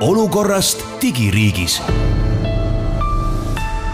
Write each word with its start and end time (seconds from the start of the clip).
olukorrast 0.00 0.84
digiriigis. 1.02 1.82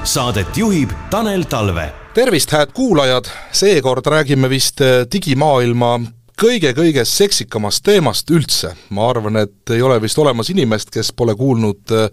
Saadet 0.04 0.56
juhib 0.56 0.90
Tanel 1.10 1.42
Talve. 1.42 1.92
tervist, 2.14 2.50
hääd 2.50 2.70
kuulajad, 2.72 3.24
seekord 3.52 4.06
räägime 4.06 4.48
vist 4.48 4.80
äh, 4.80 5.02
digimaailma 5.12 5.98
kõige-kõige 6.40 7.04
seksikamast 7.04 7.84
teemast 7.84 8.30
üldse. 8.30 8.76
ma 8.90 9.10
arvan, 9.10 9.36
et 9.36 9.70
ei 9.70 9.82
ole 9.82 10.00
vist 10.02 10.18
olemas 10.18 10.50
inimest, 10.50 10.90
kes 10.90 11.12
pole 11.12 11.34
kuulnud 11.34 11.92
äh, 11.92 12.08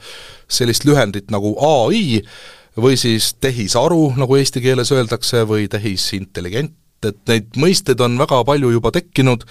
sellist 0.48 0.86
lühendit 0.86 1.32
nagu 1.32 1.56
ai 1.62 2.22
või 2.78 2.98
siis 2.98 3.34
tehisaru, 3.34 4.14
nagu 4.18 4.36
eesti 4.36 4.62
keeles 4.62 4.92
öeldakse, 4.92 5.46
või 5.46 5.68
tehisintelligent, 5.70 6.74
et 7.10 7.20
neid 7.30 7.60
mõisteid 7.60 8.02
on 8.04 8.18
väga 8.20 8.44
palju 8.48 8.72
juba 8.76 8.92
tekkinud, 8.96 9.46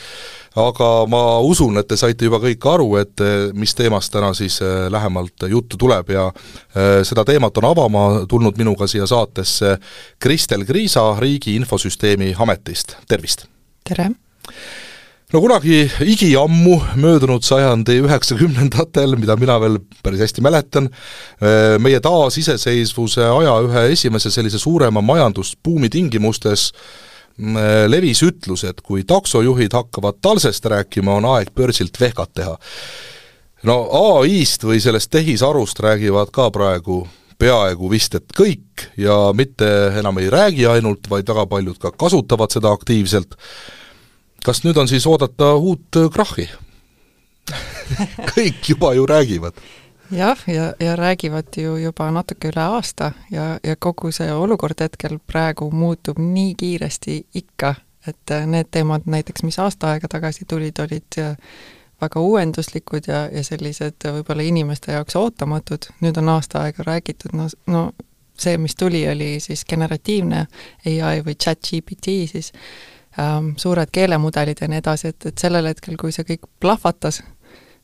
aga 0.61 0.91
ma 1.11 1.23
usun, 1.45 1.79
et 1.81 1.89
te 1.89 1.97
saite 1.97 2.27
juba 2.29 2.41
kõik 2.43 2.67
aru, 2.69 2.89
et 3.01 3.25
eh, 3.25 3.49
mis 3.57 3.73
teemast 3.77 4.13
täna 4.13 4.33
siis 4.37 4.59
eh, 4.65 4.89
lähemalt 4.93 5.47
juttu 5.49 5.81
tuleb 5.81 6.13
ja 6.13 6.29
eh, 6.29 7.01
seda 7.09 7.25
teemat 7.29 7.57
on 7.63 7.71
avama 7.71 8.05
tulnud 8.29 8.61
minuga 8.61 8.89
siia 8.91 9.09
saatesse 9.09 9.77
Kristel 10.21 10.67
Kriisa 10.69 11.13
Riigi 11.21 11.57
Infosüsteemi 11.57 12.35
Ametist, 12.39 12.99
tervist! 13.09 13.47
tere! 13.89 14.11
no 15.33 15.41
kunagi 15.41 15.87
igiammu, 16.05 16.75
möödunud 17.01 17.47
sajandi 17.47 17.97
üheksakümnendatel, 18.03 19.17
mida 19.17 19.39
mina 19.41 19.57
veel 19.63 19.79
päris 20.05 20.21
hästi 20.27 20.45
mäletan, 20.45 20.91
meie 21.81 22.01
taasiseseisvuse 22.05 23.25
aja 23.25 23.55
ühe 23.65 23.87
esimese 23.95 24.29
sellise 24.35 24.61
suurema 24.61 25.01
majandusbuumi 25.01 25.89
tingimustes 25.89 26.67
Äh, 26.75 27.12
levis 27.89 28.23
ütlus, 28.23 28.65
et 28.69 28.81
kui 28.85 29.05
taksojuhid 29.09 29.73
hakkavad 29.73 30.21
talsest 30.21 30.67
rääkima, 30.69 31.15
on 31.21 31.29
aeg 31.37 31.53
börsilt 31.55 32.01
vehkat 32.01 32.35
teha. 32.35 32.59
no 33.63 33.77
ai-st 33.93 34.65
või 34.65 34.81
sellest 34.83 35.11
tehisarust 35.11 35.81
räägivad 35.81 36.31
ka 36.35 36.51
praegu 36.51 37.07
peaaegu 37.39 37.91
vist 37.91 38.15
et 38.15 38.35
kõik 38.37 38.89
ja 38.97 39.33
mitte 39.35 39.69
enam 39.99 40.19
ei 40.19 40.31
räägi 40.31 40.67
ainult, 40.67 41.09
vaid 41.11 41.29
väga 41.29 41.47
paljud 41.47 41.79
ka 41.79 41.91
kasutavad 41.91 42.51
seda 42.55 42.73
aktiivselt. 42.73 43.37
kas 44.45 44.65
nüüd 44.65 44.77
on 44.77 44.89
siis 44.89 45.07
oodata 45.07 45.55
uut 45.55 45.99
krahhi 46.13 46.49
kõik 48.35 48.69
juba 48.69 48.95
ju 48.95 49.07
räägivad 49.07 49.59
jah, 50.13 50.39
ja, 50.47 50.75
ja 50.81 50.97
räägivad 50.97 51.57
ju 51.57 51.77
juba 51.77 52.11
natuke 52.11 52.49
üle 52.53 52.61
aasta 52.61 53.13
ja, 53.31 53.59
ja 53.65 53.77
kogu 53.77 54.13
see 54.13 54.33
olukord 54.33 54.81
hetkel 54.81 55.19
praegu 55.27 55.71
muutub 55.71 56.19
nii 56.19 56.55
kiiresti 56.55 57.19
ikka, 57.35 57.75
et 58.07 58.31
äh, 58.31 58.47
need 58.47 58.71
teemad 58.71 59.07
näiteks, 59.07 59.43
mis 59.43 59.59
aasta 59.59 59.93
aega 59.93 60.09
tagasi 60.09 60.45
tulid, 60.49 60.79
olid 60.79 61.19
äh, 61.19 61.37
väga 62.03 62.21
uuenduslikud 62.21 63.09
ja, 63.09 63.27
ja 63.33 63.45
sellised 63.45 64.05
võib-olla 64.05 64.43
inimeste 64.43 64.93
jaoks 64.93 65.17
ootamatud, 65.17 65.91
nüüd 66.01 66.19
on 66.19 66.33
aasta 66.35 66.67
aega 66.67 66.87
räägitud, 66.87 67.37
no, 67.39 67.49
no 67.67 67.85
see, 68.39 68.57
mis 68.59 68.77
tuli, 68.77 69.05
oli 69.09 69.37
siis 69.41 69.65
generatiivne 69.69 70.47
ai 70.87 71.23
või 71.25 71.37
chat 71.37 71.63
GPT 71.63 72.17
siis 72.33 72.53
ähm,, 73.19 73.55
suured 73.57 73.93
keelemudelid 73.93 74.61
ja 74.61 74.69
nii 74.69 74.83
edasi, 74.83 75.13
et, 75.13 75.27
et 75.31 75.39
sellel 75.39 75.71
hetkel, 75.71 75.97
kui 76.01 76.13
see 76.13 76.27
kõik 76.27 76.49
plahvatas, 76.61 77.23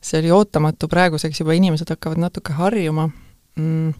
see 0.01 0.19
oli 0.21 0.31
ootamatu, 0.31 0.87
praeguseks 0.87 1.41
juba 1.41 1.55
inimesed 1.57 1.89
hakkavad 1.89 2.21
natuke 2.21 2.53
harjuma. 2.53 3.09
Mm,, 3.59 3.93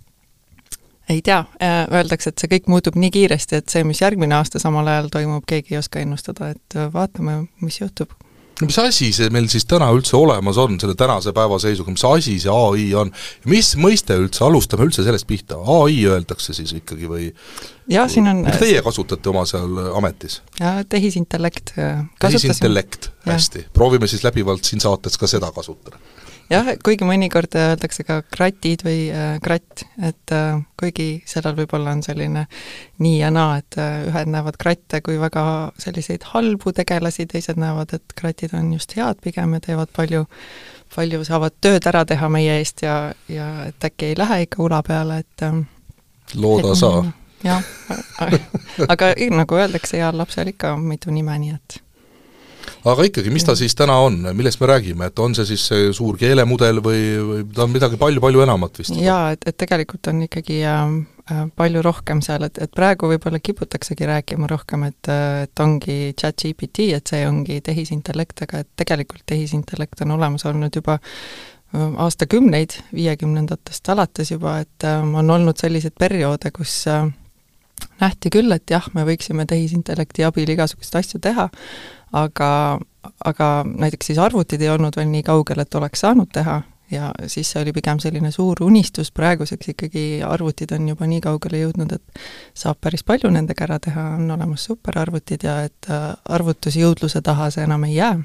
ei 1.10 1.22
tea, 1.26 1.40
äh, 1.64 1.82
öeldakse, 1.92 2.30
et 2.30 2.42
see 2.42 2.52
kõik 2.56 2.70
muutub 2.72 2.96
nii 3.00 3.12
kiiresti, 3.12 3.60
et 3.60 3.70
see, 3.70 3.84
mis 3.84 4.02
järgmine 4.02 4.36
aasta 4.38 4.62
samal 4.62 4.88
ajal 4.88 5.10
toimub, 5.12 5.44
keegi 5.48 5.76
ei 5.76 5.82
oska 5.82 6.04
ennustada, 6.04 6.54
et 6.56 6.78
äh, 6.78 6.92
vaatame, 6.94 7.44
mis 7.62 7.82
juhtub 7.82 8.14
mis 8.66 8.80
asi 8.82 9.10
see 9.16 9.30
meil 9.34 9.48
siis 9.52 9.66
täna 9.70 9.90
üldse 9.96 10.18
olemas 10.20 10.60
on, 10.62 10.78
selle 10.82 10.96
tänase 11.00 11.34
päeva 11.36 11.60
seisuga, 11.62 11.94
mis 11.96 12.06
asi 12.08 12.38
see 12.44 12.54
ai 12.54 12.90
on? 12.98 13.12
mis 13.50 13.74
mõiste 13.80 14.18
üldse, 14.20 14.44
alustame 14.48 14.88
üldse 14.88 15.06
sellest 15.06 15.28
pihta, 15.30 15.60
ai 15.80 16.02
öeldakse 16.10 16.56
siis 16.58 16.74
ikkagi 16.78 17.10
või 17.10 17.30
jah, 17.92 18.10
siin 18.12 18.28
on 18.32 18.44
mis 18.48 18.60
teie 18.62 18.84
kasutate 18.86 19.32
oma 19.32 19.46
seal 19.50 19.94
ametis? 20.00 20.42
tehisintellekt. 20.90 21.76
tehisintellekt, 22.20 23.12
hästi. 23.30 23.68
proovime 23.74 24.10
siis 24.12 24.26
läbivalt 24.28 24.68
siin 24.68 24.84
saates 24.84 25.18
ka 25.20 25.30
seda 25.30 25.52
kasutada 25.56 26.00
jah, 26.50 26.70
kuigi 26.84 27.08
mõnikord 27.08 27.54
öeldakse 27.58 28.04
ka 28.08 28.20
kratid 28.34 28.84
või 28.86 29.08
äh, 29.14 29.38
kratt, 29.44 29.86
et 30.02 30.34
äh, 30.36 30.60
kuigi 30.80 31.08
sellel 31.30 31.58
võib-olla 31.60 31.94
on 31.96 32.04
selline 32.06 32.46
nii 33.04 33.20
ja 33.20 33.32
naa, 33.34 33.60
et 33.62 33.78
äh, 33.82 34.02
ühed 34.10 34.32
näevad 34.34 34.60
kratte 34.62 35.02
kui 35.06 35.20
väga 35.22 35.44
selliseid 35.82 36.26
halbu 36.34 36.74
tegelasi, 36.76 37.28
teised 37.30 37.60
näevad, 37.62 37.94
et 37.98 38.18
kratid 38.20 38.56
on 38.58 38.74
just 38.74 38.96
head 38.98 39.22
pigem 39.24 39.56
ja 39.58 39.64
teevad 39.70 39.94
palju, 39.96 40.26
palju 40.96 41.24
saavad 41.28 41.58
tööd 41.62 41.90
ära 41.92 42.06
teha 42.10 42.32
meie 42.34 42.60
eest 42.60 42.84
ja, 42.86 43.00
ja 43.30 43.50
et 43.70 43.90
äkki 43.92 44.12
ei 44.14 44.20
lähe 44.20 44.44
ikka 44.48 44.64
ula 44.66 44.82
peale, 44.86 45.22
et 45.26 45.46
äh, 45.46 45.62
looda 46.36 46.74
et, 46.74 46.82
saa. 46.82 47.04
jah, 47.46 47.70
aga 48.90 49.14
nagu 49.38 49.62
öeldakse, 49.62 50.02
heal 50.02 50.18
lapsel 50.18 50.50
ikka 50.56 50.76
mitu 50.82 51.14
nime, 51.14 51.38
nii 51.46 51.56
et 51.60 51.84
aga 52.88 53.06
ikkagi, 53.10 53.32
mis 53.34 53.46
ta 53.48 53.56
siis 53.60 53.76
täna 53.78 53.98
on, 54.06 54.22
millest 54.38 54.62
me 54.62 54.70
räägime, 54.70 55.10
et 55.10 55.20
on 55.20 55.36
see 55.36 55.48
siis 55.52 55.66
see 55.72 55.90
suur 55.96 56.18
keelemudel 56.20 56.82
või, 56.84 57.02
või 57.30 57.46
ta 57.52 57.66
on 57.66 57.74
midagi 57.74 58.00
palju-palju 58.00 58.44
enamat 58.46 58.82
vist? 58.82 58.96
jaa, 59.00 59.34
et, 59.36 59.44
et 59.50 59.58
tegelikult 59.60 60.12
on 60.12 60.24
ikkagi 60.28 60.62
äh, 60.64 60.96
äh, 61.34 61.44
palju 61.60 61.84
rohkem 61.86 62.24
seal, 62.26 62.48
et, 62.48 62.60
et 62.64 62.74
praegu 62.76 63.12
võib-olla 63.12 63.42
kiputaksegi 63.44 64.10
rääkima 64.10 64.50
rohkem, 64.52 64.88
et, 64.90 65.12
äh, 65.12 65.44
et 65.48 65.64
ongi 65.66 66.00
chat-GPT, 66.16 66.92
et 66.98 67.14
see 67.14 67.24
ongi 67.28 67.60
tehisintellekt, 67.66 68.46
aga 68.48 68.64
et 68.64 68.72
tegelikult 68.80 69.26
tehisintellekt 69.30 70.06
on 70.08 70.16
olemas 70.18 70.48
olnud 70.48 70.76
juba 70.80 71.00
äh, 71.00 71.50
aastakümneid, 71.76 72.80
viiekümnendatest 72.96 73.92
alates 73.92 74.32
juba, 74.32 74.60
et 74.64 74.88
äh, 74.88 75.02
on 75.04 75.36
olnud 75.36 75.60
selliseid 75.60 76.00
perioode, 76.00 76.54
kus 76.56 76.82
äh, 76.88 77.10
nähti 78.00 78.32
küll, 78.34 78.52
et 78.56 78.70
jah, 78.72 78.88
me 78.96 79.06
võiksime 79.08 79.46
tehisintellekti 79.50 80.26
abil 80.28 80.50
igasuguseid 80.56 81.02
asju 81.02 81.22
teha, 81.24 81.50
aga, 82.12 82.80
aga 83.26 83.48
näiteks 83.70 84.12
siis 84.12 84.20
arvutid 84.20 84.62
ei 84.62 84.70
olnud 84.70 84.98
veel 84.98 85.10
nii 85.12 85.24
kaugel, 85.24 85.60
et 85.64 85.76
oleks 85.76 86.06
saanud 86.06 86.32
teha 86.34 86.62
ja 86.92 87.12
siis 87.28 87.52
see 87.52 87.62
oli 87.62 87.74
pigem 87.74 88.00
selline 88.02 88.32
suur 88.32 88.64
unistus, 88.66 89.12
praeguseks 89.12 89.74
ikkagi 89.74 90.06
arvutid 90.26 90.74
on 90.76 90.90
juba 90.90 91.08
nii 91.10 91.22
kaugele 91.22 91.62
jõudnud, 91.64 91.94
et 91.96 92.24
saab 92.58 92.80
päris 92.82 93.06
palju 93.06 93.32
nendega 93.34 93.68
ära 93.68 93.80
teha, 93.84 94.10
on 94.18 94.32
olemas 94.34 94.66
superarvutid 94.70 95.46
ja 95.46 95.62
et 95.70 95.90
äh, 95.92 96.12
arvutusjõudluse 96.26 97.22
taha 97.26 97.52
see 97.54 97.66
enam 97.68 97.86
ei 97.88 97.96
jää. 98.00 98.18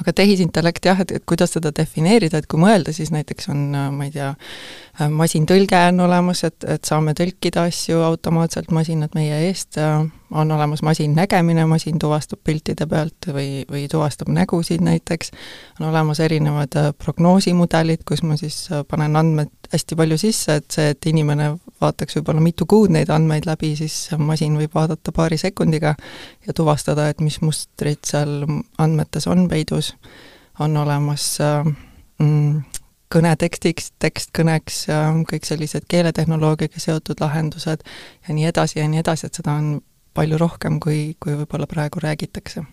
Aga 0.00 0.14
tehisintellekt 0.16 0.86
jah, 0.88 1.00
et, 1.04 1.10
et 1.12 1.24
kuidas 1.28 1.52
seda 1.52 1.70
defineerida, 1.76 2.40
et 2.40 2.46
kui 2.48 2.60
mõelda, 2.60 2.92
siis 2.96 3.10
näiteks 3.12 3.50
on, 3.52 3.66
ma 3.92 4.06
ei 4.08 4.14
tea, 4.14 4.30
masintõlge 5.12 5.76
on 5.90 6.00
olemas, 6.06 6.40
et, 6.48 6.64
et 6.64 6.88
saame 6.88 7.12
tõlkida 7.16 7.66
asju 7.68 8.00
automaatselt 8.00 8.72
masinad 8.72 9.12
meie 9.14 9.42
eest, 9.50 9.76
on 10.32 10.52
olemas 10.52 10.82
masinnägemine, 10.82 11.66
masin 11.66 11.98
tuvastab 11.98 12.40
piltide 12.44 12.86
pealt 12.86 13.28
või, 13.28 13.62
või 13.70 13.86
tuvastab 13.90 14.28
nägusid 14.32 14.80
näiteks, 14.84 15.30
on 15.80 15.88
olemas 15.88 16.20
erinevad 16.20 16.76
prognoosimudelid, 16.98 18.04
kus 18.08 18.22
ma 18.22 18.36
siis 18.40 18.64
panen 18.88 19.16
andmed 19.16 19.70
hästi 19.72 19.96
palju 19.96 20.18
sisse, 20.20 20.58
et 20.60 20.70
see, 20.70 20.90
et 20.94 21.06
inimene 21.12 21.52
vaataks 21.80 22.18
võib-olla 22.18 22.44
mitu 22.44 22.66
kuud 22.68 22.92
neid 22.94 23.10
andmeid 23.12 23.46
läbi, 23.48 23.74
siis 23.76 24.10
masin 24.18 24.56
võib 24.60 24.74
vaadata 24.74 25.12
paari 25.12 25.38
sekundiga 25.40 25.94
ja 26.46 26.56
tuvastada, 26.56 27.08
et 27.08 27.20
mis 27.20 27.40
mustrid 27.44 28.02
seal 28.08 28.42
andmetes 28.82 29.28
on 29.30 29.48
peidus, 29.48 29.94
on 30.60 30.76
olemas 30.76 31.26
mm, 31.40 32.62
kõnetekstiks, 33.12 33.92
tekstkõneks, 34.00 34.84
kõik 35.28 35.46
sellised 35.46 35.88
keeletehnoloogiaga 35.90 36.80
seotud 36.80 37.20
lahendused 37.20 37.82
ja 37.84 38.36
nii 38.36 38.48
edasi 38.48 38.80
ja 38.80 38.88
nii 38.88 39.02
edasi, 39.02 39.28
et 39.28 39.40
seda 39.40 39.56
on 39.60 39.74
palju 40.14 40.38
rohkem, 40.40 40.78
kui, 40.82 41.16
kui 41.20 41.36
võib-olla 41.40 41.68
praegu 41.70 42.02
räägitakse. 42.02 42.64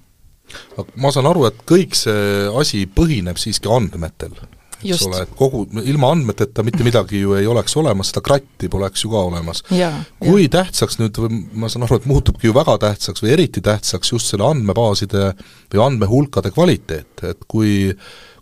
ma 0.96 1.12
saan 1.14 1.30
aru, 1.30 1.46
et 1.50 1.60
kõik 1.70 1.94
see 1.98 2.48
asi 2.58 2.86
põhineb 2.90 3.38
siiski 3.38 3.70
andmetel 3.70 4.34
eks 4.80 5.04
ole, 5.08 5.24
et 5.26 5.34
kogu, 5.38 5.66
ilma 5.84 6.12
andmeteta 6.14 6.64
mitte 6.66 6.86
midagi 6.88 7.22
ju 7.24 7.36
ei 7.38 7.48
oleks 7.50 7.76
olemas, 7.80 8.12
seda 8.12 8.24
kratti 8.26 8.70
poleks 8.72 9.04
ju 9.04 9.12
ka 9.12 9.24
olemas. 9.28 9.62
kui 9.68 10.46
ja. 10.46 10.52
tähtsaks 10.56 11.00
nüüd, 11.02 11.20
ma 11.60 11.70
saan 11.72 11.86
aru, 11.88 12.00
et 12.00 12.08
muutubki 12.10 12.50
ju 12.50 12.56
väga 12.56 12.78
tähtsaks 12.86 13.24
või 13.24 13.34
eriti 13.36 13.64
tähtsaks 13.66 14.14
just 14.14 14.32
selle 14.32 14.48
andmebaaside 14.48 15.34
või 15.74 15.86
andmehulkade 15.86 16.54
kvaliteet, 16.56 17.26
et 17.28 17.48
kui 17.48 17.94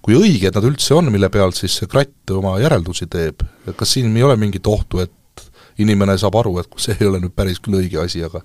kui 0.07 0.15
õiged 0.15 0.55
nad 0.55 0.63
üldse 0.63 0.95
on, 0.95 1.09
mille 1.11 1.27
pealt 1.27 1.57
siis 1.57 1.73
see 1.81 1.89
kratt 1.91 2.31
oma 2.31 2.53
järeldusi 2.61 3.09
teeb, 3.11 3.41
et 3.67 3.75
kas 3.75 3.97
siin 3.97 4.13
ei 4.15 4.23
ole 4.23 4.37
mingit 4.39 4.67
ohtu, 4.71 5.01
et 5.03 5.11
inimene 5.77 6.17
saab 6.17 6.35
aru, 6.39 6.55
et 6.61 6.79
see 6.81 6.95
ei 6.99 7.07
ole 7.07 7.19
nüüd 7.21 7.33
päris 7.37 7.59
küll 7.63 7.77
õige 7.79 7.99
asi, 8.01 8.23
aga 8.25 8.41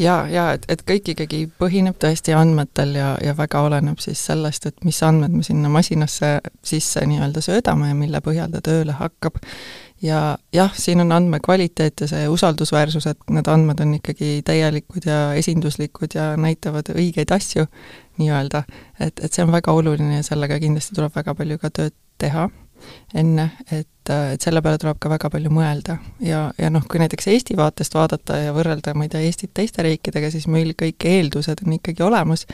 jaa, 0.00 0.22
jaa, 0.32 0.46
et, 0.56 0.64
et 0.72 0.82
kõik 0.88 1.12
ikkagi 1.14 1.42
põhineb 1.60 1.98
tõesti 2.00 2.34
andmetel 2.36 2.94
ja, 2.98 3.10
ja 3.24 3.34
väga 3.36 3.62
oleneb 3.66 4.00
siis 4.02 4.22
sellest, 4.30 4.66
et 4.70 4.84
mis 4.86 5.00
andmed 5.06 5.36
me 5.36 5.44
sinna 5.46 5.70
masinasse 5.72 6.38
sisse 6.66 7.04
nii-öelda 7.06 7.44
söödame 7.44 7.92
ja 7.92 7.98
mille 7.98 8.22
põhjal 8.24 8.52
ta 8.54 8.62
tööle 8.64 8.96
hakkab. 8.98 9.40
ja 10.02 10.38
jah, 10.56 10.72
siin 10.76 11.00
on 11.04 11.12
andmekvaliteet 11.12 12.00
ja 12.00 12.08
see 12.08 12.28
usaldusväärsus, 12.28 13.06
et 13.06 13.30
need 13.30 13.48
andmed 13.52 13.80
on 13.84 13.94
ikkagi 13.98 14.40
täielikud 14.44 15.06
ja 15.06 15.34
esinduslikud 15.36 16.16
ja 16.16 16.32
näitavad 16.40 16.88
õigeid 16.94 17.34
asju 17.36 17.66
nii-öelda, 18.20 18.64
et, 19.00 19.20
et 19.20 19.32
see 19.32 19.44
on 19.44 19.52
väga 19.52 19.72
oluline 19.72 20.20
ja 20.20 20.24
sellega 20.26 20.58
kindlasti 20.60 20.96
tuleb 20.96 21.14
väga 21.16 21.36
palju 21.36 21.60
ka 21.60 21.70
tööd 21.70 21.96
teha 22.20 22.48
enne, 23.14 23.50
et, 23.70 23.88
et 24.34 24.42
selle 24.44 24.62
peale 24.64 24.78
tuleb 24.80 24.98
ka 25.00 25.10
väga 25.12 25.30
palju 25.32 25.52
mõelda. 25.54 25.98
ja, 26.24 26.42
ja 26.58 26.70
noh, 26.72 26.84
kui 26.90 27.00
näiteks 27.02 27.28
Eesti 27.32 27.56
vaatest 27.58 27.94
vaadata 27.94 28.38
ja 28.40 28.54
võrrelda, 28.56 28.94
ma 28.94 29.06
ei 29.06 29.12
tea, 29.12 29.22
Eestit 29.26 29.52
teiste 29.54 29.84
riikidega, 29.86 30.30
siis 30.32 30.46
meil 30.50 30.74
kõik 30.78 31.06
eeldused 31.06 31.64
on 31.66 31.76
ikkagi 31.78 32.04
olemas, 32.06 32.46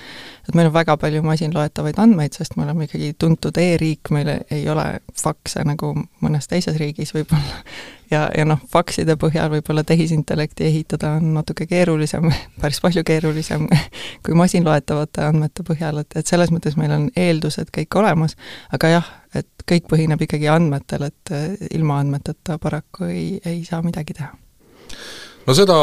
et 0.49 0.55
meil 0.55 0.71
on 0.71 0.77
väga 0.77 0.97
palju 1.01 1.23
masinloetavaid 1.27 2.01
andmeid, 2.03 2.37
sest 2.37 2.57
me 2.57 2.67
oleme 2.67 2.89
ikkagi 2.89 3.13
tuntud 3.19 3.59
e-riik, 3.61 4.13
meil 4.15 4.33
ei 4.39 4.65
ole 4.73 4.87
fakse 5.17 5.65
nagu 5.67 5.95
mõnes 6.25 6.51
teises 6.51 6.79
riigis 6.81 7.15
võib-olla. 7.17 7.63
Ja, 8.11 8.29
ja 8.39 8.45
noh, 8.47 8.61
fakside 8.71 9.17
põhjal 9.19 9.51
võib-olla 9.51 9.83
tehisintellekti 9.87 10.69
ehitada 10.69 11.17
on 11.19 11.33
natuke 11.35 11.67
keerulisem, 11.67 12.29
päris 12.63 12.79
palju 12.85 13.03
keerulisem 13.07 13.67
kui 14.27 14.39
masinloetavate 14.39 15.25
andmete 15.27 15.67
põhjal, 15.67 16.03
et, 16.05 16.19
et 16.21 16.27
selles 16.27 16.53
mõttes 16.55 16.79
meil 16.79 16.95
on 16.95 17.09
eeldused 17.17 17.73
kõik 17.75 17.99
olemas, 17.99 18.37
aga 18.77 18.93
jah, 18.95 19.11
et 19.35 19.49
kõik 19.67 19.89
põhineb 19.91 20.23
ikkagi 20.23 20.47
andmetel, 20.51 21.09
et 21.11 21.35
ilma 21.71 22.01
andmeteta 22.03 22.59
paraku 22.63 23.11
ei, 23.11 23.41
ei 23.45 23.65
saa 23.65 23.83
midagi 23.83 24.15
teha. 24.15 24.33
no 25.47 25.55
seda 25.55 25.77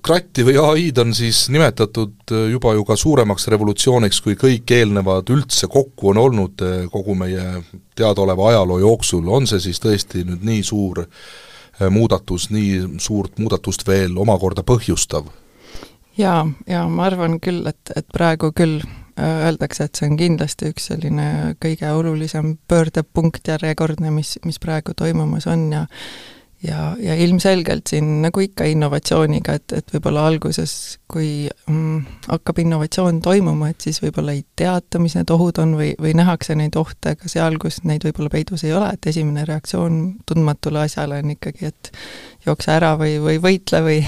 kratti 0.00 0.44
või 0.46 0.56
ai-d 0.60 1.02
on 1.02 1.12
siis 1.14 1.44
nimetatud 1.52 2.32
äh, 2.32 2.46
juba 2.54 2.72
ju 2.76 2.84
ka 2.88 2.96
suuremaks 2.96 3.48
revolutsiooniks, 3.52 4.20
kui 4.24 4.36
kõik 4.40 4.72
eelnevad 4.72 5.28
üldse 5.34 5.68
kokku 5.70 6.12
on 6.12 6.22
olnud 6.22 6.64
äh, 6.64 6.78
kogu 6.92 7.16
meie 7.18 7.62
teadaoleva 7.98 8.48
ajaloo 8.52 8.80
jooksul, 8.82 9.28
on 9.28 9.46
see 9.50 9.60
siis 9.68 9.82
tõesti 9.82 10.24
nüüd 10.28 10.46
nii 10.48 10.62
suur 10.64 11.04
äh, 11.04 11.90
muudatus, 11.90 12.48
nii 12.54 12.98
suurt 13.02 13.38
muudatust 13.42 13.86
veel 13.88 14.16
omakorda 14.18 14.64
põhjustav? 14.66 15.28
jaa, 16.18 16.46
ja 16.68 16.86
ma 16.88 17.06
arvan 17.08 17.38
küll, 17.40 17.64
et, 17.68 17.94
et 17.96 18.08
praegu 18.12 18.52
küll 18.56 18.80
öeldakse, 19.20 19.84
et 19.84 19.98
see 19.98 20.08
on 20.08 20.16
kindlasti 20.20 20.70
üks 20.72 20.88
selline 20.90 21.56
kõige 21.62 21.90
olulisem 21.92 22.54
pöördepunkt 22.68 23.48
järjekordne, 23.48 24.10
mis, 24.14 24.38
mis 24.46 24.60
praegu 24.62 24.94
toimumas 24.96 25.46
on 25.50 25.66
ja 25.72 25.86
ja, 26.62 26.96
ja 27.00 27.14
ilmselgelt 27.14 27.86
siin 27.90 28.20
nagu 28.22 28.40
ikka 28.40 28.66
innovatsiooniga, 28.70 29.56
et, 29.58 29.72
et 29.76 29.94
võib-olla 29.94 30.26
alguses, 30.30 30.98
kui 31.10 31.48
mm, 31.66 32.04
hakkab 32.28 32.62
innovatsioon 32.62 33.18
toimuma, 33.24 33.72
et 33.72 33.82
siis 33.82 33.98
võib-olla 34.02 34.36
ei 34.36 34.44
teata, 34.56 35.00
mis 35.02 35.16
need 35.18 35.32
ohud 35.34 35.58
on 35.62 35.74
või, 35.78 35.92
või 36.00 36.14
nähakse 36.18 36.56
neid 36.58 36.78
ohte 36.78 37.16
ka 37.18 37.30
seal, 37.30 37.58
kus 37.62 37.82
neid 37.88 38.06
võib-olla 38.06 38.30
peidus 38.32 38.64
ei 38.66 38.74
ole, 38.76 38.92
et 38.94 39.10
esimene 39.10 39.44
reaktsioon 39.48 40.00
tundmatule 40.28 40.84
asjale 40.86 41.18
on 41.22 41.34
ikkagi, 41.34 41.72
et 41.72 41.92
jookse 42.46 42.72
ära 42.74 42.94
või, 43.00 43.18
või 43.22 43.38
võitle 43.42 43.82
või 43.82 44.00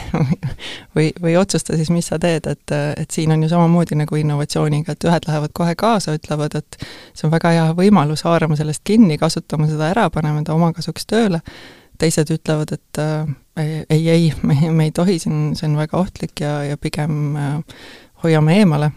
või, 0.97 1.11
või 1.21 1.37
otsusta 1.41 1.79
siis, 1.79 1.91
mis 1.95 2.11
sa 2.11 2.19
teed, 2.23 2.47
et, 2.51 2.75
et 2.97 3.11
siin 3.11 3.35
on 3.35 3.43
ju 3.43 3.51
samamoodi 3.51 3.99
nagu 3.99 4.19
innovatsiooniga, 4.21 4.95
et 4.95 5.07
ühed 5.11 5.29
lähevad 5.29 5.55
kohe 5.55 5.75
kaasa, 5.79 6.15
ütlevad, 6.19 6.55
et 6.59 6.79
see 7.15 7.27
on 7.27 7.35
väga 7.35 7.55
hea 7.57 7.71
võimalus, 7.79 8.23
haarame 8.29 8.59
sellest 8.59 8.87
kinni, 8.87 9.19
kasutame 9.19 9.67
seda 9.71 9.91
ära, 9.91 10.11
paneme 10.15 10.47
ta 10.47 10.55
oma 10.55 10.73
kasuks 10.77 11.11
tööle 11.11 11.43
teised 12.05 12.33
ütlevad, 12.35 12.75
et 12.77 13.01
äh, 13.01 13.31
ei, 13.91 14.03
ei, 14.11 14.29
me, 14.43 14.59
me 14.71 14.89
ei 14.89 14.93
tohi 14.95 15.19
siin, 15.23 15.55
see 15.59 15.69
on 15.71 15.79
väga 15.79 15.99
ohtlik 16.01 16.45
ja, 16.45 16.59
ja 16.69 16.77
pigem 16.81 17.39
äh, 17.41 17.57
hoiame 18.25 18.61
eemale. 18.61 18.93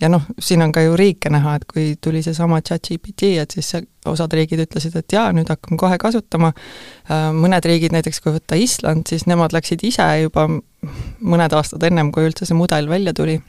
ja 0.00 0.10
noh, 0.12 0.22
siin 0.42 0.60
on 0.62 0.72
ka 0.76 0.82
ju 0.84 0.96
riike 0.98 1.30
näha, 1.32 1.54
et 1.56 1.64
kui 1.70 1.94
tuli 2.02 2.20
seesama 2.22 2.58
chat-GPT, 2.60 3.30
et 3.40 3.54
siis 3.56 3.70
osad 4.06 4.34
riigid 4.36 4.60
ütlesid, 4.66 4.96
et 4.98 5.14
jaa, 5.16 5.30
nüüd 5.32 5.48
hakkame 5.48 5.78
kohe 5.80 5.96
kasutama, 5.98 6.52
äh, 7.08 7.30
mõned 7.32 7.64
riigid, 7.64 7.94
näiteks 7.96 8.20
kui 8.20 8.34
võtta 8.36 8.58
Island, 8.60 9.08
siis 9.08 9.24
nemad 9.30 9.56
läksid 9.56 9.86
ise 9.88 10.06
juba 10.26 10.48
mõned 10.50 11.56
aastad 11.56 11.88
ennem, 11.88 12.12
kui 12.12 12.28
üldse 12.28 12.46
see 12.48 12.58
mudel 12.58 12.90
välja 12.92 13.16
tuli 13.16 13.40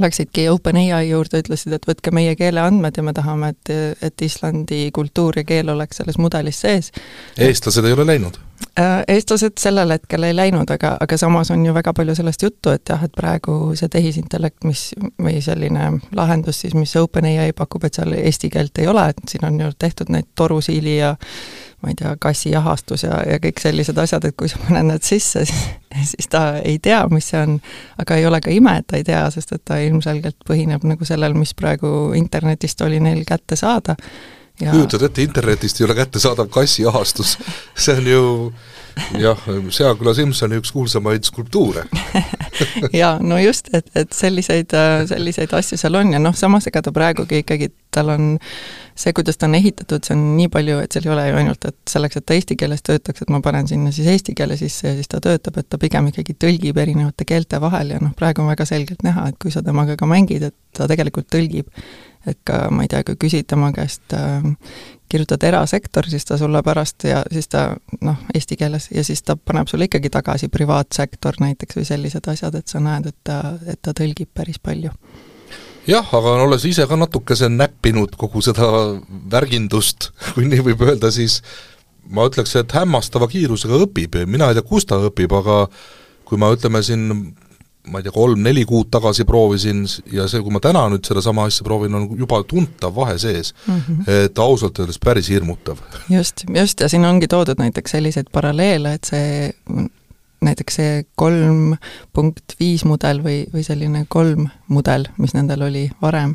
läksidki 0.00 0.48
OpenAI 0.48 1.08
juurde, 1.08 1.42
ütlesid, 1.44 1.76
et 1.76 1.86
võtke 1.88 2.12
meie 2.14 2.34
keeleandmed 2.36 2.96
ja 2.96 3.04
me 3.06 3.12
tahame, 3.16 3.52
et, 3.54 3.98
et 4.02 4.22
Islandi 4.22 4.88
kultuur 4.94 5.38
ja 5.38 5.44
keel 5.44 5.70
oleks 5.70 6.00
selles 6.00 6.18
mudelis 6.18 6.60
sees. 6.64 6.90
eestlased 7.38 7.84
ei 7.84 7.94
ole 7.96 8.06
läinud? 8.06 8.40
Äh, 8.78 9.02
eestlased 9.08 9.58
sellel 9.60 9.90
hetkel 9.94 10.26
ei 10.26 10.34
läinud, 10.34 10.70
aga, 10.70 10.96
aga 11.00 11.18
samas 11.18 11.50
on 11.54 11.66
ju 11.66 11.74
väga 11.74 11.92
palju 11.94 12.14
sellest 12.18 12.42
juttu, 12.42 12.72
et 12.74 12.88
jah, 12.88 13.02
et 13.06 13.12
praegu 13.14 13.58
see 13.78 13.90
tehisintellekt, 13.90 14.64
mis, 14.66 14.88
või 15.22 15.38
selline 15.44 15.92
lahendus 16.16 16.64
siis, 16.64 16.74
mis 16.74 16.96
OpenAI 16.98 17.52
pakub, 17.54 17.84
et 17.86 17.94
seal 17.94 18.16
eesti 18.18 18.50
keelt 18.50 18.82
ei 18.82 18.90
ole, 18.90 19.08
et 19.12 19.22
siin 19.30 19.46
on 19.46 19.60
ju 19.60 19.70
tehtud 19.78 20.10
neid 20.14 20.30
torusiili 20.34 20.96
ja 20.96 21.14
ma 21.82 21.92
ei 21.92 21.98
tea, 21.98 22.16
kassijahastus 22.20 23.06
ja, 23.06 23.20
ja 23.28 23.38
kõik 23.42 23.62
sellised 23.62 23.98
asjad, 24.00 24.24
et 24.24 24.36
kui 24.38 24.50
sa 24.50 24.58
paned 24.64 24.88
need 24.88 25.06
sisse, 25.06 25.44
siis, 25.46 25.66
siis 26.12 26.28
ta 26.30 26.44
ei 26.58 26.78
tea, 26.82 27.02
mis 27.12 27.28
see 27.32 27.42
on. 27.42 27.58
aga 27.98 28.20
ei 28.20 28.26
ole 28.26 28.40
ka 28.44 28.50
ime, 28.54 28.78
et 28.80 28.86
ta 28.90 29.00
ei 29.00 29.04
tea, 29.04 29.24
sest 29.34 29.52
et 29.56 29.64
ta 29.64 29.78
ilmselgelt 29.82 30.40
põhineb 30.48 30.86
nagu 30.88 31.04
sellel, 31.08 31.36
mis 31.38 31.54
praegu 31.54 32.12
internetist 32.18 32.80
oli 32.86 33.00
neil 33.00 33.24
kätte 33.28 33.56
saada 33.56 33.96
ja 34.60 34.70
kujutad 34.70 35.02
ette, 35.02 35.22
internetist 35.22 35.80
ei 35.80 35.88
ole 35.88 35.98
kättesaadav 35.98 36.48
kassiahastus, 36.52 37.38
see 37.74 37.98
on 37.98 38.06
ju 38.06 38.24
jah, 39.18 39.40
Seaküla 39.74 40.14
Simsoni 40.14 40.58
üks 40.60 40.72
kuulsamaid 40.74 41.26
skulptuure. 41.26 41.84
Jaa, 43.00 43.16
no 43.22 43.38
just, 43.42 43.70
et, 43.74 43.88
et 43.98 44.12
selliseid, 44.14 44.74
selliseid 45.10 45.54
asju 45.58 45.78
seal 45.80 45.98
on 45.98 46.14
ja 46.14 46.20
noh, 46.22 46.36
samas 46.38 46.68
ega 46.70 46.82
ta 46.84 46.92
praegugi 46.94 47.42
ikkagi, 47.42 47.72
tal 47.94 48.12
on 48.14 48.28
see, 48.94 49.10
kuidas 49.16 49.38
ta 49.40 49.48
on 49.48 49.58
ehitatud, 49.58 50.06
see 50.06 50.14
on 50.14 50.24
nii 50.38 50.48
palju, 50.54 50.78
et 50.84 50.94
seal 50.94 51.08
ei 51.08 51.14
ole 51.16 51.26
ju 51.28 51.40
ainult, 51.42 51.68
et 51.70 51.78
selleks, 51.90 52.20
et 52.20 52.26
ta 52.28 52.38
eesti 52.38 52.58
keeles 52.60 52.86
töötaks, 52.86 53.24
et 53.24 53.34
ma 53.34 53.42
panen 53.42 53.68
sinna 53.70 53.90
siis 53.94 54.10
eesti 54.14 54.36
keele 54.38 54.58
sisse 54.60 54.86
ja 54.92 54.94
siis 54.98 55.10
ta 55.10 55.22
töötab, 55.24 55.58
et 55.58 55.70
ta 55.70 55.80
pigem 55.82 56.12
ikkagi 56.12 56.38
tõlgib 56.46 56.78
erinevate 56.78 57.26
keelte 57.28 57.60
vahel 57.62 57.96
ja 57.96 58.02
noh, 58.02 58.14
praegu 58.18 58.44
on 58.44 58.52
väga 58.52 58.68
selgelt 58.70 59.02
näha, 59.06 59.30
et 59.32 59.40
kui 59.42 59.54
sa 59.54 59.64
temaga 59.66 59.98
ka 59.98 60.08
mängid, 60.10 60.46
et 60.50 60.58
ta 60.74 60.86
tegelikult 60.90 61.30
tõlgib 61.34 61.70
et 62.26 62.38
ka 62.44 62.68
ma 62.70 62.84
ei 62.84 62.90
tea, 62.92 63.02
kui 63.06 63.18
küsid 63.26 63.48
tema 63.50 63.70
käest 63.74 64.14
äh, 64.16 64.44
kirjutad 65.08 65.42
erasektor, 65.46 66.08
siis 66.10 66.24
ta 66.24 66.38
sulle 66.38 66.62
pärast 66.66 67.04
ja 67.06 67.22
siis 67.32 67.48
ta 67.48 67.66
noh, 68.00 68.16
eesti 68.34 68.56
keeles, 68.58 68.88
ja 68.94 69.04
siis 69.04 69.22
ta 69.22 69.36
paneb 69.36 69.68
sulle 69.70 69.86
ikkagi 69.88 70.10
tagasi 70.10 70.48
privaatsektor 70.52 71.38
näiteks 71.40 71.78
või 71.78 71.86
sellised 71.88 72.26
asjad, 72.32 72.56
et 72.58 72.72
sa 72.72 72.82
näed, 72.82 73.12
et 73.12 73.20
ta, 73.24 73.38
et 73.66 73.80
ta 73.82 73.94
tõlgib 73.94 74.32
päris 74.34 74.58
palju. 74.58 74.90
Jah, 75.86 76.08
aga 76.16 76.38
olles 76.46 76.64
ise 76.64 76.86
ka 76.88 76.96
natukese 76.96 77.50
näppinud 77.52 78.16
kogu 78.16 78.40
seda 78.42 78.66
värgindust, 79.30 80.10
kui 80.34 80.48
nii 80.48 80.64
võib 80.70 80.86
öelda, 80.88 81.12
siis 81.14 81.42
ma 82.10 82.26
ütleks, 82.28 82.56
et 82.58 82.74
hämmastava 82.74 83.28
kiirusega 83.30 83.84
õpib, 83.86 84.18
mina 84.26 84.48
ei 84.50 84.58
tea, 84.58 84.66
kus 84.66 84.88
ta 84.88 84.98
õpib, 85.10 85.32
aga 85.36 85.66
kui 86.24 86.40
ma 86.40 86.50
ütleme 86.56 86.80
siin 86.82 87.34
ma 87.90 88.00
ei 88.00 88.06
tea, 88.06 88.14
kolm-neli 88.14 88.64
kuud 88.68 88.88
tagasi 88.92 89.26
proovisin 89.28 89.82
ja 90.12 90.28
see, 90.30 90.40
kui 90.44 90.52
ma 90.54 90.60
täna 90.64 90.86
nüüd 90.92 91.04
sedasama 91.04 91.48
asja 91.50 91.66
proovin, 91.66 91.96
on 91.98 92.06
juba 92.18 92.40
tuntav 92.48 92.94
vahe 92.96 93.18
sees 93.20 93.52
mm. 93.66 93.80
-hmm. 93.80 94.10
et 94.26 94.38
ausalt 94.38 94.78
öeldes 94.78 94.98
päris 94.98 95.28
hirmutav. 95.28 95.82
just, 96.10 96.44
just, 96.56 96.80
ja 96.80 96.88
siin 96.88 97.04
ongi 97.04 97.28
toodud 97.28 97.60
näiteks 97.60 97.90
selliseid 97.90 98.32
paralleele, 98.32 98.94
et 98.94 99.04
see 99.04 99.52
näiteks 100.44 100.76
see 100.78 101.04
kolm 101.16 101.74
punkt 102.12 102.56
viis 102.60 102.84
mudel 102.88 103.22
või, 103.24 103.44
või 103.52 103.64
selline 103.66 104.04
kolm 104.08 104.48
mudel, 104.68 105.06
mis 105.18 105.34
nendel 105.36 105.64
oli 105.66 105.84
varem, 106.02 106.34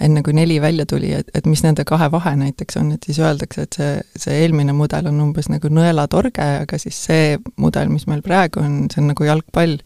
enne 0.00 0.22
kui 0.26 0.34
neli 0.36 0.60
välja 0.62 0.86
tuli, 0.90 1.12
et, 1.14 1.30
et 1.34 1.46
mis 1.46 1.62
nende 1.64 1.84
kahe 1.88 2.10
vahe 2.12 2.34
näiteks 2.40 2.80
on, 2.80 2.92
et 2.96 3.06
siis 3.06 3.20
öeldakse, 3.22 3.66
et 3.66 3.78
see, 3.78 3.92
see 4.26 4.42
eelmine 4.42 4.74
mudel 4.76 5.10
on 5.10 5.20
umbes 5.28 5.50
nagu 5.52 5.70
nõelatorge, 5.70 6.48
aga 6.64 6.80
siis 6.82 6.98
see 7.08 7.38
mudel, 7.56 7.92
mis 7.94 8.08
meil 8.10 8.22
praegu 8.26 8.62
on, 8.64 8.84
see 8.92 9.02
on 9.02 9.12
nagu 9.12 9.30
jalgpall 9.30 9.78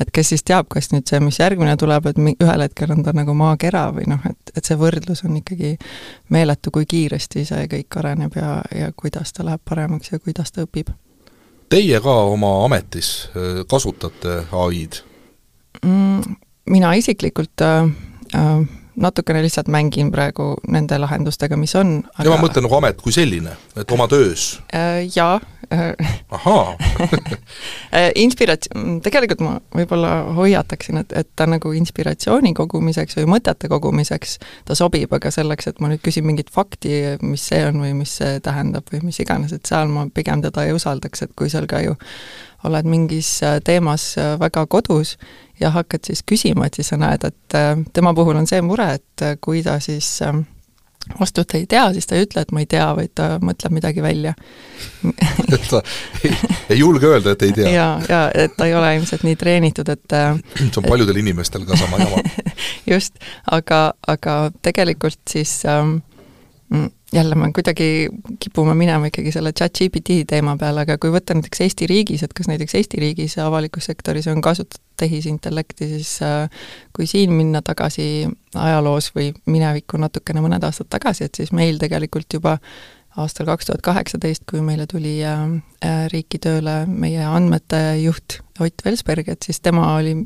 et 0.00 0.10
kes 0.14 0.32
siis 0.32 0.44
teab, 0.46 0.68
kas 0.72 0.90
nüüd 0.92 1.08
see, 1.10 1.20
mis 1.24 1.38
järgmine 1.40 1.76
tuleb, 1.80 2.06
et 2.10 2.18
ühel 2.18 2.64
hetkel 2.64 2.92
on 2.94 3.02
ta 3.06 3.14
nagu 3.16 3.34
maakera 3.38 3.88
või 3.94 4.08
noh, 4.10 4.22
et, 4.28 4.52
et 4.56 4.64
see 4.64 4.78
võrdlus 4.78 5.24
on 5.26 5.36
ikkagi 5.40 5.74
meeletu, 6.34 6.72
kui 6.74 6.86
kiiresti 6.88 7.44
see 7.48 7.68
kõik 7.70 8.00
areneb 8.00 8.38
ja, 8.38 8.58
ja 8.74 8.90
kuidas 8.96 9.34
ta 9.34 9.46
läheb 9.46 9.62
paremaks 9.68 10.12
ja 10.12 10.22
kuidas 10.22 10.52
ta 10.54 10.64
õpib. 10.66 10.92
Teie 11.68 12.00
ka 12.00 12.14
oma 12.32 12.54
ametis 12.64 13.28
äh, 13.34 13.62
kasutate 13.68 14.42
ai-d 14.52 15.02
mm,? 15.84 16.36
Mina 16.68 16.90
isiklikult 17.00 17.62
äh, 17.64 17.86
äh, 18.36 18.64
natukene 18.98 19.42
lihtsalt 19.44 19.68
mängin 19.72 20.10
praegu 20.14 20.54
nende 20.68 20.98
lahendustega, 21.00 21.56
mis 21.56 21.74
on 21.78 22.00
aga.... 22.14 22.26
ja 22.26 22.34
ma 22.34 22.40
mõtlen 22.42 22.66
nagu 22.66 22.78
amet 22.78 23.00
kui 23.02 23.14
selline, 23.14 23.54
et 23.78 23.94
oma 23.94 24.08
töös 24.10 24.56
äh,? 24.74 25.06
Jaa. 25.14 25.38
ahaa 26.36 26.76
äh, 27.92 28.08
Inspirat-, 28.16 28.70
tegelikult 29.04 29.42
ma 29.44 29.58
võib-olla 29.76 30.12
hoiataksin, 30.38 31.02
et, 31.02 31.12
et 31.12 31.28
ta 31.36 31.44
nagu 31.50 31.74
inspiratsiooni 31.76 32.54
kogumiseks 32.56 33.18
või 33.18 33.28
mõtete 33.34 33.68
kogumiseks 33.68 34.38
ta 34.68 34.76
sobib, 34.78 35.12
aga 35.12 35.32
selleks, 35.34 35.68
et 35.68 35.82
ma 35.84 35.92
nüüd 35.92 36.00
küsin 36.04 36.24
mingit 36.24 36.48
fakti, 36.54 37.18
mis 37.20 37.44
see 37.50 37.60
on 37.68 37.82
või 37.84 37.92
mis 38.00 38.16
see 38.22 38.40
tähendab 38.44 38.88
või 38.92 39.04
mis 39.10 39.20
iganes, 39.20 39.52
et 39.52 39.68
seal 39.68 39.92
ma 39.92 40.06
pigem 40.14 40.44
teda 40.46 40.64
ei 40.64 40.76
usaldaks, 40.76 41.26
et 41.26 41.36
kui 41.36 41.52
seal 41.52 41.68
ka 41.68 41.84
ju 41.84 41.98
oled 42.66 42.88
mingis 42.90 43.42
äh, 43.46 43.60
teemas 43.64 44.16
äh, 44.18 44.34
väga 44.40 44.64
kodus 44.66 45.16
ja 45.60 45.72
hakkad 45.74 46.06
siis 46.06 46.22
küsima, 46.26 46.66
et 46.66 46.78
siis 46.78 46.92
sa 46.92 47.00
näed, 47.00 47.24
et 47.24 47.58
äh, 47.58 47.74
tema 47.92 48.14
puhul 48.14 48.38
on 48.38 48.46
see 48.46 48.62
mure, 48.62 48.92
et 48.98 49.26
kui 49.44 49.62
ta 49.66 49.78
siis 49.82 50.18
vastust 51.20 51.54
ei 51.54 51.66
tea, 51.66 51.92
siis 51.92 52.06
ta 52.06 52.16
ei 52.16 52.26
ütle, 52.26 52.42
et 52.42 52.52
ma 52.52 52.62
ei 52.62 52.68
tea, 52.70 52.86
vaid 52.96 53.12
ta 53.16 53.28
mõtleb 53.42 53.74
midagi 53.78 54.02
välja 54.04 54.34
et 55.54 55.68
ta 55.70 55.80
ei, 56.24 56.34
ei 56.74 56.78
julge 56.78 57.08
öelda, 57.08 57.34
et 57.34 57.46
ei 57.46 57.54
tea. 57.56 57.72
jaa, 57.72 57.94
jaa, 58.08 58.26
et 58.34 58.56
ta 58.58 58.68
ei 58.68 58.74
ole 58.76 58.94
ilmselt 58.98 59.24
nii 59.26 59.38
treenitud, 59.40 59.88
et 59.94 60.16
see 60.58 60.68
on 60.82 60.88
paljudel 60.88 61.16
et, 61.16 61.22
inimestel 61.24 61.64
ka 61.68 61.78
sama 61.80 62.02
jama 62.02 62.22
just, 62.92 63.18
aga, 63.50 63.82
aga 64.06 64.38
tegelikult 64.64 65.22
siis 65.30 65.60
ähm, 65.68 65.98
jälle 67.12 67.38
me 67.38 67.52
kuidagi 67.56 68.08
kipume 68.40 68.74
minema 68.74 69.08
ikkagi 69.08 69.32
selle 69.32 69.54
chat-GPT 69.56 70.22
teema 70.28 70.56
peale, 70.60 70.84
aga 70.84 70.98
kui 71.00 71.12
võtta 71.14 71.36
näiteks 71.38 71.64
Eesti 71.64 71.88
riigis, 71.88 72.26
et 72.26 72.36
kas 72.36 72.50
näiteks 72.50 72.76
Eesti 72.80 73.00
riigis 73.00 73.38
avalikus 73.42 73.88
sektoris 73.88 74.28
on 74.28 74.44
kasutatud 74.44 74.84
tehisintellekti, 74.98 75.88
siis 75.88 76.18
äh, 76.22 76.50
kui 76.96 77.06
siin 77.06 77.32
minna 77.32 77.62
tagasi 77.64 78.28
ajaloos 78.54 79.12
või 79.16 79.30
minevikku 79.46 80.00
natukene 80.00 80.42
mõned 80.44 80.64
aastad 80.66 80.90
tagasi, 80.90 81.28
et 81.28 81.38
siis 81.38 81.52
meil 81.56 81.78
tegelikult 81.80 82.38
juba 82.38 82.58
aastal 83.18 83.48
kaks 83.48 83.66
tuhat 83.66 83.82
kaheksateist, 83.82 84.44
kui 84.50 84.62
meile 84.64 84.86
tuli 84.90 85.18
äh, 85.26 85.46
äh, 85.84 86.04
riiki 86.12 86.40
tööle 86.42 86.82
meie 86.86 87.24
andmete 87.24 87.82
juht 88.02 88.42
Ott 88.58 88.82
Velsberg, 88.84 89.28
et 89.28 89.44
siis 89.46 89.60
tema 89.62 89.92
oli 89.94 90.16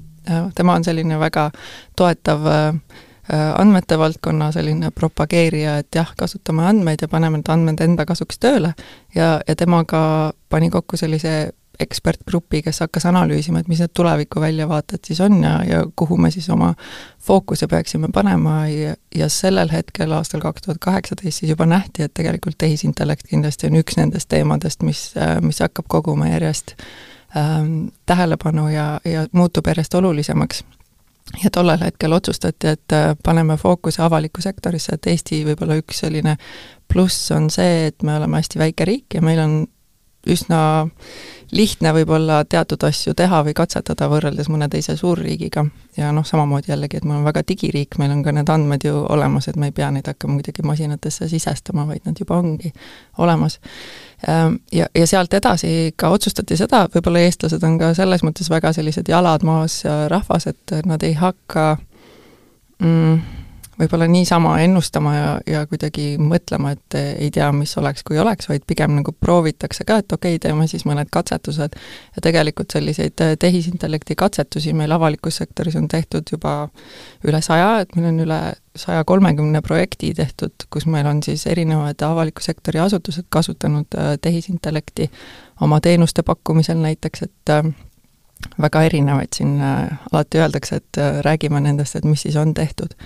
tema 0.54 0.76
on 0.78 0.84
selline 0.86 1.16
väga 1.18 1.48
toetav 1.98 2.46
andmete 3.58 3.96
valdkonna 3.98 4.52
selline 4.54 4.90
propageerija, 4.94 5.74
et 5.82 5.98
jah, 5.98 6.12
kasutame 6.16 6.62
andmeid 6.66 7.02
ja 7.02 7.08
paneme 7.10 7.40
need 7.40 7.50
andmed 7.50 7.82
enda 7.82 8.06
kasuks 8.06 8.38
tööle. 8.38 8.70
Ja, 9.14 9.34
ja 9.48 9.56
temaga 9.58 10.32
pani 10.48 10.70
kokku 10.70 10.96
sellise 10.96 11.52
ekspertgrupi, 11.80 12.62
kes 12.62 12.80
hakkas 12.84 13.06
analüüsima, 13.08 13.62
et 13.62 13.68
mis 13.68 13.80
need 13.80 13.92
tuleviku 13.96 14.40
väljavaated 14.40 15.04
siis 15.06 15.20
on 15.24 15.38
ja, 15.44 15.54
ja 15.64 15.84
kuhu 15.96 16.16
me 16.16 16.30
siis 16.30 16.50
oma 16.50 16.74
fookuse 17.20 17.66
peaksime 17.66 18.08
panema 18.14 18.66
ja, 18.68 18.94
ja 19.14 19.28
sellel 19.28 19.72
hetkel, 19.72 20.12
aastal 20.12 20.40
kaks 20.40 20.66
tuhat 20.66 20.78
kaheksateist, 20.80 21.38
siis 21.40 21.50
juba 21.50 21.66
nähti, 21.66 22.02
et 22.02 22.14
tegelikult 22.14 22.58
tehisintellekt 22.58 23.26
kindlasti 23.30 23.70
on 23.70 23.80
üks 23.80 23.96
nendest 23.96 24.28
teemadest, 24.28 24.82
mis, 24.82 25.08
mis 25.40 25.62
hakkab 25.64 25.88
koguma 25.88 26.28
järjest 26.28 26.76
ähm, 27.36 27.88
tähelepanu 28.06 28.68
ja, 28.68 29.00
ja 29.04 29.26
muutub 29.32 29.66
järjest 29.66 29.94
olulisemaks. 29.94 30.64
Ja 31.44 31.50
tollel 31.54 31.80
hetkel 31.80 32.12
otsustati, 32.12 32.66
et 32.66 32.92
äh, 32.92 33.12
paneme 33.24 33.56
fookuse 33.56 34.02
avalikku 34.02 34.42
sektorisse, 34.42 34.98
et 34.98 35.06
Eesti 35.06 35.44
võib-olla 35.46 35.78
üks 35.78 36.02
selline 36.02 36.36
pluss 36.92 37.30
on 37.32 37.46
see, 37.50 37.86
et 37.86 38.02
me 38.02 38.16
oleme 38.16 38.42
hästi 38.42 38.58
väike 38.58 38.84
riik 38.84 39.14
ja 39.14 39.22
meil 39.22 39.40
on 39.40 39.54
üsna 40.30 40.86
lihtne 41.52 41.92
võib-olla 41.92 42.44
teatud 42.48 42.84
asju 42.86 43.12
teha 43.16 43.42
või 43.44 43.52
katsetada 43.56 44.06
võrreldes 44.08 44.48
mõne 44.48 44.68
teise 44.72 44.96
suurriigiga. 44.96 45.64
ja 45.96 46.12
noh, 46.12 46.24
samamoodi 46.24 46.72
jällegi, 46.72 46.96
et 46.96 47.04
me 47.04 47.12
oleme 47.12 47.28
väga 47.28 47.42
digiriik, 47.48 47.98
meil 47.98 48.14
on 48.14 48.22
ka 48.24 48.32
need 48.32 48.48
andmed 48.48 48.84
ju 48.84 48.94
olemas, 49.08 49.48
et 49.48 49.56
me 49.56 49.68
ei 49.68 49.74
pea 49.76 49.90
neid 49.90 50.08
hakkama 50.08 50.38
kuidagi 50.38 50.64
masinatesse 50.64 51.28
sisestama, 51.28 51.84
vaid 51.86 52.06
nad 52.08 52.16
juba 52.20 52.38
ongi 52.38 52.72
olemas. 53.18 53.58
Ehm, 54.28 54.56
ja, 54.72 54.86
ja 54.94 55.06
sealt 55.06 55.34
edasi 55.34 55.92
ka 55.96 56.08
otsustati 56.08 56.56
seda, 56.56 56.86
võib-olla 56.94 57.26
eestlased 57.26 57.62
on 57.68 57.78
ka 57.78 57.92
selles 57.94 58.24
mõttes 58.24 58.50
väga 58.50 58.72
sellised 58.72 59.08
jalad 59.08 59.44
maas 59.44 59.82
rahvas, 60.08 60.46
et 60.46 60.76
nad 60.86 61.02
ei 61.02 61.12
hakka 61.20 61.76
mm, 62.78 63.41
võib-olla 63.82 64.06
niisama 64.10 64.54
ennustama 64.62 65.14
ja, 65.16 65.28
ja 65.46 65.62
kuidagi 65.66 66.16
mõtlema, 66.22 66.72
et 66.76 66.98
ei 67.00 67.30
tea, 67.34 67.50
mis 67.56 67.74
oleks, 67.80 68.04
kui 68.06 68.18
oleks, 68.22 68.48
vaid 68.50 68.66
pigem 68.68 68.94
nagu 69.00 69.12
proovitakse 69.12 69.86
ka, 69.88 70.00
et 70.02 70.12
okei 70.12 70.36
okay,, 70.36 70.42
teeme 70.46 70.68
siis 70.70 70.86
mõned 70.88 71.10
katsetused. 71.12 71.78
ja 72.16 72.22
tegelikult 72.24 72.72
selliseid 72.72 73.20
tehisintellekti 73.38 74.16
katsetusi 74.18 74.72
meil 74.72 74.92
avalikus 74.92 75.42
sektoris 75.42 75.76
on 75.76 75.88
tehtud 75.88 76.30
juba 76.32 76.68
üle 77.26 77.42
saja, 77.42 77.80
et 77.82 77.96
meil 77.96 78.12
on 78.12 78.20
üle 78.26 78.40
saja 78.76 79.04
kolmekümne 79.04 79.60
projekti 79.62 80.14
tehtud, 80.14 80.52
kus 80.70 80.86
meil 80.86 81.06
on 81.06 81.22
siis 81.22 81.46
erinevad 81.46 82.02
avaliku 82.02 82.42
sektori 82.42 82.78
asutused 82.78 83.28
kasutanud 83.28 83.98
äh, 83.98 84.14
tehisintellekti 84.20 85.10
oma 85.60 85.80
teenuste 85.80 86.22
pakkumisel 86.22 86.78
näiteks, 86.80 87.22
et 87.22 87.50
äh, 87.50 87.64
väga 88.60 88.82
erinevaid 88.88 89.36
siin 89.36 89.60
äh, 89.60 89.98
alati 90.12 90.38
öeldakse, 90.38 90.76
et 90.76 91.02
räägime 91.20 91.60
nendest, 91.60 91.96
et 91.96 92.04
mis 92.04 92.22
siis 92.22 92.36
on 92.36 92.54
tehtud 92.54 92.96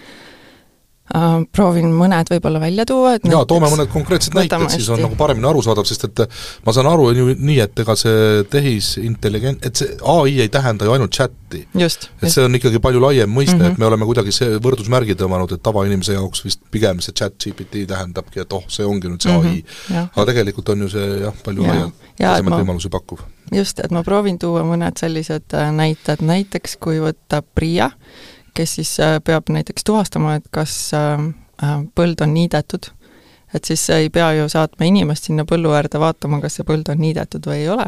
proovin 1.54 1.86
mõned 1.94 2.30
võib-olla 2.30 2.60
välja 2.60 2.84
tuua, 2.88 3.14
et 3.16 3.26
jaa, 3.30 3.44
toome 3.46 3.68
mõned 3.70 3.90
konkreetsed 3.92 4.34
näited, 4.34 4.66
siis 4.72 4.88
on 4.90 5.00
nagu 5.04 5.14
paremini 5.18 5.46
arusaadav, 5.46 5.86
sest 5.86 6.08
et 6.08 6.22
ma 6.66 6.74
saan 6.74 6.88
aru 6.90 7.12
ju 7.14 7.28
nii, 7.38 7.58
et 7.62 7.82
ega 7.84 7.94
see 7.98 8.42
tehisintelligent, 8.50 9.62
et 9.66 9.82
see 9.82 9.94
ai 10.02 10.40
ei 10.42 10.50
tähenda 10.52 10.88
ju 10.88 10.96
ainult 10.96 11.14
chati. 11.14 11.62
et 11.62 11.80
just. 11.80 12.08
see 12.26 12.42
on 12.44 12.58
ikkagi 12.58 12.82
palju 12.82 13.00
laiem 13.00 13.30
mõiste 13.30 13.54
mm, 13.54 13.62
-hmm. 13.62 13.72
et 13.72 13.78
me 13.78 13.86
oleme 13.86 14.08
kuidagi 14.08 14.34
see 14.34 14.58
võrdusmärgi 14.58 15.14
tõmmanud, 15.14 15.54
et 15.54 15.62
tavainimese 15.62 16.18
jaoks 16.18 16.44
vist 16.44 16.60
pigem 16.70 17.00
see 17.00 17.14
chat 17.14 17.38
GPT 17.38 17.86
tähendabki, 17.86 18.42
et 18.42 18.52
oh, 18.52 18.64
see 18.68 18.84
ongi 18.84 19.08
nüüd 19.08 19.22
see 19.22 19.32
mm 19.32 19.42
-hmm. 19.42 19.94
ai. 19.94 20.08
aga 20.16 20.26
tegelikult 20.32 20.68
on 20.74 20.80
ju 20.80 20.88
see 20.88 21.20
jah, 21.22 21.34
palju 21.44 21.62
ja. 21.62 21.74
laiem, 21.74 21.92
tasemet 22.18 22.58
võimalusi 22.58 22.90
pakkuv. 22.90 23.20
just, 23.54 23.78
et 23.78 23.90
ma 23.90 24.02
proovin 24.02 24.38
tuua 24.38 24.64
mõned 24.66 24.98
sellised 24.98 25.54
äh, 25.54 25.70
näited, 25.72 26.18
näiteks 26.20 26.76
kui 26.80 26.98
võtta 26.98 27.42
PRIA, 27.54 27.90
kes 28.56 28.76
siis 28.78 28.92
äh, 29.00 29.18
peab 29.24 29.50
näiteks 29.52 29.84
tuvastama, 29.84 30.36
et 30.40 30.46
kas 30.54 30.76
äh, 30.96 31.16
äh, 31.62 31.80
põld 31.94 32.22
on 32.24 32.32
niidetud, 32.34 32.90
et 33.54 33.68
siis 33.68 33.84
ei 33.94 34.08
pea 34.12 34.32
ju 34.36 34.48
saatma 34.52 34.88
inimest 34.88 35.28
sinna 35.28 35.46
põllu 35.48 35.74
äärde 35.76 36.00
vaatama, 36.02 36.40
kas 36.42 36.58
see 36.58 36.66
põld 36.68 36.88
on 36.92 36.98
niidetud 37.00 37.46
või 37.46 37.62
ei 37.62 37.68
ole, 37.72 37.86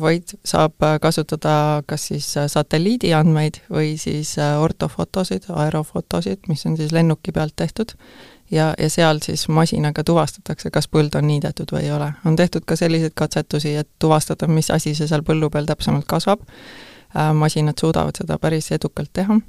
vaid 0.00 0.32
saab 0.46 0.82
kasutada 1.02 1.52
kas 1.86 2.08
siis 2.08 2.26
satelliidi 2.50 3.12
andmeid 3.14 3.60
või 3.70 3.92
siis 4.00 4.32
ortofotosid, 4.38 5.46
aerofotosid, 5.50 6.48
mis 6.50 6.64
on 6.66 6.78
siis 6.78 6.94
lennuki 6.94 7.34
pealt 7.34 7.54
tehtud, 7.58 7.94
ja, 8.50 8.72
ja 8.78 8.90
seal 8.90 9.20
siis 9.22 9.48
masinaga 9.48 10.04
tuvastatakse, 10.06 10.70
kas 10.70 10.88
põld 10.88 11.14
on 11.18 11.26
niidetud 11.30 11.70
või 11.74 11.84
ei 11.86 11.92
ole. 11.94 12.12
on 12.24 12.36
tehtud 12.36 12.66
ka 12.66 12.76
selliseid 12.76 13.14
katsetusi, 13.14 13.74
et 13.82 13.88
tuvastada, 13.98 14.46
mis 14.46 14.70
asi 14.70 14.94
see 14.94 15.10
seal 15.10 15.26
põllu 15.26 15.50
peal 15.50 15.66
täpsemalt 15.70 16.06
kasvab, 16.10 16.46
masinad 17.34 17.78
suudavad 17.80 18.16
seda 18.16 18.38
päris 18.38 18.70
edukalt 18.72 19.10
teha. 19.12 19.40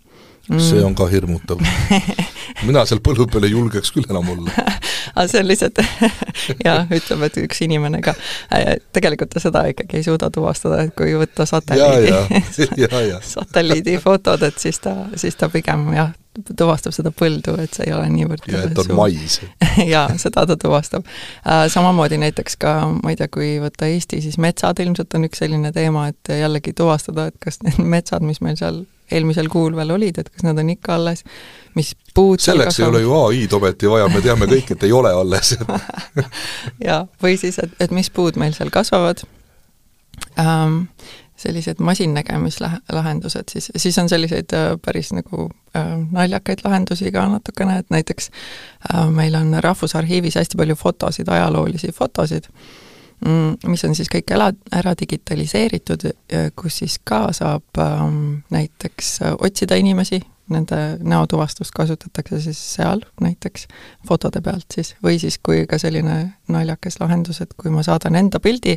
See 0.49 0.83
on 0.83 0.95
ka 0.95 1.07
hirmutav. 1.11 1.61
Mina 2.67 2.83
seal 2.85 3.01
põllu 3.03 3.27
peal 3.31 3.47
ei 3.47 3.53
julgeks 3.53 3.93
küll 3.95 4.07
enam 4.09 4.29
olla. 4.33 4.53
Aga 5.15 5.27
see 5.29 5.41
on 5.41 5.49
lihtsalt 5.49 5.81
jaa, 6.67 6.85
ütleb, 6.93 7.25
et 7.27 7.37
üks 7.43 7.61
inimene 7.65 8.01
ka. 8.05 8.15
Äh, 8.53 8.73
tegelikult 8.95 9.33
ta 9.33 9.43
seda 9.43 9.63
ikkagi 9.71 9.99
ei 9.99 10.07
suuda 10.07 10.31
tuvastada, 10.33 10.81
et 10.85 10.95
kui 10.97 11.13
võtta 11.19 11.47
satelliidi 11.49 12.13
satelliidifotod, 13.27 14.47
et 14.49 14.59
siis 14.61 14.81
ta, 14.83 14.95
siis 15.19 15.37
ta 15.39 15.49
pigem 15.51 15.89
jah, 15.95 16.13
tuvastab 16.57 16.95
seda 16.95 17.11
põldu, 17.15 17.57
et 17.61 17.73
see 17.75 17.89
ei 17.89 17.95
ole 17.95 18.07
niivõrd 18.13 18.47
ja 18.51 18.63
et 18.69 18.83
on 18.83 18.93
mais. 18.99 19.39
Jaa, 19.93 20.07
seda 20.21 20.45
ta 20.47 20.57
tuvastab. 20.59 21.07
Äh, 21.43 21.65
samamoodi 21.71 22.21
näiteks 22.21 22.57
ka, 22.61 22.77
ma 23.01 23.13
ei 23.13 23.19
tea, 23.19 23.29
kui 23.31 23.53
võtta 23.63 23.89
Eesti, 23.91 24.21
siis 24.23 24.39
metsad 24.41 24.79
ilmselt 24.83 25.13
on 25.17 25.27
üks 25.27 25.43
selline 25.43 25.73
teema, 25.75 26.07
et 26.13 26.33
jällegi 26.41 26.75
tuvastada, 26.77 27.29
et 27.31 27.39
kas 27.43 27.61
need 27.65 27.81
metsad, 27.83 28.25
mis 28.25 28.41
meil 28.43 28.59
seal 28.59 28.83
eelmisel 29.11 29.49
kuul 29.51 29.75
veel 29.75 29.91
olid, 29.95 30.21
et 30.21 30.29
kas 30.29 30.45
nad 30.47 30.59
on 30.61 30.69
ikka 30.73 30.95
alles, 30.97 31.23
mis 31.77 31.93
puud 32.15 32.43
selleks 32.43 32.79
ei 32.79 32.87
ole 32.87 33.03
ju 33.03 33.15
ai-d 33.17 33.57
ometi 33.57 33.89
vaja, 33.91 34.09
me 34.11 34.21
teame 34.23 34.49
kõik, 34.51 34.73
et 34.75 34.85
ei 34.87 34.95
ole 34.95 35.13
alles. 35.15 35.55
Jaa, 36.87 37.05
või 37.23 37.37
siis, 37.41 37.59
et, 37.63 37.73
et 37.79 37.95
mis 37.95 38.11
puud 38.13 38.39
meil 38.41 38.55
seal 38.57 38.73
kasvavad. 38.73 39.25
Ähm,, 40.39 40.85
sellised 41.41 41.79
masinnägemislahendused, 41.81 43.49
siis, 43.49 43.71
siis 43.75 43.97
on 43.97 44.09
selliseid 44.09 44.53
äh, 44.53 44.75
päris 44.85 45.09
nagu 45.15 45.47
äh, 45.75 45.87
naljakaid 46.11 46.61
lahendusi 46.63 47.09
ka 47.11 47.23
natukene, 47.31 47.79
et 47.81 47.89
näiteks 47.89 48.29
äh, 48.29 49.09
meil 49.09 49.35
on 49.39 49.55
Rahvusarhiivis 49.63 50.37
hästi 50.37 50.59
palju 50.59 50.77
fotosid, 50.77 51.31
ajaloolisi 51.33 51.89
fotosid. 51.97 52.45
äh,, 52.45 52.80
mis 53.67 53.83
on 53.85 53.95
siis 53.95 54.09
kõik 54.09 54.33
ela, 54.33 54.51
ära 54.73 54.95
digitaliseeritud, 54.97 56.07
kus 56.57 56.81
siis 56.81 56.97
ka 57.03 57.27
saab 57.37 57.81
ähm, 57.81 58.41
näiteks 58.49 59.17
äh, 59.21 59.35
otsida 59.37 59.77
inimesi, 59.77 60.21
nende 60.51 60.97
näotuvastust 60.99 61.71
kasutatakse 61.75 62.41
siis 62.41 62.59
seal 62.75 63.01
näiteks 63.21 63.67
fotode 64.07 64.41
pealt 64.43 64.65
siis, 64.73 64.95
või 65.03 65.19
siis 65.21 65.37
kui 65.43 65.63
ka 65.69 65.77
selline 65.79 66.17
naljakas 66.51 66.99
lahendus, 66.99 67.41
et 67.43 67.53
kui 67.57 67.71
ma 67.71 67.83
saadan 67.85 68.17
enda 68.19 68.41
pildi 68.43 68.73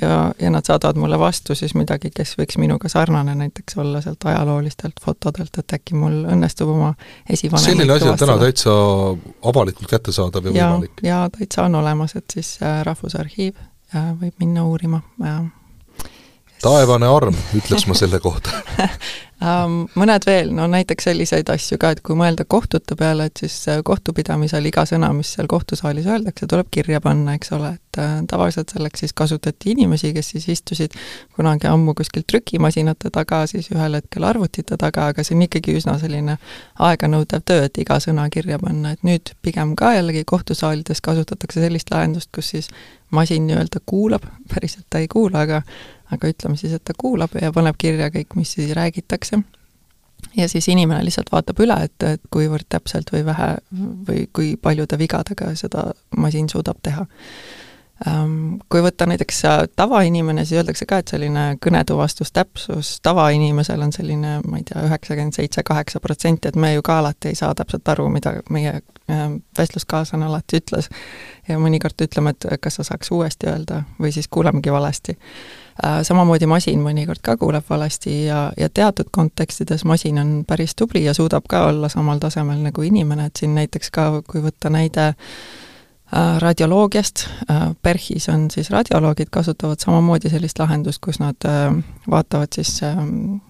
ja, 0.00 0.18
ja 0.40 0.50
nad 0.52 0.66
saadavad 0.68 1.00
mulle 1.00 1.18
vastu 1.18 1.56
siis 1.56 1.74
midagi, 1.78 2.10
kes 2.14 2.34
võiks 2.40 2.58
minuga 2.60 2.90
sarnane 2.92 3.34
näiteks 3.38 3.78
olla 3.80 4.02
sealt 4.04 4.26
ajaloolistelt 4.28 5.00
fotodelt, 5.04 5.56
et 5.58 5.76
äkki 5.78 5.96
mul 5.96 6.24
õnnestub 6.34 6.74
oma 6.74 6.92
esivanemaid 7.30 7.72
selline 7.72 7.96
asi 7.96 8.10
on 8.10 8.20
täna 8.20 8.36
täitsa 8.42 8.76
avalikult 9.52 9.88
kättesaadav 9.94 10.50
ja, 10.50 10.56
ja 10.58 10.68
võimalik? 10.74 11.06
jaa, 11.06 11.24
täitsa 11.38 11.64
on 11.70 11.80
olemas, 11.80 12.16
et 12.18 12.38
siis 12.38 12.56
äh, 12.62 12.82
Rahvusarhiiv 12.86 13.56
võib 13.94 14.34
minna 14.42 14.64
uurima 14.66 15.02
ja 15.22 15.38
taevane 16.62 17.08
arm, 17.10 17.36
ütleks 17.56 17.86
ma 17.88 17.96
selle 17.98 18.20
kohta. 18.22 18.52
Ähm, 19.36 19.82
mõned 19.92 20.24
veel, 20.24 20.48
no 20.56 20.64
näiteks 20.72 21.10
selliseid 21.10 21.50
asju 21.52 21.76
ka, 21.76 21.90
et 21.92 21.98
kui 22.00 22.16
mõelda 22.16 22.46
kohtute 22.48 22.96
peale, 22.96 23.26
et 23.28 23.42
siis 23.42 23.52
äh, 23.68 23.82
kohtupidamisel 23.84 24.64
iga 24.70 24.86
sõna, 24.88 25.10
mis 25.12 25.34
seal 25.34 25.44
kohtusaalis 25.50 26.06
öeldakse, 26.08 26.46
tuleb 26.48 26.70
kirja 26.72 27.02
panna, 27.04 27.34
eks 27.36 27.52
ole, 27.52 27.74
et 27.76 27.98
äh, 28.00 28.14
tavaliselt 28.30 28.72
selleks 28.72 29.04
siis 29.04 29.12
kasutati 29.12 29.74
inimesi, 29.74 30.14
kes 30.16 30.30
siis 30.32 30.46
istusid 30.54 30.96
kunagi 31.36 31.68
ammu 31.68 31.92
kuskil 31.98 32.24
trükimasinate 32.24 33.12
taga, 33.12 33.42
siis 33.50 33.68
ühel 33.74 33.98
hetkel 33.98 34.24
arvutite 34.24 34.78
taga, 34.80 35.10
aga 35.12 35.24
see 35.26 35.36
on 35.36 35.44
ikkagi 35.44 35.76
üsna 35.82 35.98
selline 36.00 36.38
aeganõudev 36.88 37.44
töö, 37.44 37.66
et 37.68 37.76
iga 37.84 38.00
sõna 38.00 38.24
kirja 38.32 38.56
panna, 38.62 38.94
et 38.96 39.04
nüüd 39.04 39.34
pigem 39.44 39.76
ka 39.76 39.92
jällegi 39.98 40.24
kohtusaalides 40.24 41.04
kasutatakse 41.04 41.60
sellist 41.60 41.92
lahendust, 41.92 42.32
kus 42.32 42.54
siis 42.56 42.72
masin 43.12 43.44
nii-öelda 43.50 43.84
kuulab, 43.84 44.24
päriselt 44.48 44.88
ta 44.88 45.04
ei 45.04 45.12
kuula, 45.12 45.44
aga 45.44 45.60
aga 46.12 46.30
ütleme 46.32 46.56
siis, 46.56 46.72
et 46.76 46.84
ta 46.84 46.94
kuulab 46.98 47.34
ja 47.40 47.52
paneb 47.52 47.78
kirja 47.78 48.10
kõik, 48.14 48.36
mis 48.38 48.52
siis 48.56 48.72
räägitakse. 48.76 49.42
ja 50.36 50.48
siis 50.48 50.68
inimene 50.68 51.04
lihtsalt 51.04 51.32
vaatab 51.32 51.60
üle, 51.60 51.76
et, 51.84 52.02
et 52.02 52.22
kuivõrd 52.30 52.66
täpselt 52.68 53.12
või 53.12 53.24
vähe 53.26 53.56
või 54.08 54.26
kui 54.32 54.56
paljude 54.56 54.98
vigadega 54.98 55.54
seda 55.54 55.92
masin 56.16 56.48
suudab 56.48 56.82
teha 56.82 57.06
Ehm, 58.04 58.58
kui 58.68 58.82
võtta 58.84 59.06
näiteks 59.08 59.38
äh, 59.48 59.58
tavainimene, 59.76 60.44
siis 60.44 60.60
öeldakse 60.60 60.84
ka, 60.88 60.98
et 61.00 61.08
selline 61.08 61.44
kõnetuvastus, 61.64 62.28
tavainimesel 63.02 63.80
on 63.80 63.94
selline, 63.94 64.34
ma 64.44 64.60
ei 64.60 64.66
tea, 64.68 64.82
üheksakümmend 64.84 65.36
seitse, 65.38 65.64
kaheksa 65.64 66.02
protsenti, 66.04 66.50
et 66.50 66.58
me 66.60 66.74
ju 66.74 66.84
ka 66.84 66.98
alati 67.00 67.32
ei 67.32 67.38
saa 67.38 67.54
täpselt 67.56 67.88
aru, 67.88 68.10
mida 68.12 68.34
meie 68.52 68.74
ähm, 69.08 69.38
vestluskaaslane 69.56 70.28
alati 70.28 70.60
ütles. 70.60 70.90
ja 71.48 71.56
mõnikord 71.62 72.04
ütleme, 72.04 72.34
et 72.36 72.60
kas 72.60 72.76
sa 72.76 72.84
saaks 72.84 73.14
uuesti 73.16 73.48
öelda 73.48 73.86
või 73.96 74.12
siis 74.12 74.28
kuulemegi 74.28 74.72
valesti. 74.72 75.16
Äh, 75.84 76.00
samamoodi 76.02 76.46
masin 76.48 76.80
mõnikord 76.80 77.20
ka 77.22 77.36
kuuleb 77.36 77.64
valesti 77.70 78.24
ja, 78.24 78.52
ja 78.56 78.68
teatud 78.68 79.10
kontekstides 79.12 79.84
masin 79.84 80.18
on 80.18 80.32
päris 80.48 80.74
tubli 80.74 81.04
ja 81.04 81.14
suudab 81.14 81.44
ka 81.48 81.66
olla 81.68 81.88
samal 81.92 82.18
tasemel 82.22 82.62
nagu 82.64 82.82
inimene, 82.82 83.26
et 83.26 83.36
siin 83.36 83.54
näiteks 83.54 83.90
ka, 83.92 84.10
kui 84.26 84.44
võtta 84.44 84.72
näide 84.72 85.12
Äh, 86.14 86.38
radioloogiast, 86.38 87.26
äh, 87.50 87.74
PERHis 87.82 88.28
on 88.28 88.50
siis 88.50 88.70
radioloogid, 88.70 89.26
kasutavad 89.30 89.82
samamoodi 89.82 90.30
sellist 90.30 90.58
lahendust, 90.62 91.00
kus 91.02 91.18
nad 91.18 91.46
vaatavad 92.10 92.54
siis 92.54 92.78
ähm, 92.86 93.40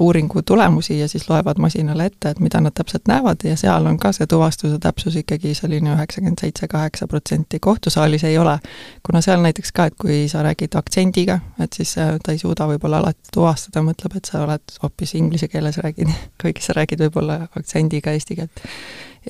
uuringu 0.00 0.42
tulemusi 0.42 0.98
ja 0.98 1.08
siis 1.08 1.28
loevad 1.30 1.58
masinale 1.58 2.06
ette, 2.06 2.30
et 2.30 2.40
mida 2.40 2.60
nad 2.60 2.74
täpselt 2.74 3.08
näevad 3.08 3.44
ja 3.44 3.56
seal 3.56 3.86
on 3.86 3.98
ka 3.98 4.12
see 4.12 4.26
tuvastuse 4.26 4.78
täpsus 4.82 5.16
ikkagi 5.20 5.54
selline 5.54 5.94
üheksakümmend 5.94 6.40
seitse, 6.40 6.68
kaheksa 6.68 7.06
protsenti, 7.06 7.60
kohtusaalis 7.60 8.24
ei 8.24 8.38
ole. 8.38 8.58
kuna 9.02 9.20
seal 9.20 9.40
näiteks 9.42 9.72
ka, 9.72 9.84
et 9.90 9.94
kui 10.00 10.28
sa 10.28 10.42
räägid 10.42 10.76
aktsendiga, 10.78 11.38
et 11.60 11.72
siis 11.72 11.94
ta 11.94 12.32
ei 12.32 12.38
suuda 12.38 12.66
võib-olla 12.70 13.02
alati 13.02 13.32
tuvastada, 13.34 13.82
mõtleb, 13.82 14.16
et 14.16 14.28
sa 14.32 14.42
oled 14.44 14.76
hoopis 14.82 15.14
inglise 15.14 15.48
keeles 15.48 15.78
räägid, 15.78 16.12
kuigi 16.42 16.62
sa 16.62 16.76
räägid 16.76 17.06
võib-olla 17.06 17.40
aktsendiga 17.56 18.12
eesti 18.12 18.36
keelt 18.36 18.68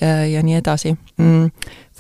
ja, 0.01 0.27
ja 0.27 0.43
nii 0.43 0.61
edasi 0.61 0.97
mm 1.17 1.51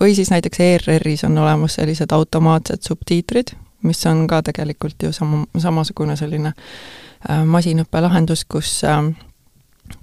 või 0.00 0.14
siis 0.14 0.31
näiteks 0.31 0.61
ERR-is 0.61 1.25
on 1.25 1.38
olemas 1.38 1.75
sellised 1.78 2.12
automaatsed 2.12 2.83
subtiitrid, 2.83 3.52
mis 3.82 4.06
on 4.06 4.26
ka 4.26 4.42
tegelikult 4.42 5.02
ju 5.02 5.12
sama, 5.12 5.44
samasugune 5.58 6.16
selline 6.16 6.54
äh, 6.54 7.44
masinõppelahendus, 7.44 8.44
kus 8.44 8.80
äh, 8.84 9.02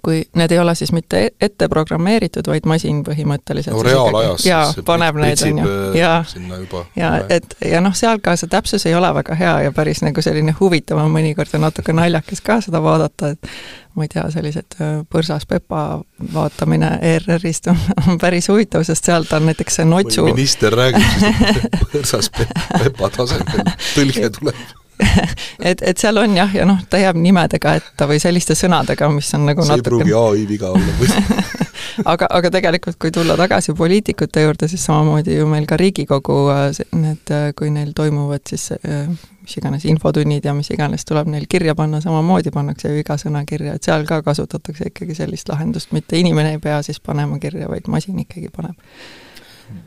kui 0.04 0.24
need 0.36 0.52
ei 0.52 0.60
ole 0.60 0.76
siis 0.76 0.92
mitte 0.96 1.24
e-, 1.26 1.32
ette 1.42 1.68
programmeeritud, 1.70 2.48
vaid 2.48 2.68
masin 2.70 3.02
põhimõtteliselt 3.08 3.76
no 3.76 3.84
reaalajas 3.86 4.46
jaa, 4.48 4.64
paneb 4.86 5.20
neid, 5.20 5.44
on 5.48 5.62
ju, 5.64 5.68
äh, 5.68 6.00
jaa, 6.00 6.24
juba. 6.62 6.86
ja 7.00 7.12
et, 7.30 7.56
ja 7.66 7.82
noh, 7.84 7.96
seal 7.98 8.22
ka 8.24 8.36
see 8.40 8.52
täpsus 8.52 8.86
ei 8.90 8.96
ole 8.96 9.12
väga 9.20 9.38
hea 9.40 9.56
ja 9.68 9.76
päris 9.76 10.04
nagu 10.06 10.24
selline 10.26 10.56
huvitav 10.60 11.02
on 11.04 11.12
mõnikord 11.14 11.54
ja 11.54 11.62
natuke 11.62 11.96
naljakas 11.96 12.44
ka 12.46 12.60
seda 12.66 12.82
vaadata, 12.84 13.34
et 13.36 13.54
ma 13.96 14.06
ei 14.06 14.12
tea, 14.12 14.26
sellised 14.34 14.80
äh, 14.80 15.00
põrsas 15.12 15.48
Pepa 15.50 15.86
vaatamine 16.34 16.96
ERR-ist 17.14 17.72
on, 17.72 17.80
on 18.06 18.20
päris 18.22 18.50
huvitav, 18.52 18.86
sest 18.88 19.10
sealt 19.10 19.34
on 19.38 19.50
näiteks 19.50 19.82
see 19.82 19.88
notsu 19.90 20.28
minister 20.30 20.76
räägib 20.76 21.10
siis 21.16 21.64
põrsas 21.94 22.32
Pepa 22.38 23.12
tasemel, 23.18 23.74
tõlge 23.96 24.32
tuleb 24.40 24.78
et, 25.70 25.82
et 25.82 25.98
seal 25.98 26.18
on 26.20 26.36
jah, 26.36 26.52
ja 26.56 26.66
noh, 26.68 26.80
ta 26.90 27.00
jääb 27.02 27.18
nimedega 27.20 27.78
ette 27.80 28.08
või 28.10 28.20
selliste 28.22 28.56
sõnadega, 28.58 29.10
mis 29.14 29.30
on 29.38 29.48
nagu 29.48 29.64
see 29.64 29.78
natuke 29.78 30.04
ei 30.04 30.12
pruugi 30.12 30.16
ai 30.20 30.46
viga 30.50 30.74
olla 30.76 31.50
aga, 32.12 32.28
aga 32.30 32.52
tegelikult, 32.54 32.98
kui 33.02 33.12
tulla 33.16 33.38
tagasi 33.40 33.74
poliitikute 33.78 34.44
juurde, 34.44 34.68
siis 34.72 34.84
samamoodi 34.86 35.38
ju 35.38 35.48
meil 35.50 35.68
ka 35.70 35.78
Riigikogu 35.80 36.38
äh, 36.54 36.82
need, 37.00 37.34
äh, 37.36 37.50
kui 37.58 37.72
neil 37.74 37.94
toimuvad 37.96 38.44
siis 38.50 38.70
äh, 38.76 39.08
mis 39.42 39.56
iganes 39.62 39.88
infotunnid 39.90 40.46
ja 40.46 40.54
mis 40.58 40.72
iganes 40.76 41.08
tuleb 41.08 41.32
neil 41.32 41.48
kirja 41.50 41.76
panna, 41.80 42.02
samamoodi 42.04 42.54
pannakse 42.56 42.92
ju 42.92 43.04
iga 43.04 43.18
sõna 43.22 43.46
kirja, 43.50 43.78
et 43.78 43.88
seal 43.88 44.06
ka 44.10 44.22
kasutatakse 44.26 44.92
ikkagi 44.92 45.18
sellist 45.18 45.50
lahendust, 45.52 45.96
mitte 45.96 46.20
inimene 46.20 46.58
ei 46.58 46.62
pea 46.64 46.82
siis 46.86 47.00
panema 47.00 47.40
kirja, 47.42 47.72
vaid 47.72 47.90
masin 47.92 48.20
ikkagi 48.26 48.52
paneb. 48.54 48.76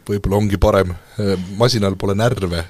Võib-olla 0.06 0.36
ongi 0.38 0.58
parem, 0.62 0.92
masinal 1.58 1.96
pole 1.98 2.14
närve 2.14 2.46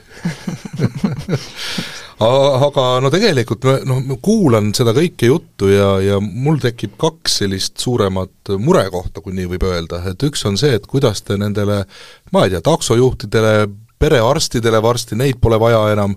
aga 2.69 2.87
no 3.03 3.11
tegelikult 3.13 3.67
noh, 3.89 4.01
ma 4.07 4.19
kuulan 4.23 4.71
seda 4.77 4.95
kõike 4.97 5.31
juttu 5.31 5.71
ja, 5.73 5.95
ja 6.05 6.21
mul 6.23 6.61
tekib 6.63 6.97
kaks 7.01 7.41
sellist 7.43 7.83
suuremat 7.83 8.55
murekohta, 8.63 9.25
kui 9.25 9.35
nii 9.37 9.51
võib 9.55 9.67
öelda, 9.71 10.03
et 10.11 10.23
üks 10.29 10.45
on 10.49 10.59
see, 10.61 10.77
et 10.77 10.89
kuidas 10.91 11.25
te 11.27 11.39
nendele 11.41 11.83
ma 12.33 12.47
ei 12.47 12.55
tea, 12.55 12.63
taksojuhtidele, 12.65 13.69
perearstidele 14.03 14.81
varsti, 14.83 15.19
neid 15.19 15.39
pole 15.43 15.59
vaja 15.63 15.85
enam, 15.95 16.17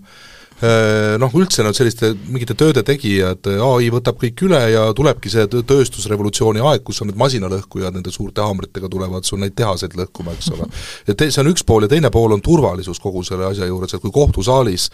noh, 1.19 1.33
üldse 1.35 1.63
nad 1.65 1.75
selliste 1.75 2.13
mingite 2.31 2.55
tööde 2.57 2.79
tegijad, 2.87 3.47
ai 3.51 3.89
võtab 3.91 4.17
kõik 4.21 4.45
üle 4.47 4.61
ja 4.71 4.85
tulebki 4.95 5.31
see 5.31 5.49
tööstusrevolutsiooni 5.51 6.63
aeg, 6.63 6.83
kus 6.87 7.01
on 7.03 7.11
need 7.11 7.19
masinalõhkujad 7.19 7.97
nende 7.97 8.13
suurte 8.15 8.43
haamritega 8.43 8.89
tulevad 8.91 9.27
sul 9.27 9.41
neid 9.43 9.55
tehaseid 9.57 9.97
lõhkuma, 9.99 10.35
eks 10.37 10.53
ole. 10.55 10.69
ja 11.09 11.17
te-, 11.17 11.27
see 11.27 11.43
on 11.43 11.51
üks 11.51 11.65
pool 11.67 11.85
ja 11.85 11.91
teine 11.91 12.11
pool 12.13 12.37
on 12.37 12.43
turvalisus 12.45 13.03
kogu 13.03 13.23
selle 13.27 13.49
asja 13.49 13.67
juures, 13.67 13.93
et 13.93 14.03
kui 14.03 14.15
kohtusaalis 14.15 14.87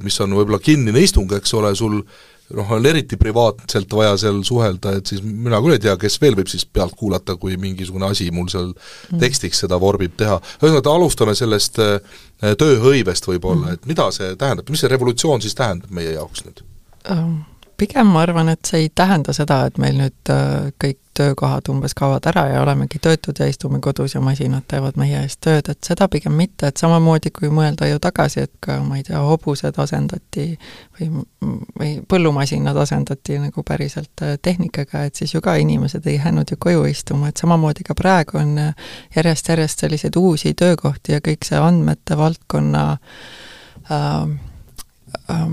mis 0.00 0.20
on 0.24 0.32
võib-olla 0.38 0.60
kinnine 0.62 1.02
istung, 1.04 1.32
eks 1.36 1.52
ole, 1.58 1.74
sul 1.76 1.98
noh, 2.56 2.72
on 2.76 2.86
eriti 2.88 3.18
privaatselt 3.20 3.92
vaja 3.96 4.16
seal 4.20 4.40
suhelda, 4.46 4.96
et 4.98 5.12
siis 5.12 5.22
mina 5.24 5.60
küll 5.62 5.76
ei 5.76 5.82
tea, 5.82 5.94
kes 6.00 6.18
veel 6.22 6.36
võib 6.38 6.50
siis 6.52 6.64
pealt 6.64 6.96
kuulata, 6.98 7.36
kui 7.40 7.56
mingisugune 7.60 8.08
asi 8.08 8.30
mul 8.34 8.48
seal 8.52 8.72
mm. 8.72 9.20
tekstiks 9.22 9.64
seda 9.64 9.78
vorbib 9.82 10.16
teha. 10.20 10.40
ühesõnaga, 10.60 10.96
alustame 10.96 11.36
sellest 11.38 11.80
äh, 11.82 12.18
tööhõivest 12.60 13.28
võib-olla 13.28 13.68
mm., 13.68 13.78
et 13.78 13.88
mida 13.90 14.10
see 14.14 14.34
tähendab, 14.40 14.68
mis 14.72 14.84
see 14.84 14.92
revolutsioon 14.92 15.44
siis 15.44 15.56
tähendab 15.58 15.92
meie 15.94 16.16
jaoks 16.16 16.46
nüüd 16.48 16.64
um.? 17.12 17.40
Pigem 17.82 18.12
ma 18.14 18.22
arvan, 18.22 18.52
et 18.52 18.68
see 18.68 18.84
ei 18.84 18.90
tähenda 18.94 19.34
seda, 19.34 19.64
et 19.66 19.78
meil 19.82 19.96
nüüd 19.98 20.30
äh, 20.30 20.68
kõik 20.80 21.00
töökohad 21.18 21.66
umbes 21.68 21.92
kaovad 21.98 22.24
ära 22.30 22.44
ja 22.48 22.60
olemegi 22.62 23.00
töötud 23.02 23.36
ja 23.40 23.48
istume 23.50 23.80
kodus 23.84 24.14
ja 24.14 24.20
masinad 24.24 24.64
teevad 24.70 24.96
meie 25.00 25.18
eest 25.20 25.42
tööd, 25.44 25.68
et 25.68 25.80
seda 25.84 26.06
pigem 26.08 26.36
mitte, 26.38 26.70
et 26.70 26.80
samamoodi 26.80 27.32
kui 27.34 27.50
mõelda 27.52 27.88
ju 27.90 27.98
tagasi, 28.02 28.46
et 28.46 28.52
ka 28.64 28.78
ma 28.86 29.00
ei 29.00 29.04
tea, 29.08 29.20
hobused 29.26 29.76
asendati 29.82 30.46
või, 31.00 31.10
või 31.80 31.90
põllumasinad 32.08 32.78
asendati 32.84 33.40
nagu 33.42 33.66
päriselt 33.66 34.24
äh, 34.24 34.38
tehnikaga, 34.42 35.04
et 35.08 35.18
siis 35.18 35.34
ju 35.34 35.42
ka 35.44 35.58
inimesed 35.60 36.06
ei 36.06 36.20
jäänud 36.20 36.54
ju 36.54 36.60
koju 36.62 36.86
istuma, 36.92 37.28
et 37.32 37.42
samamoodi 37.42 37.84
ka 37.88 37.98
praegu 37.98 38.38
on 38.40 38.56
järjest-järjest 39.16 39.84
selliseid 39.84 40.16
uusi 40.22 40.54
töökohti 40.54 41.18
ja 41.18 41.20
kõik 41.24 41.50
see 41.50 41.60
andmete 41.60 42.16
valdkonna 42.16 42.88
äh, 43.90 44.26
äh, 45.28 45.46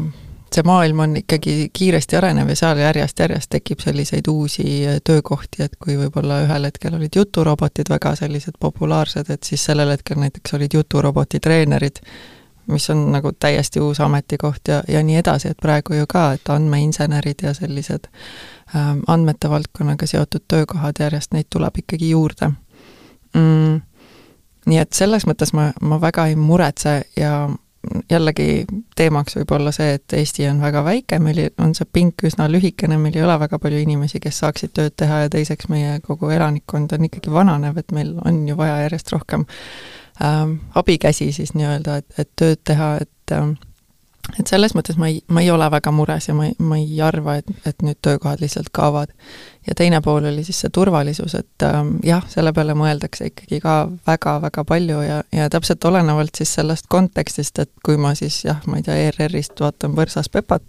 see 0.55 0.65
maailm 0.65 0.99
on 0.99 1.17
ikkagi 1.17 1.69
kiiresti 1.73 2.17
arenev 2.17 2.49
ja 2.49 2.55
seal 2.55 2.81
järjest-järjest 2.81 3.49
tekib 3.53 3.83
selliseid 3.83 4.27
uusi 4.27 4.65
äh, 4.87 4.97
töökohti, 5.03 5.63
et 5.63 5.75
kui 5.79 5.97
võib-olla 5.99 6.41
ühel 6.45 6.67
hetkel 6.69 6.95
olid 6.97 7.15
juturobotid 7.15 7.89
väga 7.89 8.15
sellised 8.19 8.57
populaarsed, 8.59 9.29
et 9.29 9.43
siis 9.43 9.65
sellel 9.65 9.93
hetkel 9.93 10.19
näiteks 10.21 10.53
olid 10.57 10.73
juturoboti 10.73 11.39
treenerid, 11.39 12.01
mis 12.69 12.89
on 12.89 13.07
nagu 13.11 13.31
täiesti 13.31 13.81
uus 13.81 13.99
ametikoht 14.05 14.67
ja, 14.67 14.81
ja 14.87 15.03
nii 15.03 15.19
edasi, 15.21 15.51
et 15.53 15.61
praegu 15.61 15.97
ju 15.97 16.07
ka, 16.09 16.31
et 16.37 16.49
andmeinsenerid 16.49 17.43
ja 17.43 17.53
sellised 17.57 18.09
ähm, 18.75 19.03
andmete 19.07 19.49
valdkonnaga 19.49 20.07
seotud 20.07 20.45
töökohad 20.47 20.99
järjest, 20.99 21.33
neid 21.33 21.49
tuleb 21.49 21.83
ikkagi 21.83 22.09
juurde 22.15 22.51
mm,. 23.33 23.79
Nii 24.69 24.77
et 24.77 24.93
selles 24.93 25.23
mõttes 25.25 25.49
ma, 25.55 25.71
ma 25.81 25.97
väga 26.01 26.27
ei 26.29 26.35
muretse 26.37 26.91
ja 27.17 27.47
jällegi 28.11 28.65
teemaks 28.95 29.37
võib 29.39 29.53
olla 29.55 29.71
see, 29.75 29.93
et 29.95 30.13
Eesti 30.13 30.47
on 30.49 30.59
väga 30.61 30.83
väike, 30.83 31.19
meil 31.23 31.45
on 31.63 31.71
see 31.77 31.87
pink 31.93 32.25
üsna 32.27 32.49
lühikene, 32.51 32.97
meil 32.99 33.15
ei 33.15 33.23
ole 33.23 33.37
väga 33.39 33.59
palju 33.59 33.79
inimesi, 33.83 34.19
kes 34.23 34.41
saaksid 34.43 34.73
tööd 34.75 34.97
teha 34.99 35.23
ja 35.23 35.31
teiseks 35.31 35.69
meie 35.71 35.99
kogu 36.05 36.31
elanikkond 36.35 36.93
on 36.97 37.07
ikkagi 37.07 37.31
vananev, 37.33 37.79
et 37.79 37.95
meil 37.95 38.17
on 38.25 38.43
ju 38.47 38.57
vaja 38.59 38.81
järjest 38.83 39.13
rohkem 39.15 39.47
ähm, 40.23 40.59
abikäsi 40.75 41.31
siis 41.35 41.55
nii-öelda, 41.55 42.01
et, 42.03 42.13
et 42.19 42.31
tööd 42.35 42.63
teha, 42.67 42.95
et 43.05 43.35
ähm, 43.35 43.55
et 44.37 44.49
selles 44.49 44.75
mõttes 44.77 44.97
ma 44.99 45.09
ei, 45.09 45.21
ma 45.31 45.41
ei 45.41 45.49
ole 45.51 45.69
väga 45.71 45.91
mures 45.95 46.27
ja 46.27 46.35
ma 46.37 46.49
ei, 46.49 46.55
ma 46.61 46.77
ei 46.77 46.99
arva, 47.01 47.39
et, 47.39 47.49
et 47.65 47.81
nüüd 47.85 47.97
töökohad 48.05 48.43
lihtsalt 48.43 48.69
kaovad. 48.75 49.13
Ja 49.67 49.75
teine 49.75 50.01
pool 50.01 50.25
oli 50.25 50.43
siis 50.43 50.59
see 50.63 50.71
turvalisus, 50.73 51.35
et 51.35 51.63
ähm, 51.63 51.95
jah, 52.05 52.23
selle 52.31 52.53
peale 52.55 52.73
mõeldakse 52.77 53.27
ikkagi 53.29 53.59
ka 53.63 53.75
väga-väga 54.07 54.63
palju 54.67 55.01
ja, 55.03 55.19
ja 55.35 55.49
täpselt 55.51 55.85
olenevalt 55.85 56.39
siis 56.39 56.53
sellest 56.57 56.87
kontekstist, 56.89 57.59
et 57.59 57.71
kui 57.85 57.97
ma 57.99 58.13
siis 58.17 58.39
jah, 58.45 58.61
ma 58.67 58.79
ei 58.79 58.85
tea, 58.85 58.95
ERR-ist 59.09 59.59
vaatan 59.59 59.95
Võrsas 59.97 60.31
Pepat, 60.31 60.63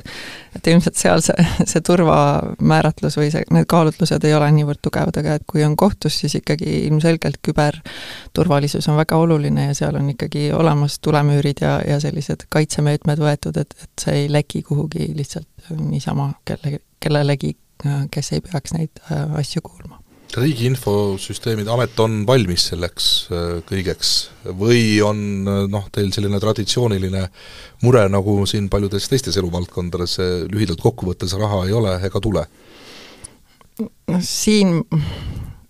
et 0.57 0.71
ilmselt 0.73 0.99
seal 0.99 1.23
see, 1.25 1.47
see 1.71 1.85
turvamääratlus 1.87 3.19
või 3.21 3.31
see, 3.33 3.47
need 3.55 3.69
kaalutlused 3.71 4.27
ei 4.27 4.35
ole 4.37 4.51
niivõrd 4.59 4.83
tugevad, 4.83 5.23
aga 5.23 5.39
et 5.39 5.47
kui 5.51 5.65
on 5.65 5.79
kohtus, 5.81 6.19
siis 6.25 6.37
ikkagi 6.41 6.83
ilmselgelt 6.91 7.41
küberturvalisus 7.47 8.91
on 8.91 8.99
väga 9.01 9.23
oluline 9.23 9.71
ja 9.71 9.79
seal 9.79 9.97
on 10.01 10.11
ikkagi 10.17 10.51
olemas 10.57 10.99
tulemüürid 10.99 11.63
ja, 11.63 11.79
ja 11.87 12.03
sellised 12.03 12.49
kaitsemeetmed 12.51 13.23
võetud, 13.23 13.57
et, 13.63 13.75
et 13.83 14.05
see 14.05 14.25
ei 14.25 14.31
leki 14.33 14.65
kuhugi 14.67 15.13
lihtsalt 15.17 15.71
niisama 15.79 16.33
kelle, 16.45 16.81
kellelegi, 17.01 17.55
kes 18.13 18.33
ei 18.37 18.45
peaks 18.45 18.75
neid 18.77 19.03
äh, 19.09 19.27
asju 19.41 19.63
kuulma. 19.65 19.99
riigi 20.37 20.69
Infosüsteemide 20.71 21.73
Amet 21.75 21.99
on 22.01 22.21
valmis 22.27 22.69
selleks 22.71 23.07
äh, 23.33 23.47
kõigeks 23.69 24.13
või 24.61 25.01
on 25.05 25.23
äh, 25.49 25.63
noh, 25.73 25.89
teil 25.93 26.13
selline 26.15 26.41
traditsiooniline 26.43 27.27
mure, 27.83 28.07
nagu 28.13 28.41
siin 28.47 28.69
paljudes 28.71 29.09
teistes 29.11 29.39
eluvaldkondades, 29.41 30.19
lühidalt 30.53 30.83
kokku 30.83 31.11
võttes, 31.11 31.35
raha 31.39 31.65
ei 31.67 31.77
ole 31.77 31.97
ega 32.07 32.23
tule? 32.23 32.47
noh, 33.81 34.21
siin 34.21 34.83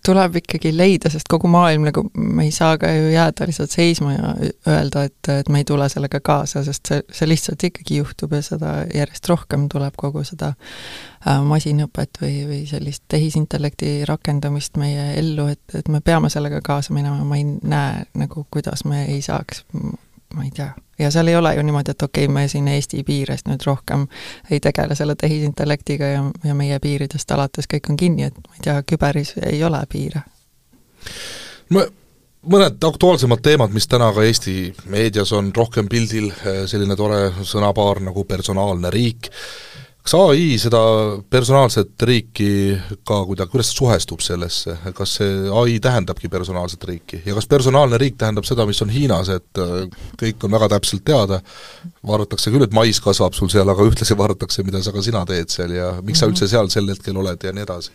tuleb 0.05 0.35
ikkagi 0.41 0.71
leida, 0.73 1.09
sest 1.13 1.29
kogu 1.29 1.49
maailm 1.51 1.85
nagu, 1.85 2.03
me 2.17 2.47
ei 2.47 2.51
saa 2.55 2.77
ka 2.81 2.89
ju 2.91 3.11
jääda 3.13 3.47
lihtsalt 3.47 3.73
seisma 3.73 4.13
ja 4.13 4.33
öelda, 4.67 5.03
et, 5.09 5.29
et 5.29 5.49
me 5.49 5.61
ei 5.61 5.67
tule 5.67 5.87
sellega 5.89 6.19
kaasa, 6.23 6.63
sest 6.65 6.89
see, 6.89 7.01
see 7.13 7.29
lihtsalt 7.29 7.63
ikkagi 7.69 7.99
juhtub 8.01 8.33
ja 8.33 8.41
seda 8.45 8.73
järjest 8.93 9.29
rohkem 9.29 9.67
tuleb 9.71 9.97
kogu 10.01 10.23
seda 10.27 10.53
äh, 10.53 11.41
masinõpet 11.45 12.21
või, 12.23 12.35
või 12.49 12.61
sellist 12.69 13.05
tehisintellekti 13.13 13.99
rakendamist 14.09 14.79
meie 14.81 15.11
ellu, 15.21 15.51
et, 15.53 15.63
et 15.77 15.91
me 15.91 16.01
peame 16.01 16.31
sellega 16.33 16.63
kaasa 16.65 16.95
minema, 16.97 17.21
ma 17.25 17.37
ei 17.37 17.45
näe 17.45 18.07
nagu, 18.17 18.47
kuidas 18.51 18.85
me 18.89 19.05
ei 19.05 19.21
saaks 19.25 19.65
ma 20.33 20.45
ei 20.45 20.51
tea, 20.55 20.71
ja 20.99 21.11
seal 21.11 21.27
ei 21.27 21.35
ole 21.35 21.53
ju 21.55 21.63
niimoodi, 21.65 21.91
et 21.91 22.01
okei 22.01 22.25
okay,, 22.25 22.33
me 22.33 22.47
siin 22.47 22.67
Eesti 22.71 23.03
piires 23.07 23.45
nüüd 23.47 23.63
rohkem 23.65 24.07
ei 24.51 24.59
tegele 24.59 24.95
selle 24.95 25.15
tehisintellektiga 25.15 26.11
ja, 26.11 26.25
ja 26.43 26.55
meie 26.57 26.79
piiridest 26.79 27.31
alates 27.31 27.69
kõik 27.71 27.89
on 27.91 27.97
kinni, 27.97 28.29
et 28.29 28.37
ma 28.37 28.57
ei 28.57 28.67
tea, 28.67 28.77
küberis 28.87 29.35
ei 29.45 29.63
ole 29.63 29.81
piire. 29.89 30.23
ma 31.69 31.85
mõned 32.41 32.87
aktuaalsemad 32.87 33.41
teemad, 33.45 33.73
mis 33.73 33.87
täna 33.87 34.11
ka 34.13 34.23
Eesti 34.25 34.55
meedias 34.89 35.33
on 35.37 35.51
rohkem 35.55 35.89
pildil, 35.89 36.31
selline 36.65 36.95
tore 36.97 37.27
sõnapaar 37.45 38.01
nagu 38.07 38.25
personaalne 38.25 38.89
riik, 38.93 39.29
kas 40.01 40.15
ai 40.17 40.45
seda 40.61 40.79
personaalset 41.29 42.05
riiki 42.09 42.47
ka 43.07 43.19
kuidagi, 43.27 43.51
kuidas 43.53 43.69
ta 43.69 43.77
suhestub 43.77 44.23
sellesse, 44.25 44.77
kas 44.97 45.17
see 45.19 45.35
ai 45.61 45.77
tähendabki 45.83 46.29
personaalset 46.31 46.83
riiki 46.89 47.21
ja 47.25 47.35
kas 47.37 47.47
personaalne 47.51 47.99
riik 48.01 48.17
tähendab 48.21 48.47
seda, 48.47 48.65
mis 48.69 48.81
on 48.81 48.89
Hiinas, 48.93 49.29
et 49.29 49.61
äh, 49.61 49.85
kõik 50.21 50.47
on 50.47 50.57
väga 50.57 50.71
täpselt 50.75 51.05
teada, 51.05 51.41
vaadatakse 52.07 52.53
küll, 52.53 52.65
et 52.65 52.73
mais 52.73 53.01
kasvab 53.03 53.37
sul 53.37 53.51
seal, 53.53 53.69
aga 53.69 53.85
ühtlasi 53.85 54.17
vaadatakse, 54.17 54.65
mida 54.65 54.81
sa 54.81 54.95
ka 54.95 55.05
sina 55.05 55.21
teed 55.29 55.53
seal 55.53 55.77
ja 55.77 55.93
miks 56.01 56.21
sa 56.21 56.27
mhm. 56.27 56.33
üldse 56.33 56.49
seal 56.49 56.73
sel 56.73 56.89
hetkel 56.89 57.21
oled 57.21 57.45
ja 57.45 57.53
nii 57.53 57.67
edasi 57.67 57.93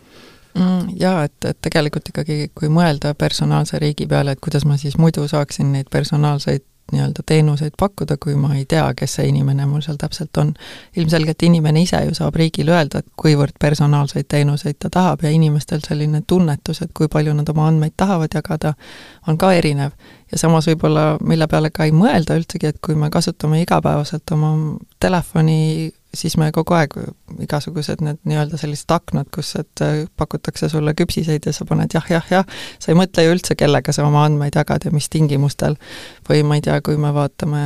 mm,? 0.55 0.95
Jaa, 1.01 1.27
et, 1.27 1.37
et 1.51 1.59
tegelikult 1.67 2.13
ikkagi, 2.13 2.47
kui 2.55 2.71
mõelda 2.71 3.13
personaalse 3.19 3.83
riigi 3.83 4.07
peale, 4.07 4.33
et 4.33 4.43
kuidas 4.43 4.65
ma 4.65 4.79
siis 4.79 4.95
muidu 5.01 5.27
saaksin 5.27 5.75
neid 5.75 5.91
personaalseid 5.91 6.63
nii-öelda 6.91 7.23
teenuseid 7.25 7.75
pakkuda, 7.79 8.17
kui 8.23 8.35
ma 8.35 8.53
ei 8.55 8.65
tea, 8.65 8.85
kes 8.97 9.17
see 9.17 9.27
inimene 9.31 9.65
mul 9.65 9.81
seal 9.85 9.97
täpselt 9.99 10.37
on. 10.37 10.53
ilmselgelt 10.95 11.43
inimene 11.43 11.81
ise 11.81 11.99
ju 12.05 12.13
saab 12.15 12.35
riigile 12.39 12.71
öelda, 12.71 12.99
et 13.03 13.09
kuivõrd 13.21 13.57
personaalseid 13.59 14.27
teenuseid 14.27 14.79
ta 14.79 14.89
tahab 14.93 15.23
ja 15.23 15.31
inimestel 15.31 15.83
selline 15.87 16.21
tunnetus, 16.27 16.81
et 16.81 16.93
kui 16.93 17.07
palju 17.11 17.33
nad 17.33 17.49
oma 17.49 17.67
andmeid 17.67 17.97
tahavad 17.97 18.33
jagada, 18.33 18.73
on 19.27 19.37
ka 19.37 19.53
erinev. 19.53 19.91
ja 20.31 20.37
samas 20.37 20.67
võib-olla, 20.67 21.17
mille 21.23 21.47
peale 21.47 21.69
ka 21.71 21.85
ei 21.85 21.91
mõelda 21.91 22.35
üldsegi, 22.39 22.67
et 22.67 22.79
kui 22.81 22.95
me 22.95 23.09
kasutame 23.09 23.61
igapäevaselt 23.61 24.31
oma 24.31 24.77
telefoni 24.99 25.91
siis 26.17 26.37
me 26.37 26.49
kogu 26.55 26.75
aeg, 26.77 26.95
igasugused 27.43 28.01
need 28.05 28.19
nii-öelda 28.27 28.57
sellised 28.59 28.91
aknad, 28.93 29.29
kus 29.33 29.53
et 29.59 29.83
äh, 29.85 29.99
pakutakse 30.17 30.69
sulle 30.71 30.93
küpsiseid 30.97 31.45
ja 31.45 31.53
sa 31.55 31.67
paned 31.69 31.93
jah, 31.93 32.05
jah, 32.11 32.25
jah, 32.31 32.59
sa 32.81 32.91
ei 32.91 32.97
mõtle 32.97 33.25
ju 33.25 33.35
üldse, 33.35 33.57
kellega 33.59 33.93
sa 33.95 34.05
oma 34.07 34.25
andmeid 34.27 34.57
jagad 34.57 34.87
ja 34.87 34.93
mis 34.93 35.09
tingimustel. 35.13 35.77
või 36.29 36.43
ma 36.43 36.57
ei 36.57 36.65
tea, 36.65 36.79
kui 36.81 36.97
me 36.97 37.13
vaatame 37.13 37.63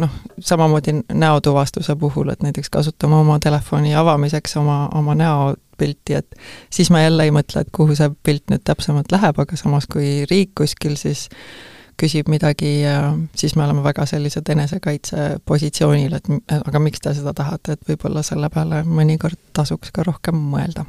noh, 0.00 0.16
samamoodi 0.38 0.98
näotuvastuse 1.12 1.96
puhul, 1.96 2.30
et 2.32 2.42
näiteks 2.44 2.70
kasutame 2.70 3.16
oma 3.20 3.38
telefoni 3.42 3.94
avamiseks 3.94 4.56
oma, 4.60 4.88
oma 4.94 5.14
näopilti, 5.18 6.14
et 6.20 6.40
siis 6.70 6.90
ma 6.90 7.02
jälle 7.02 7.28
ei 7.28 7.34
mõtle, 7.34 7.64
et 7.64 7.72
kuhu 7.72 7.96
see 7.96 8.10
pilt 8.22 8.50
nüüd 8.52 8.64
täpsemalt 8.64 9.12
läheb, 9.12 9.38
aga 9.40 9.56
samas 9.56 9.88
kui 9.90 10.24
riik 10.30 10.54
kuskil 10.60 10.98
siis 11.00 11.28
küsib 12.00 12.28
midagi 12.32 12.80
ja 12.82 12.98
siis 13.36 13.54
me 13.56 13.64
oleme 13.64 13.84
väga 13.84 14.06
sellised 14.06 14.48
enesekaitsepositsioonil, 14.54 16.18
et 16.18 16.58
aga 16.58 16.82
miks 16.82 17.02
te 17.04 17.14
seda 17.14 17.34
tahate, 17.36 17.76
et 17.76 17.88
võib-olla 17.88 18.22
selle 18.26 18.50
peale 18.52 18.82
mõnikord 18.86 19.38
tasuks 19.56 19.94
ka 19.94 20.06
rohkem 20.06 20.38
mõelda. 20.54 20.86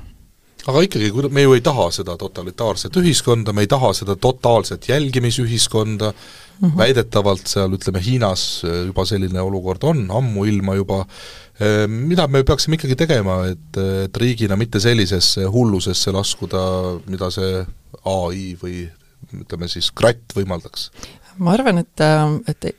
Aga 0.66 0.82
ikkagi, 0.82 1.12
kui 1.14 1.30
me 1.30 1.44
ju 1.44 1.54
ei 1.54 1.62
taha 1.62 1.92
seda 1.94 2.16
totalitaarset 2.18 2.96
ühiskonda, 2.98 3.54
me 3.54 3.68
ei 3.68 3.70
taha 3.70 3.92
seda 3.94 4.16
totaalset 4.18 4.90
jälgimisühiskonda. 4.90 6.14
Mm, 6.56 6.70
-hmm. 6.70 6.78
väidetavalt 6.78 7.48
seal 7.52 7.74
ütleme, 7.76 8.00
Hiinas 8.00 8.64
juba 8.64 9.04
selline 9.06 9.42
olukord 9.42 9.84
on, 9.84 10.06
ammuilma 10.08 10.76
juba, 10.76 11.02
eh, 11.60 11.88
mida 11.88 12.28
me 12.28 12.44
peaksime 12.44 12.80
ikkagi 12.80 12.96
tegema, 12.96 13.46
et, 13.52 13.78
et 14.06 14.18
riigina 14.18 14.56
mitte 14.56 14.80
sellisesse 14.80 15.44
hullusesse 15.44 16.12
laskuda, 16.16 16.62
mida 17.12 17.30
see 17.30 17.66
ai 18.06 18.56
või 18.62 18.88
ütleme 19.34 19.70
siis, 19.72 19.92
kratt 19.92 20.36
võimaldaks? 20.38 20.90
ma 21.38 21.56
arvan, 21.58 21.84
et, 21.84 22.02
äh, 22.02 22.26
et 22.48 22.74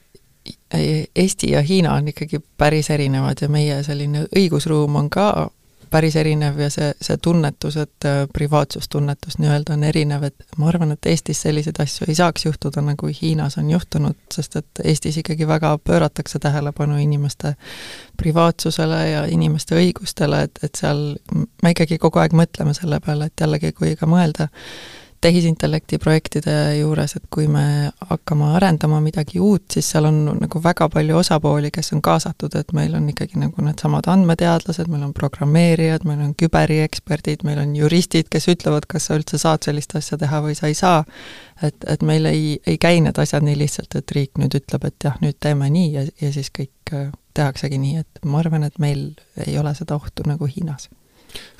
Eesti 1.14 1.50
ja 1.50 1.62
Hiina 1.62 1.94
on 1.94 2.08
ikkagi 2.08 2.38
päris 2.58 2.90
erinevad 2.90 3.40
ja 3.42 3.48
meie 3.50 3.80
selline 3.86 4.26
õigusruum 4.36 4.96
on 4.98 5.10
ka 5.10 5.50
päris 5.90 6.16
erinev 6.16 6.58
ja 6.60 6.68
see, 6.70 6.90
see 7.00 7.16
tunnetus, 7.22 7.76
et 7.80 8.06
äh, 8.06 8.24
privaatsustunnetus 8.32 9.38
nii-öelda 9.38 9.76
on 9.76 9.84
erinev, 9.86 10.26
et 10.28 10.58
ma 10.58 10.68
arvan, 10.70 10.92
et 10.92 11.06
Eestis 11.06 11.40
selliseid 11.46 11.78
asju 11.82 12.08
ei 12.08 12.18
saaks 12.18 12.46
juhtuda, 12.46 12.82
nagu 12.84 13.10
Hiinas 13.20 13.58
on 13.60 13.70
juhtunud, 13.70 14.18
sest 14.34 14.58
et 14.60 14.82
Eestis 14.84 15.20
ikkagi 15.22 15.48
väga 15.48 15.76
pööratakse 15.78 16.38
tähelepanu 16.42 16.98
inimeste 17.02 17.54
privaatsusele 18.20 19.00
ja 19.10 19.24
inimeste 19.30 19.78
õigustele, 19.78 20.42
et, 20.48 20.62
et 20.66 20.82
seal 20.82 21.04
me 21.62 21.74
ikkagi 21.74 22.00
kogu 22.02 22.22
aeg 22.22 22.36
mõtleme 22.36 22.74
selle 22.74 23.00
peale, 23.04 23.30
et 23.30 23.46
jällegi, 23.46 23.72
kui 23.76 23.94
ka 23.96 24.10
mõelda, 24.10 24.50
tehisintellekti 25.20 25.98
projektide 25.98 26.54
juures, 26.78 27.16
et 27.16 27.24
kui 27.32 27.46
me 27.50 27.90
hakkame 28.10 28.50
arendama 28.58 28.98
midagi 29.04 29.40
uut, 29.42 29.64
siis 29.72 29.88
seal 29.92 30.08
on 30.08 30.18
nagu 30.40 30.60
väga 30.62 30.88
palju 30.92 31.18
osapooli, 31.20 31.70
kes 31.74 31.92
on 31.96 32.02
kaasatud, 32.04 32.54
et 32.58 32.72
meil 32.76 32.94
on 32.98 33.08
ikkagi 33.10 33.40
nagu 33.40 33.64
needsamad 33.64 34.08
andmeteadlased, 34.12 34.90
meil 34.92 35.06
on 35.08 35.14
programmeerijad, 35.16 36.06
meil 36.08 36.22
on 36.26 36.34
küberieksperdid, 36.38 37.46
meil 37.48 37.62
on 37.62 37.74
juristid, 37.78 38.30
kes 38.32 38.50
ütlevad, 38.52 38.88
kas 38.90 39.08
sa 39.08 39.18
üldse 39.18 39.40
saad 39.42 39.66
sellist 39.66 39.96
asja 39.98 40.18
teha 40.20 40.42
või 40.44 40.58
sa 40.58 40.70
ei 40.70 40.78
saa. 40.78 41.04
et, 41.62 41.76
et 41.88 42.02
meil 42.04 42.26
ei, 42.28 42.58
ei 42.66 42.76
käi 42.78 43.00
need 43.00 43.16
asjad 43.18 43.44
nii 43.46 43.56
lihtsalt, 43.56 43.94
et 43.96 44.12
riik 44.12 44.36
nüüd 44.36 44.58
ütleb, 44.58 44.84
et 44.84 45.08
jah, 45.08 45.16
nüüd 45.22 45.38
teeme 45.40 45.70
nii 45.72 45.88
ja, 45.94 46.04
ja 46.20 46.32
siis 46.32 46.52
kõik 46.52 46.92
äh, 46.92 47.08
tehaksegi 47.34 47.80
nii, 47.80 48.04
et 48.04 48.24
ma 48.28 48.42
arvan, 48.44 48.66
et 48.68 48.78
meil 48.78 49.08
ei 49.46 49.56
ole 49.58 49.72
seda 49.74 49.96
ohtu 49.96 50.26
nagu 50.28 50.48
Hiinas 50.50 50.90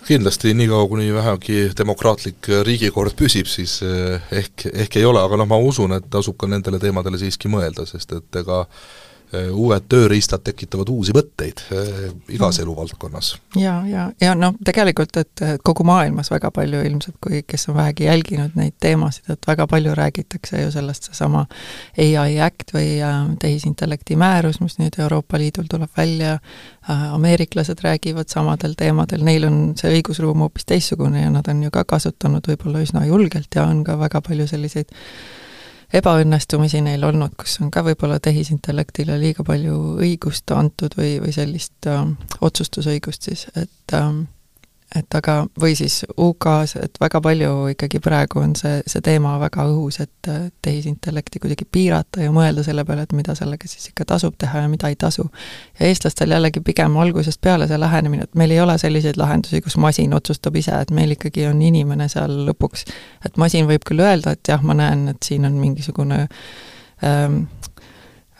kindlasti 0.06 0.54
niikaua, 0.54 0.86
kuni 0.88 1.08
vähegi 1.14 1.70
demokraatlik 1.78 2.50
riigikord 2.66 3.16
püsib, 3.18 3.48
siis 3.50 3.80
eh, 3.82 4.20
ehk, 4.42 4.68
ehk 4.72 5.00
ei 5.00 5.08
ole, 5.08 5.22
aga 5.22 5.40
noh, 5.40 5.48
ma 5.50 5.58
usun, 5.58 5.96
et 5.98 6.06
tasub 6.10 6.38
ka 6.38 6.50
nendele 6.50 6.78
teemadele 6.82 7.18
siiski 7.20 7.50
mõelda, 7.50 7.88
sest 7.90 8.14
et 8.18 8.40
ega 8.42 8.64
Äh, 8.64 9.15
uued 9.34 9.86
tööriistad 9.90 10.44
tekitavad 10.46 10.88
uusi 10.92 11.14
mõtteid 11.16 11.62
äh, 11.74 11.88
igas 12.28 12.58
mm. 12.58 12.62
eluvaldkonnas. 12.62 13.30
ja, 13.58 13.74
ja, 13.90 14.06
ja 14.20 14.34
noh, 14.38 14.54
tegelikult, 14.64 15.16
et 15.18 15.42
kogu 15.66 15.84
maailmas 15.86 16.30
väga 16.30 16.52
palju 16.54 16.82
ilmselt, 16.86 17.16
kui, 17.20 17.42
kes 17.46 17.68
on 17.68 17.78
vähegi 17.80 18.06
jälginud 18.06 18.54
neid 18.58 18.76
teemasid, 18.80 19.26
et 19.34 19.48
väga 19.48 19.66
palju 19.70 19.94
räägitakse 19.98 20.62
ju 20.62 20.70
sellest, 20.74 21.10
seesama 21.10 21.46
ai 21.98 22.38
Act 22.40 22.70
või 22.76 23.00
äh, 23.02 23.16
tehisintellekti 23.42 24.16
määrus, 24.20 24.60
mis 24.62 24.78
nüüd 24.78 24.98
Euroopa 25.00 25.40
Liidul 25.42 25.66
tuleb 25.70 25.90
välja, 25.96 26.38
ameeriklased 26.88 27.80
räägivad 27.82 28.30
samadel 28.30 28.76
teemadel, 28.78 29.24
neil 29.26 29.48
on 29.48 29.56
see 29.78 29.90
õigusruum 29.98 30.44
hoopis 30.44 30.68
teistsugune 30.70 31.24
ja 31.24 31.32
nad 31.34 31.48
on 31.50 31.64
ju 31.66 31.72
ka 31.74 31.82
kasutanud 31.88 32.46
võib-olla 32.46 32.84
üsna 32.84 33.02
julgelt 33.08 33.58
ja 33.58 33.66
on 33.66 33.82
ka 33.84 33.98
väga 33.98 34.22
palju 34.22 34.46
selliseid 34.46 34.94
ebaõnnestumisi 35.94 36.80
neil 36.82 37.04
olnud, 37.06 37.36
kus 37.38 37.58
on 37.62 37.70
ka 37.70 37.84
võib-olla 37.86 38.18
tehisintellektile 38.22 39.18
liiga 39.20 39.44
palju 39.46 39.76
õigust 40.02 40.50
antud 40.54 40.96
või, 40.98 41.16
või 41.22 41.34
sellist 41.36 41.86
äh, 41.90 42.02
otsustusõigust 42.40 43.28
siis, 43.30 43.46
et 43.54 43.94
äh, 43.94 44.10
et 44.94 45.14
aga, 45.18 45.34
või 45.60 45.74
siis 45.74 46.04
UK-s, 46.06 46.76
et 46.78 46.98
väga 47.00 47.20
palju 47.22 47.52
ikkagi 47.72 47.98
praegu 48.02 48.38
on 48.38 48.52
see, 48.58 48.78
see 48.86 49.02
teema 49.04 49.34
väga 49.42 49.64
õhus, 49.66 49.98
et 50.04 50.30
tehisintellekti 50.62 51.42
kuidagi 51.42 51.66
piirata 51.72 52.22
ja 52.22 52.30
mõelda 52.34 52.62
selle 52.66 52.84
peale, 52.86 53.02
et 53.06 53.14
mida 53.16 53.34
sellega 53.38 53.66
siis 53.68 53.90
ikka 53.90 54.06
tasub 54.12 54.36
teha 54.38 54.62
ja 54.62 54.70
mida 54.70 54.90
ei 54.92 54.96
tasu. 55.00 55.26
ja 55.80 55.90
eestlastel 55.90 56.30
jällegi 56.30 56.62
pigem 56.62 56.96
algusest 57.02 57.40
peale 57.40 57.66
see 57.66 57.80
lähenemine, 57.80 58.28
et 58.28 58.38
meil 58.38 58.54
ei 58.54 58.60
ole 58.62 58.78
selliseid 58.78 59.18
lahendusi, 59.18 59.60
kus 59.64 59.76
masin 59.82 60.14
otsustab 60.14 60.56
ise, 60.56 60.78
et 60.78 60.94
meil 60.94 61.16
ikkagi 61.16 61.48
on 61.50 61.62
inimene 61.62 62.08
seal 62.08 62.46
lõpuks. 62.46 62.86
et 63.26 63.36
masin 63.36 63.66
võib 63.66 63.84
küll 63.86 64.06
öelda, 64.06 64.36
et 64.38 64.54
jah, 64.54 64.62
ma 64.62 64.78
näen, 64.78 65.08
et 65.08 65.22
siin 65.22 65.50
on 65.50 65.58
mingisugune 65.58 66.28
ähm, 67.02 67.42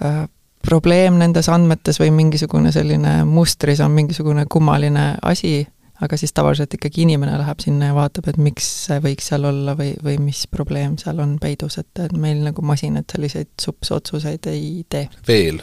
äh, 0.04 0.26
probleem 0.66 1.18
nendes 1.18 1.48
andmetes 1.48 2.00
või 2.02 2.10
mingisugune 2.14 2.72
selline 2.74 3.24
mustris 3.24 3.80
on 3.80 3.90
mingisugune 3.94 4.46
kummaline 4.50 5.14
asi 5.22 5.66
aga 6.04 6.16
siis 6.20 6.32
tavaliselt 6.36 6.74
ikkagi 6.76 7.04
inimene 7.06 7.38
läheb 7.40 7.62
sinna 7.64 7.90
ja 7.90 7.96
vaatab, 7.96 8.28
et 8.30 8.38
miks 8.40 8.68
see 8.86 9.00
võiks 9.04 9.30
seal 9.30 9.46
olla 9.48 9.76
või, 9.78 9.94
või 10.04 10.18
mis 10.28 10.44
probleem 10.52 10.96
seal 11.00 11.20
on 11.24 11.36
peidus, 11.42 11.78
et, 11.82 11.92
et 12.04 12.16
meil 12.20 12.42
nagu 12.44 12.64
masinad 12.66 13.08
selliseid 13.12 13.52
supsotsuseid 13.62 14.48
ei 14.52 14.70
tee. 14.88 15.06
veel 15.28 15.60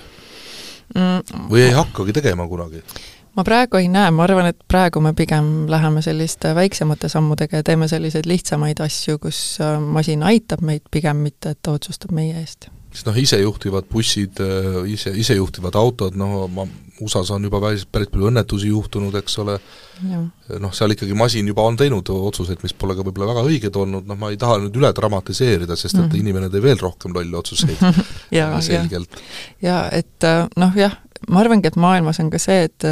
mm,? 0.96 1.50
või 1.52 1.68
ei 1.68 1.76
hakkagi 1.78 2.16
tegema 2.20 2.48
kunagi? 2.50 2.84
ma 3.38 3.46
praegu 3.48 3.82
ei 3.82 3.90
näe, 3.92 4.12
ma 4.14 4.26
arvan, 4.28 4.52
et 4.54 4.62
praegu 4.70 5.02
me 5.04 5.14
pigem 5.18 5.68
läheme 5.72 6.02
selliste 6.06 6.54
väiksemate 6.58 7.10
sammudega 7.10 7.62
ja 7.62 7.68
teeme 7.72 7.90
selliseid 7.92 8.30
lihtsamaid 8.30 8.82
asju, 8.84 9.20
kus 9.22 9.42
äh, 9.62 9.78
masin 9.82 10.26
aitab 10.26 10.66
meid 10.66 10.88
pigem, 10.92 11.26
mitte 11.28 11.54
et 11.54 11.62
ta 11.62 11.78
otsustab 11.78 12.16
meie 12.16 12.40
eest 12.42 12.70
siis 12.94 13.08
noh, 13.08 13.16
isejuhtivad 13.18 13.88
bussid, 13.90 14.38
ise, 14.86 15.14
isejuhtivad 15.18 15.74
autod, 15.80 16.14
no 16.20 16.46
ma, 16.54 16.68
USA-s 17.02 17.32
on 17.34 17.44
juba 17.48 17.62
päris, 17.64 17.86
päris 17.90 18.10
palju 18.14 18.30
õnnetusi 18.30 18.70
juhtunud, 18.70 19.16
eks 19.18 19.38
ole, 19.42 19.58
noh, 20.62 20.74
seal 20.76 20.94
ikkagi 20.94 21.16
masin 21.18 21.48
juba 21.50 21.66
on 21.66 21.78
teinud 21.80 22.10
otsuseid, 22.14 22.62
mis 22.64 22.76
pole 22.78 22.96
ka 22.98 23.06
võib-olla 23.06 23.32
väga 23.32 23.46
õiged 23.50 23.80
olnud, 23.84 24.08
noh 24.10 24.20
ma 24.20 24.32
ei 24.34 24.40
taha 24.42 24.60
nüüd 24.64 24.78
üle 24.82 24.94
dramatiseerida, 24.96 25.78
sest 25.80 25.98
et 25.98 26.04
mm 26.06 26.20
inimene 26.24 26.50
teeb 26.54 26.64
veel 26.64 26.80
rohkem 26.80 27.16
lolle 27.16 27.40
otsuseid. 27.40 27.80
Ja, 28.38 28.50
selgelt. 28.62 29.18
ja 29.62 29.88
et 29.92 30.26
noh 30.58 30.76
jah, 30.78 30.94
ma 31.30 31.42
arvangi, 31.42 31.68
et 31.70 31.80
maailmas 31.80 32.20
on 32.22 32.30
ka 32.34 32.40
see, 32.42 32.68
et 32.70 32.86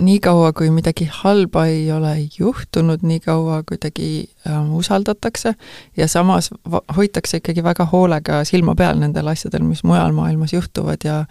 niikaua, 0.00 0.52
kui 0.52 0.70
midagi 0.70 1.08
halba 1.12 1.66
ei 1.66 1.92
ole 1.92 2.14
juhtunud, 2.38 3.02
niikaua 3.02 3.62
kuidagi 3.68 4.30
ähm, 4.48 4.72
usaldatakse 4.74 5.54
ja 5.96 6.08
samas 6.08 6.50
hoitakse 6.96 7.36
ikkagi 7.42 7.64
väga 7.64 7.86
hoolega 7.92 8.44
silma 8.44 8.74
peal 8.74 8.98
nendel 9.00 9.28
asjadel, 9.28 9.64
mis 9.68 9.84
mujal 9.84 10.12
maailmas 10.16 10.52
juhtuvad 10.52 11.04
ja 11.04 11.24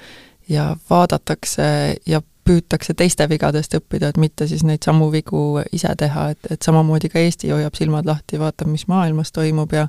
ja 0.52 0.76
vaadatakse 0.90 1.64
ja 2.08 2.22
püütakse 2.48 2.96
teiste 2.98 3.28
vigadest 3.30 3.76
õppida, 3.78 4.10
et 4.12 4.18
mitte 4.22 4.48
siis 4.50 4.64
neid 4.66 4.84
samu 4.86 5.12
vigu 5.14 5.62
ise 5.76 5.92
teha, 5.98 6.30
et, 6.34 6.50
et 6.56 6.66
samamoodi 6.66 7.12
ka 7.14 7.22
Eesti 7.22 7.52
hoiab 7.54 7.78
silmad 7.78 8.08
lahti, 8.10 8.40
vaatab, 8.42 8.72
mis 8.72 8.88
maailmas 8.90 9.32
toimub 9.36 9.74
ja 9.78 9.88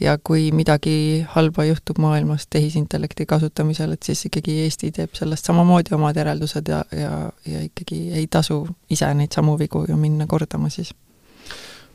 ja 0.00 0.14
kui 0.22 0.52
midagi 0.54 1.24
halba 1.34 1.66
juhtub 1.66 1.98
maailmas 1.98 2.46
tehisintellekti 2.54 3.26
kasutamisel, 3.26 3.96
et 3.96 4.06
siis 4.06 4.24
ikkagi 4.30 4.60
Eesti 4.64 4.92
teeb 4.94 5.18
sellest 5.18 5.50
samamoodi 5.50 5.96
omad 5.98 6.16
järeldused 6.16 6.70
ja, 6.70 6.84
ja, 6.94 7.12
ja 7.46 7.66
ikkagi 7.66 8.00
ei 8.20 8.30
tasu 8.30 8.62
ise 8.90 9.10
neid 9.18 9.34
samu 9.34 9.58
vigu 9.58 9.84
ju 9.88 9.98
minna 9.98 10.26
kordama 10.30 10.70
siis 10.70 10.94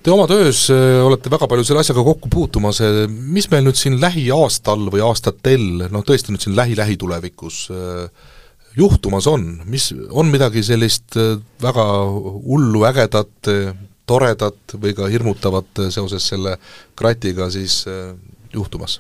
Te 0.04 0.12
oma 0.12 0.26
töös 0.28 0.66
äh, 0.74 1.00
olete 1.00 1.32
väga 1.32 1.48
palju 1.48 1.64
selle 1.64 1.80
asjaga 1.80 2.04
kokku 2.04 2.28
puutumas, 2.32 2.82
mis 3.08 3.48
meil 3.52 3.64
nüüd 3.64 3.78
siin 3.80 3.96
lähiaastal 4.02 4.90
või 4.92 5.04
aastatel, 5.06 5.86
noh 5.94 6.04
tõesti 6.04 6.34
nüüd 6.34 6.44
siin 6.44 6.58
lähi-lähitulevikus 6.58 7.60
äh, 7.72 8.34
juhtumas 8.76 9.30
on, 9.32 9.46
mis, 9.64 9.94
on 10.12 10.28
midagi 10.34 10.66
sellist 10.68 11.16
äh, 11.16 11.38
väga 11.64 11.86
hullu, 12.04 12.84
ägedat, 12.90 13.52
toredat 14.10 14.76
või 14.76 14.92
ka 14.98 15.08
hirmutavat 15.08 15.86
seoses 15.96 16.28
selle 16.34 16.58
kratiga 17.00 17.48
siis 17.54 17.86
juhtumas? 18.52 19.00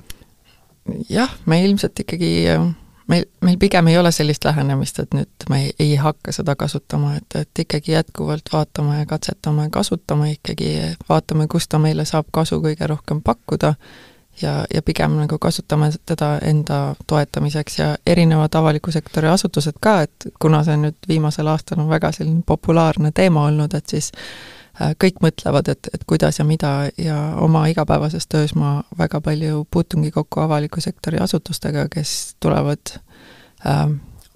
jah, 1.12 1.36
me 1.44 1.60
ilmselt 1.66 2.00
ikkagi 2.00 2.32
meil, 3.08 3.26
meil 3.42 3.58
pigem 3.60 3.88
ei 3.88 3.98
ole 3.98 4.12
sellist 4.12 4.46
lähenemist, 4.46 5.00
et 5.00 5.14
nüüd 5.14 5.48
me 5.50 5.60
ei, 5.64 5.74
ei 5.80 5.96
hakka 6.00 6.32
seda 6.36 6.56
kasutama, 6.56 7.16
et, 7.20 7.36
et 7.36 7.64
ikkagi 7.66 7.92
jätkuvalt 7.92 8.54
vaatame 8.54 9.00
ja 9.00 9.06
katsetame, 9.06 9.70
kasutame 9.72 10.32
ikkagi, 10.38 10.74
vaatame, 11.10 11.48
kus 11.52 11.68
ta 11.68 11.80
meile 11.80 12.06
saab 12.06 12.30
kasu 12.32 12.62
kõige 12.64 12.88
rohkem 12.90 13.22
pakkuda 13.24 13.74
ja, 14.42 14.66
ja 14.74 14.82
pigem 14.82 15.18
nagu 15.20 15.38
kasutame 15.40 15.92
teda 16.06 16.38
enda 16.42 16.96
toetamiseks 17.08 17.80
ja 17.80 17.96
erinevad 18.08 18.56
avaliku 18.56 18.92
sektori 18.92 19.28
asutused 19.28 19.80
ka, 19.80 20.02
et 20.08 20.28
kuna 20.42 20.64
see 20.64 20.78
nüüd 20.80 21.08
viimasel 21.08 21.48
aastal 21.52 21.84
on 21.84 21.90
väga 21.92 22.12
selline 22.16 22.44
populaarne 22.46 23.12
teema 23.12 23.48
olnud, 23.50 23.74
et 23.74 23.90
siis 23.90 24.12
kõik 24.74 25.22
mõtlevad, 25.22 25.70
et, 25.70 25.90
et 25.94 26.04
kuidas 26.10 26.40
ja 26.40 26.46
mida 26.46 26.90
ja 26.98 27.18
oma 27.42 27.68
igapäevases 27.70 28.26
töös 28.28 28.56
ma 28.58 28.80
väga 28.98 29.22
palju 29.22 29.68
puutungi 29.72 30.12
kokku 30.12 30.42
avaliku 30.42 30.82
sektori 30.82 31.20
asutustega, 31.22 31.86
kes 31.94 32.36
tulevad 32.42 32.96
äh, 33.68 33.86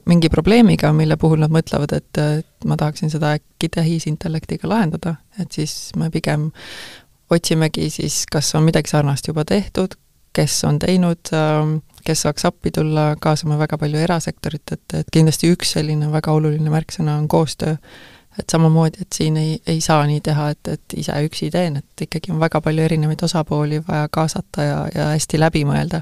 mingi 0.07 0.29
probleemiga, 0.29 0.93
mille 0.93 1.17
puhul 1.17 1.41
nad 1.41 1.53
mõtlevad, 1.53 1.93
et, 1.97 2.21
et 2.21 2.67
ma 2.69 2.77
tahaksin 2.77 3.11
seda 3.11 3.33
äkki 3.37 3.69
tehisintellektiga 3.73 4.69
lahendada, 4.69 5.17
et 5.41 5.51
siis 5.51 5.91
me 5.97 6.11
pigem 6.13 6.51
otsimegi 7.33 7.89
siis, 7.91 8.23
kas 8.31 8.53
on 8.55 8.67
midagi 8.67 8.93
sarnast 8.93 9.27
juba 9.27 9.45
tehtud, 9.45 9.97
kes 10.37 10.59
on 10.69 10.77
teinud, 10.79 11.33
ähm, 11.33 11.79
kes 12.05 12.23
saaks 12.23 12.45
appi 12.47 12.71
tulla, 12.71 13.15
kaasame 13.19 13.57
väga 13.59 13.79
palju 13.81 13.99
erasektorit, 14.05 14.75
et, 14.75 14.85
et 15.01 15.09
kindlasti 15.13 15.49
üks 15.51 15.73
selline 15.75 16.11
väga 16.13 16.35
oluline 16.37 16.71
märksõna 16.71 17.17
on 17.17 17.27
koostöö 17.27 17.75
et 18.39 18.45
samamoodi, 18.51 19.01
et 19.01 19.13
siin 19.15 19.37
ei, 19.37 19.57
ei 19.67 19.81
saa 19.81 20.05
nii 20.07 20.21
teha, 20.23 20.49
et, 20.53 20.69
et 20.73 20.95
ise 20.97 21.15
üksi 21.25 21.49
teen, 21.53 21.79
et 21.81 22.05
ikkagi 22.05 22.31
on 22.33 22.39
väga 22.41 22.61
palju 22.61 22.83
erinevaid 22.85 23.23
osapooli 23.25 23.81
vaja 23.87 24.07
kaasata 24.11 24.67
ja, 24.67 24.77
ja 24.95 25.07
hästi 25.13 25.39
läbi 25.39 25.63
mõelda. 25.65 26.01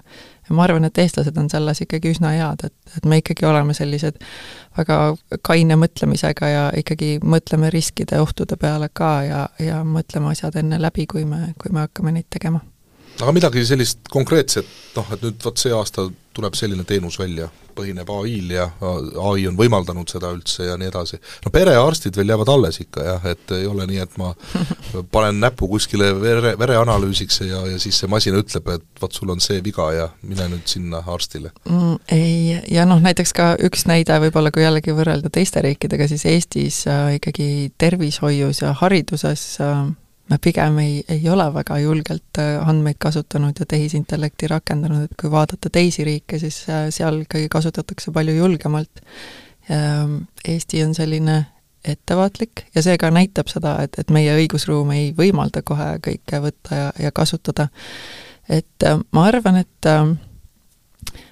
ja 0.49 0.55
ma 0.55 0.63
arvan, 0.67 0.85
et 0.85 0.97
eestlased 0.97 1.37
on 1.37 1.49
selles 1.49 1.81
ikkagi 1.81 2.11
üsna 2.13 2.33
head, 2.35 2.67
et, 2.67 2.97
et 2.97 3.05
me 3.05 3.21
ikkagi 3.21 3.47
oleme 3.47 3.73
sellised 3.73 4.19
väga 4.77 4.99
kaine 5.41 5.79
mõtlemisega 5.79 6.51
ja 6.51 6.67
ikkagi 6.77 7.17
mõtleme 7.23 7.71
riskide, 7.73 8.19
ohtude 8.21 8.59
peale 8.61 8.89
ka 8.93 9.15
ja, 9.23 9.41
ja 9.59 9.81
mõtleme 9.83 10.31
asjad 10.33 10.59
enne 10.61 10.81
läbi, 10.81 11.07
kui 11.07 11.25
me, 11.25 11.53
kui 11.61 11.71
me 11.71 11.87
hakkame 11.87 12.15
neid 12.15 12.29
tegema 12.29 12.61
aga 13.21 13.31
midagi 13.31 13.63
sellist 13.63 14.09
konkreetset, 14.11 14.67
noh 14.97 15.11
et 15.15 15.21
nüüd 15.23 15.39
vot 15.43 15.61
see 15.61 15.71
aasta 15.71 16.09
tuleb 16.35 16.55
selline 16.57 16.83
teenus 16.87 17.17
välja, 17.19 17.47
põhineb 17.75 18.09
ai-l 18.11 18.51
ja 18.55 18.65
ai 18.79 19.45
on 19.49 19.57
võimaldanud 19.59 20.09
seda 20.11 20.31
üldse 20.35 20.67
ja 20.69 20.75
nii 20.79 20.89
edasi. 20.91 21.19
no 21.45 21.51
perearstid 21.51 22.17
veel 22.17 22.33
jäävad 22.33 22.51
alles 22.51 22.79
ikka 22.83 23.05
jah, 23.07 23.27
et 23.31 23.55
ei 23.57 23.67
ole 23.67 23.87
nii, 23.89 24.01
et 24.03 24.17
ma 24.21 24.31
panen 25.15 25.39
näpu 25.43 25.69
kuskile 25.71 26.11
vere, 26.21 26.55
vereanalüüsiks 26.59 27.41
ja, 27.47 27.65
ja 27.71 27.79
siis 27.81 27.99
see 28.01 28.11
masin 28.11 28.37
ütleb, 28.39 28.69
et 28.75 29.01
vot 29.01 29.15
sul 29.15 29.31
on 29.33 29.43
see 29.43 29.61
viga 29.65 29.89
ja 29.95 30.09
mine 30.23 30.49
nüüd 30.53 30.67
sinna 30.69 31.03
arstile 31.05 31.51
mm,. 31.69 31.99
Ei, 32.11 32.55
ja 32.71 32.85
noh, 32.87 32.99
näiteks 33.03 33.33
ka 33.35 33.51
üks 33.65 33.85
näide 33.89 34.17
võib-olla, 34.23 34.51
kui 34.53 34.63
jällegi 34.63 34.93
võrrelda 34.95 35.31
teiste 35.33 35.63
riikidega, 35.63 36.07
siis 36.11 36.25
Eestis 36.29 36.83
äh, 36.91 37.15
ikkagi 37.19 37.71
tervishoius 37.81 38.61
ja 38.61 38.75
hariduses 38.77 39.45
äh, 39.63 39.85
me 40.29 40.38
pigem 40.41 40.77
ei, 40.81 41.03
ei 41.09 41.29
ole 41.29 41.45
väga 41.53 41.77
julgelt 41.79 42.39
äh, 42.41 42.67
andmeid 42.67 42.97
kasutanud 42.99 43.59
ja 43.59 43.65
tehisintellekti 43.69 44.49
rakendanud, 44.49 45.05
et 45.05 45.17
kui 45.21 45.31
vaadata 45.31 45.69
teisi 45.69 46.05
riike, 46.07 46.39
siis 46.41 46.63
äh, 46.69 46.88
seal 46.93 47.21
ikkagi 47.25 47.49
kasutatakse 47.51 48.13
palju 48.15 48.38
julgemalt. 48.38 49.03
Ähm, 49.71 50.23
Eesti 50.47 50.83
on 50.85 50.93
selline 50.97 51.45
ettevaatlik 51.85 52.65
ja 52.75 52.81
see 52.85 52.97
ka 53.01 53.11
näitab 53.13 53.49
seda, 53.49 53.77
et, 53.85 53.97
et 54.01 54.13
meie 54.13 54.33
õigusruum 54.38 54.91
ei 54.93 55.11
võimalda 55.17 55.61
kohe 55.65 55.95
kõike 56.05 56.41
võtta 56.41 56.81
ja, 56.81 56.91
ja 57.07 57.11
kasutada. 57.13 57.67
et 58.49 58.85
äh, 58.85 58.99
ma 59.11 59.27
arvan, 59.29 59.61
et 59.61 59.91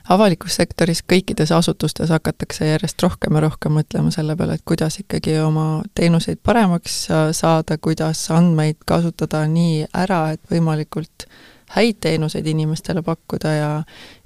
avalikus 0.09 0.55
sektoris 0.59 1.03
kõikides 1.07 1.51
asutustes 1.55 2.11
hakatakse 2.11 2.67
järjest 2.67 3.01
rohkem 3.03 3.37
ja 3.37 3.43
rohkem 3.45 3.77
mõtlema 3.77 4.11
selle 4.11 4.35
peale, 4.35 4.57
et 4.57 4.65
kuidas 4.65 4.99
ikkagi 4.99 5.37
oma 5.39 5.81
teenuseid 5.95 6.41
paremaks 6.43 7.07
saada, 7.31 7.77
kuidas 7.77 8.25
andmeid 8.31 8.81
kasutada 8.85 9.45
nii 9.47 9.85
ära, 9.93 10.25
et 10.35 10.41
võimalikult 10.51 11.27
häid 11.73 12.01
teenuseid 12.03 12.47
inimestele 12.47 13.01
pakkuda 13.01 13.53
ja 13.53 13.71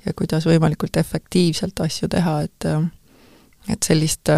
ja 0.06 0.14
kuidas 0.16 0.46
võimalikult 0.48 0.98
efektiivselt 0.98 1.80
asju 1.84 2.10
teha, 2.10 2.42
et 2.48 2.70
et 3.68 3.84
sellist 3.84 4.30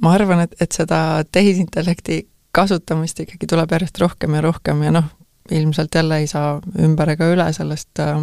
ma 0.00 0.12
arvan, 0.12 0.44
et, 0.44 0.54
et 0.60 0.72
seda 0.72 1.22
tehisintellekti 1.32 2.26
kasutamist 2.52 3.20
ikkagi 3.22 3.46
tuleb 3.46 3.72
järjest 3.72 4.00
rohkem 4.02 4.34
ja 4.34 4.42
rohkem 4.44 4.82
ja 4.82 4.92
noh, 4.94 5.06
ilmselt 5.50 5.94
jälle 5.94 6.20
ei 6.22 6.26
saa 6.30 6.58
ümber 6.78 7.14
ega 7.14 7.28
üle 7.32 7.46
sellest 7.52 8.00
äh, 8.02 8.22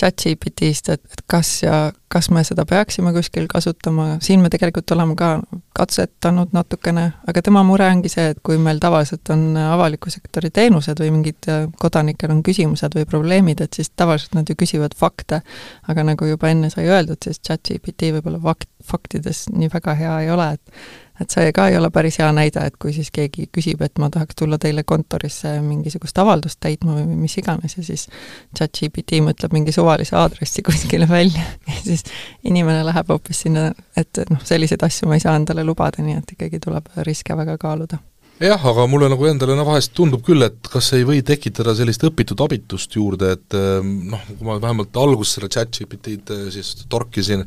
chat-GPT-st, 0.00 0.92
et, 0.92 1.02
et 1.12 1.22
kas 1.30 1.62
ja 1.62 1.76
kas 2.12 2.28
me 2.30 2.42
seda 2.46 2.64
peaksime 2.68 3.12
kuskil 3.12 3.48
kasutama, 3.50 4.16
siin 4.22 4.40
me 4.44 4.50
tegelikult 4.52 4.90
oleme 4.94 5.16
ka 5.18 5.30
katsetanud 5.76 6.52
natukene, 6.56 7.06
aga 7.28 7.42
tema 7.44 7.62
mure 7.66 7.88
ongi 7.90 8.10
see, 8.12 8.28
et 8.32 8.42
kui 8.46 8.60
meil 8.62 8.80
tavaliselt 8.82 9.32
on 9.34 9.48
avaliku 9.60 10.12
sektori 10.12 10.52
teenused 10.54 11.00
või 11.02 11.12
mingid 11.18 11.50
äh, 11.52 11.64
kodanikel 11.82 12.34
on 12.34 12.44
küsimused 12.46 12.98
või 12.98 13.08
probleemid, 13.08 13.64
et 13.64 13.80
siis 13.80 13.90
tavaliselt 13.96 14.36
nad 14.38 14.48
ju 14.48 14.58
küsivad 14.58 14.94
fakte, 14.98 15.42
aga 15.88 16.06
nagu 16.12 16.28
juba 16.28 16.52
enne 16.52 16.70
sai 16.72 16.86
öeldud, 16.90 17.20
siis 17.24 17.42
chat-GPT 17.42 18.12
võib-olla 18.18 18.42
fakt, 18.42 18.70
faktides 18.86 19.46
nii 19.52 19.72
väga 19.72 19.96
hea 19.98 20.20
ei 20.24 20.32
ole, 20.34 20.52
et 20.56 21.05
et 21.20 21.32
see 21.32 21.52
ka 21.56 21.68
ei 21.70 21.76
ole 21.78 21.90
päris 21.94 22.18
hea 22.20 22.28
näide, 22.34 22.64
et 22.68 22.76
kui 22.82 22.92
siis 22.96 23.10
keegi 23.14 23.48
küsib, 23.54 23.82
et 23.86 24.00
ma 24.02 24.10
tahaks 24.12 24.38
tulla 24.38 24.58
teile 24.62 24.84
kontorisse 24.88 25.56
mingisugust 25.64 26.18
avaldust 26.22 26.60
täitma 26.60 26.98
või 26.98 27.20
mis 27.24 27.36
iganes 27.40 27.76
ja 27.78 27.84
siis 27.86 28.08
chat-GPT 28.56 29.22
mõtleb 29.24 29.54
mingi 29.56 29.74
suvalise 29.74 30.16
aadressi 30.18 30.64
kuskile 30.68 31.08
välja 31.08 31.44
ja 31.66 31.78
siis 31.82 32.04
inimene 32.44 32.84
läheb 32.86 33.14
hoopis 33.14 33.46
sinna, 33.46 33.70
et 33.96 34.24
noh, 34.30 34.42
selliseid 34.44 34.84
asju 34.86 35.08
ma 35.08 35.16
ei 35.16 35.24
saa 35.24 35.36
endale 35.38 35.64
lubada, 35.64 36.04
nii 36.04 36.20
et 36.20 36.36
ikkagi 36.36 36.60
tuleb 36.62 36.92
riske 37.06 37.36
väga 37.36 37.56
kaaluda. 37.60 38.00
Jah, 38.36 38.60
aga 38.68 38.84
mulle 38.84 39.08
nagu 39.08 39.24
endale 39.24 39.54
no 39.56 39.64
vahest 39.64 39.94
tundub 39.96 40.20
küll, 40.24 40.44
et 40.44 40.68
kas 40.68 40.90
ei 40.92 41.06
või 41.08 41.22
tekitada 41.24 41.72
sellist 41.76 42.02
õpitud 42.04 42.42
abitust 42.44 42.92
juurde, 42.92 43.30
et 43.32 43.56
noh, 43.56 44.26
kui 44.28 44.44
ma 44.44 44.58
vähemalt 44.60 44.98
alguses 45.00 45.38
selle 45.38 45.48
chat-GPT-d 45.54 46.50
siis 46.52 46.74
torkisin, 46.92 47.46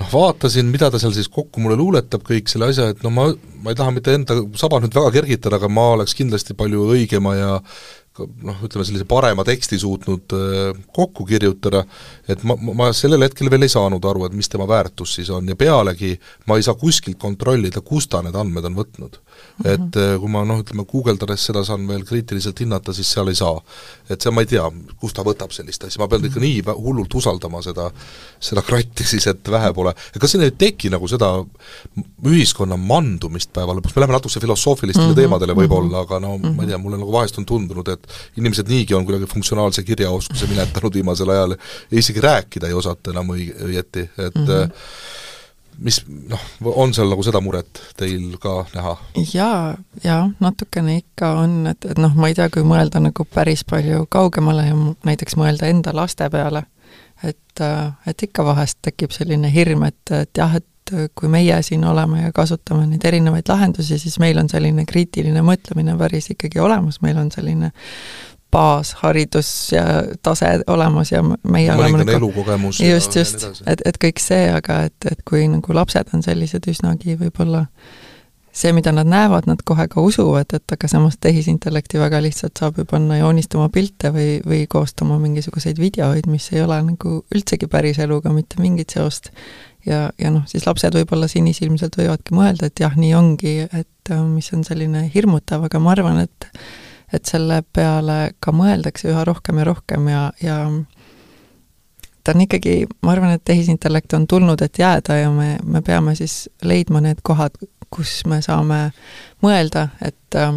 noh, 0.00 0.10
vaatasin, 0.12 0.68
mida 0.72 0.90
ta 0.90 1.00
seal 1.00 1.14
siis 1.16 1.30
kokku 1.32 1.62
mulle 1.62 1.78
luuletab, 1.80 2.24
kõik 2.26 2.50
selle 2.50 2.70
asja, 2.72 2.90
et 2.92 3.02
no 3.04 3.12
ma, 3.14 3.28
ma 3.62 3.72
ei 3.72 3.78
taha 3.78 3.94
mitte 3.94 4.14
enda 4.16 4.38
saba 4.58 4.80
nüüd 4.82 4.94
väga 4.96 5.12
kergitada, 5.18 5.58
aga 5.60 5.70
ma 5.72 5.92
oleks 5.96 6.16
kindlasti 6.18 6.56
palju 6.58 6.88
õigema 6.94 7.34
ja 7.38 7.50
noh, 8.20 8.58
ütleme 8.64 8.84
sellise 8.84 9.06
parema 9.08 9.44
teksti 9.46 9.78
suutnud 9.80 10.34
äh, 10.36 10.80
kokku 10.94 11.24
kirjutada, 11.28 11.84
et 12.28 12.42
ma, 12.48 12.56
ma 12.60 12.90
sellel 12.96 13.24
hetkel 13.24 13.50
veel 13.52 13.66
ei 13.66 13.72
saanud 13.72 14.04
aru, 14.08 14.26
et 14.26 14.36
mis 14.36 14.50
tema 14.52 14.66
väärtus 14.68 15.16
siis 15.18 15.30
on 15.32 15.48
ja 15.48 15.56
pealegi 15.58 16.14
ma 16.48 16.58
ei 16.58 16.66
saa 16.66 16.76
kuskilt 16.78 17.20
kontrollida, 17.22 17.80
kust 17.80 18.12
ta 18.12 18.22
need 18.24 18.36
andmed 18.36 18.68
on 18.68 18.76
võtnud. 18.82 19.18
Et 19.64 19.98
äh, 20.00 20.14
kui 20.20 20.30
ma 20.32 20.42
noh, 20.48 20.62
ütleme 20.62 20.84
guugeldades 20.88 21.44
seda 21.48 21.62
saan 21.66 21.84
veel 21.88 22.04
kriitiliselt 22.08 22.62
hinnata, 22.64 22.94
siis 22.96 23.10
seal 23.12 23.30
ei 23.30 23.38
saa. 23.38 23.60
et 24.10 24.20
see, 24.20 24.32
ma 24.34 24.42
ei 24.44 24.48
tea, 24.50 24.64
kust 25.00 25.16
ta 25.16 25.24
võtab 25.26 25.52
sellist 25.54 25.84
asja, 25.86 26.00
ma 26.02 26.08
pean 26.10 26.24
ikka 26.26 26.40
nii 26.42 26.62
hullult 26.72 27.14
usaldama 27.16 27.62
seda, 27.64 27.88
seda 28.42 28.64
kratti 28.66 29.06
siis, 29.08 29.26
et 29.30 29.52
vähe 29.54 29.72
pole. 29.76 29.94
kas 30.18 30.34
siin 30.34 30.44
ei 30.46 30.54
teki 30.58 30.90
nagu 30.92 31.08
seda 31.08 31.30
ühiskonna 32.28 32.76
mandumist 32.80 33.52
päeva 33.54 33.76
lõpuks, 33.78 33.96
me 33.96 34.04
läheme 34.04 34.16
natukese 34.18 34.42
filosoofilistele 34.42 35.06
mm 35.06 35.12
-hmm. 35.12 35.20
teemadele 35.22 35.56
võib-olla, 35.56 36.02
mhm. 36.02 36.04
aga 36.06 36.20
no 36.20 36.36
mm 36.36 36.44
-hmm. 36.44 36.56
ma 36.56 36.62
ei 36.62 36.72
tea, 36.72 36.78
mulle 36.78 37.00
nagu 37.00 37.12
vahest 37.12 37.38
on 37.38 37.46
tundunud, 37.46 37.88
et 37.88 38.06
inimesed 38.36 38.68
niigi 38.68 38.94
on 38.94 39.04
kuidagi 39.06 39.30
funktsionaalse 39.32 39.82
kirjaoskuse 39.82 40.46
minetanud 40.46 40.94
viimasel 40.94 41.28
ajal 41.28 41.56
ja 41.90 41.98
isegi 41.98 42.20
rääkida 42.20 42.66
ei 42.66 42.74
osata 42.74 43.10
enam 43.10 43.28
õi-, 43.28 43.52
õieti, 43.68 44.08
et 44.18 44.34
mm 44.34 44.46
-hmm 44.46 45.20
mis 45.78 46.00
noh, 46.08 46.42
on 46.64 46.92
seal 46.94 47.10
nagu 47.12 47.24
seda 47.26 47.40
muret 47.44 47.80
teil 47.98 48.36
ka 48.42 48.62
näha? 48.74 48.96
jaa, 49.34 49.76
jaa, 50.04 50.22
natukene 50.42 50.98
ikka 51.00 51.32
on, 51.42 51.56
et, 51.72 51.86
et 51.90 52.00
noh, 52.02 52.14
ma 52.18 52.30
ei 52.30 52.36
tea, 52.38 52.48
kui 52.52 52.66
mõelda 52.66 53.02
nagu 53.02 53.26
päris 53.28 53.64
palju 53.68 54.06
kaugemale 54.12 54.66
ja 54.68 54.76
näiteks 55.08 55.38
mõelda 55.40 55.70
enda 55.72 55.94
laste 55.96 56.28
peale, 56.32 56.66
et, 57.22 57.64
et 58.06 58.26
ikka 58.28 58.44
vahest 58.46 58.80
tekib 58.82 59.14
selline 59.14 59.50
hirm, 59.52 59.86
et, 59.88 60.02
et 60.22 60.42
jah, 60.42 60.58
et 60.58 60.68
kui 61.14 61.30
meie 61.30 61.56
siin 61.64 61.84
oleme 61.88 62.24
ja 62.24 62.32
kasutame 62.34 62.84
neid 62.90 63.04
erinevaid 63.06 63.48
lahendusi, 63.48 63.98
siis 64.02 64.18
meil 64.20 64.38
on 64.42 64.50
selline 64.50 64.84
kriitiline 64.88 65.40
mõtlemine 65.46 65.94
päris 65.98 66.28
ikkagi 66.34 66.60
olemas, 66.60 67.00
meil 67.04 67.20
on 67.22 67.30
selline 67.32 67.70
baasharidus 68.52 69.72
ja 69.72 69.84
tase 70.22 70.52
olemas 70.66 71.12
ja 71.12 71.22
meie 71.24 71.66
ja 71.66 71.76
oleme 71.76 72.02
nagu 72.02 72.16
elukogemus 72.18 72.80
just, 72.80 73.16
just, 73.16 73.44
et, 73.66 73.82
et 73.84 73.98
kõik 74.04 74.20
see, 74.22 74.46
aga 74.52 74.84
et, 74.90 75.10
et 75.10 75.24
kui 75.28 75.46
nagu 75.50 75.76
lapsed 75.76 76.12
on 76.14 76.24
sellised 76.24 76.68
üsnagi 76.70 77.16
võib-olla 77.20 77.66
see, 78.52 78.72
mida 78.76 78.92
nad 78.92 79.08
näevad, 79.08 79.46
nad 79.48 79.62
kohe 79.64 79.86
ka 79.88 80.00
usuvad, 80.04 80.52
et 80.52 80.74
aga 80.74 80.88
samas 80.88 81.16
tehisintellekti 81.24 82.00
väga 82.00 82.20
lihtsalt 82.22 82.60
saab 82.60 82.78
ju 82.80 82.84
panna 82.88 83.16
joonistama 83.16 83.70
pilte 83.72 84.12
või, 84.12 84.36
või 84.44 84.66
koostama 84.68 85.16
mingisuguseid 85.22 85.80
videoid, 85.80 86.28
mis 86.28 86.50
ei 86.52 86.60
ole 86.64 86.78
nagu 86.92 87.16
üldsegi 87.32 87.68
päris 87.72 88.00
eluga 88.04 88.32
mitte 88.32 88.60
mingit 88.60 88.92
seost. 88.92 89.32
ja, 89.86 90.10
ja 90.20 90.30
noh, 90.30 90.44
siis 90.46 90.66
lapsed 90.68 90.94
võib-olla 90.94 91.28
sinisilmselt 91.32 91.96
võivadki 91.98 92.36
mõelda, 92.36 92.68
et 92.68 92.84
jah, 92.84 92.92
nii 92.96 93.14
ongi, 93.16 93.56
et 93.72 94.14
mis 94.28 94.52
on 94.52 94.64
selline 94.68 95.08
hirmutav, 95.14 95.64
aga 95.66 95.80
ma 95.80 95.96
arvan, 95.96 96.20
et 96.26 96.50
et 97.12 97.28
selle 97.28 97.62
peale 97.72 98.32
ka 98.40 98.54
mõeldakse 98.56 99.10
üha 99.12 99.24
rohkem 99.28 99.60
ja 99.60 99.68
rohkem 99.68 100.08
ja, 100.08 100.22
ja 100.42 100.58
ta 102.24 102.34
on 102.34 102.44
ikkagi, 102.46 102.86
ma 103.02 103.12
arvan, 103.12 103.36
et 103.36 103.44
tehisintellekt 103.44 104.14
on 104.16 104.26
tulnud, 104.26 104.62
et 104.62 104.78
jääda 104.78 105.18
ja 105.18 105.30
me, 105.30 105.56
me 105.64 105.82
peame 105.82 106.14
siis 106.18 106.46
leidma 106.64 107.02
need 107.04 107.22
kohad, 107.22 107.56
kus 107.92 108.22
me 108.30 108.40
saame 108.42 108.84
mõelda, 109.44 109.88
et 110.04 110.38
äh, 110.38 110.54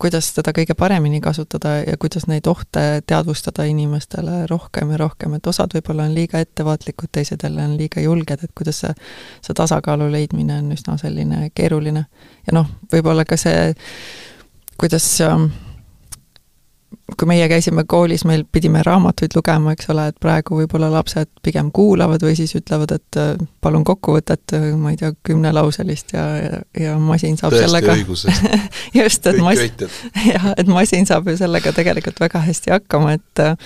kuidas 0.00 0.30
teda 0.36 0.52
kõige 0.56 0.76
paremini 0.78 1.20
kasutada 1.20 1.80
ja 1.82 1.96
kuidas 2.00 2.26
neid 2.30 2.46
ohte 2.48 3.02
teadvustada 3.06 3.66
inimestele 3.68 4.44
rohkem 4.50 4.92
ja 4.94 5.00
rohkem, 5.00 5.34
et 5.36 5.46
osad 5.46 5.74
võib-olla 5.76 6.06
on 6.08 6.14
liiga 6.16 6.40
ettevaatlikud, 6.40 7.10
teised 7.12 7.44
jälle 7.44 7.64
on 7.64 7.76
liiga 7.80 8.04
julged, 8.04 8.44
et 8.44 8.54
kuidas 8.56 8.80
see, 8.84 8.92
see 9.44 9.56
tasakaalu 9.56 10.10
leidmine 10.12 10.60
on 10.62 10.70
üsna 10.76 10.96
selline 11.00 11.50
keeruline. 11.54 12.06
ja 12.46 12.56
noh, 12.56 12.70
võib-olla 12.92 13.26
ka 13.28 13.40
see, 13.40 13.74
kuidas 14.80 15.08
äh, 15.26 15.48
kui 17.18 17.28
meie 17.28 17.46
käisime 17.50 17.84
koolis, 17.88 18.24
meil 18.24 18.44
pidime 18.52 18.82
raamatuid 18.86 19.34
lugema, 19.36 19.74
eks 19.76 19.90
ole, 19.92 20.06
et 20.10 20.18
praegu 20.22 20.56
võib-olla 20.60 20.90
lapsed 20.92 21.28
pigem 21.44 21.70
kuulavad 21.74 22.22
või 22.24 22.34
siis 22.38 22.54
ütlevad, 22.58 22.94
et 22.96 23.20
äh, 23.20 23.30
palun 23.60 23.84
kokkuvõtet, 23.86 24.56
äh, 24.56 24.66
ma 24.78 24.94
ei 24.94 24.98
tea, 25.00 25.12
kümnelauselist 25.26 26.14
ja, 26.16 26.26
ja, 26.40 26.64
ja 26.80 26.96
masin 26.98 27.38
saab 27.40 27.54
Tõesti 27.54 27.68
sellega 27.68 27.96
just, 29.00 29.30
et 29.30 29.40
mas-, 29.42 29.64
jah, 30.32 30.52
et 30.56 30.70
masin 30.70 31.08
saab 31.08 31.30
ju 31.30 31.38
sellega 31.40 31.74
tegelikult 31.76 32.20
väga 32.22 32.42
hästi 32.46 32.76
hakkama, 32.78 33.16
et 33.18 33.44
äh, 33.44 33.56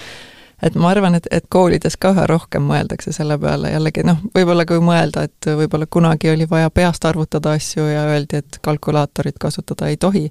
et 0.65 0.77
ma 0.81 0.89
arvan, 0.95 1.17
et, 1.19 1.27
et 1.35 1.45
koolides 1.53 1.97
ka 2.01 2.15
üha 2.15 2.27
rohkem 2.31 2.65
mõeldakse 2.65 3.13
selle 3.13 3.37
peale, 3.41 3.73
jällegi 3.75 4.05
noh, 4.07 4.21
võib-olla 4.37 4.65
kui 4.69 4.81
mõelda, 4.81 5.27
et 5.29 5.49
võib-olla 5.61 5.89
kunagi 5.91 6.31
oli 6.33 6.47
vaja 6.51 6.71
peast 6.73 7.05
arvutada 7.05 7.53
asju 7.59 7.85
ja 7.91 8.07
öeldi, 8.09 8.41
et 8.41 8.61
kalkulaatorit 8.65 9.37
kasutada 9.43 9.91
ei 9.93 9.99
tohi, 10.01 10.31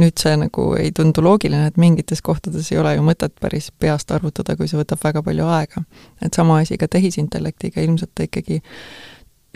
nüüd 0.00 0.20
see 0.20 0.36
nagu 0.40 0.68
ei 0.78 0.92
tundu 0.96 1.24
loogiline, 1.24 1.70
et 1.70 1.80
mingites 1.80 2.22
kohtades 2.22 2.70
ei 2.72 2.80
ole 2.80 2.94
ju 2.96 3.04
mõtet 3.06 3.34
päris 3.40 3.70
peast 3.78 4.10
arvutada, 4.12 4.56
kui 4.56 4.68
see 4.68 4.80
võtab 4.80 5.02
väga 5.02 5.22
palju 5.26 5.50
aega. 5.58 5.84
et 6.22 6.34
sama 6.34 6.60
asi 6.60 6.78
ka 6.78 6.88
tehisintellektiga, 6.88 7.80
ilmselt 7.80 8.14
ta 8.14 8.26
ikkagi 8.28 8.62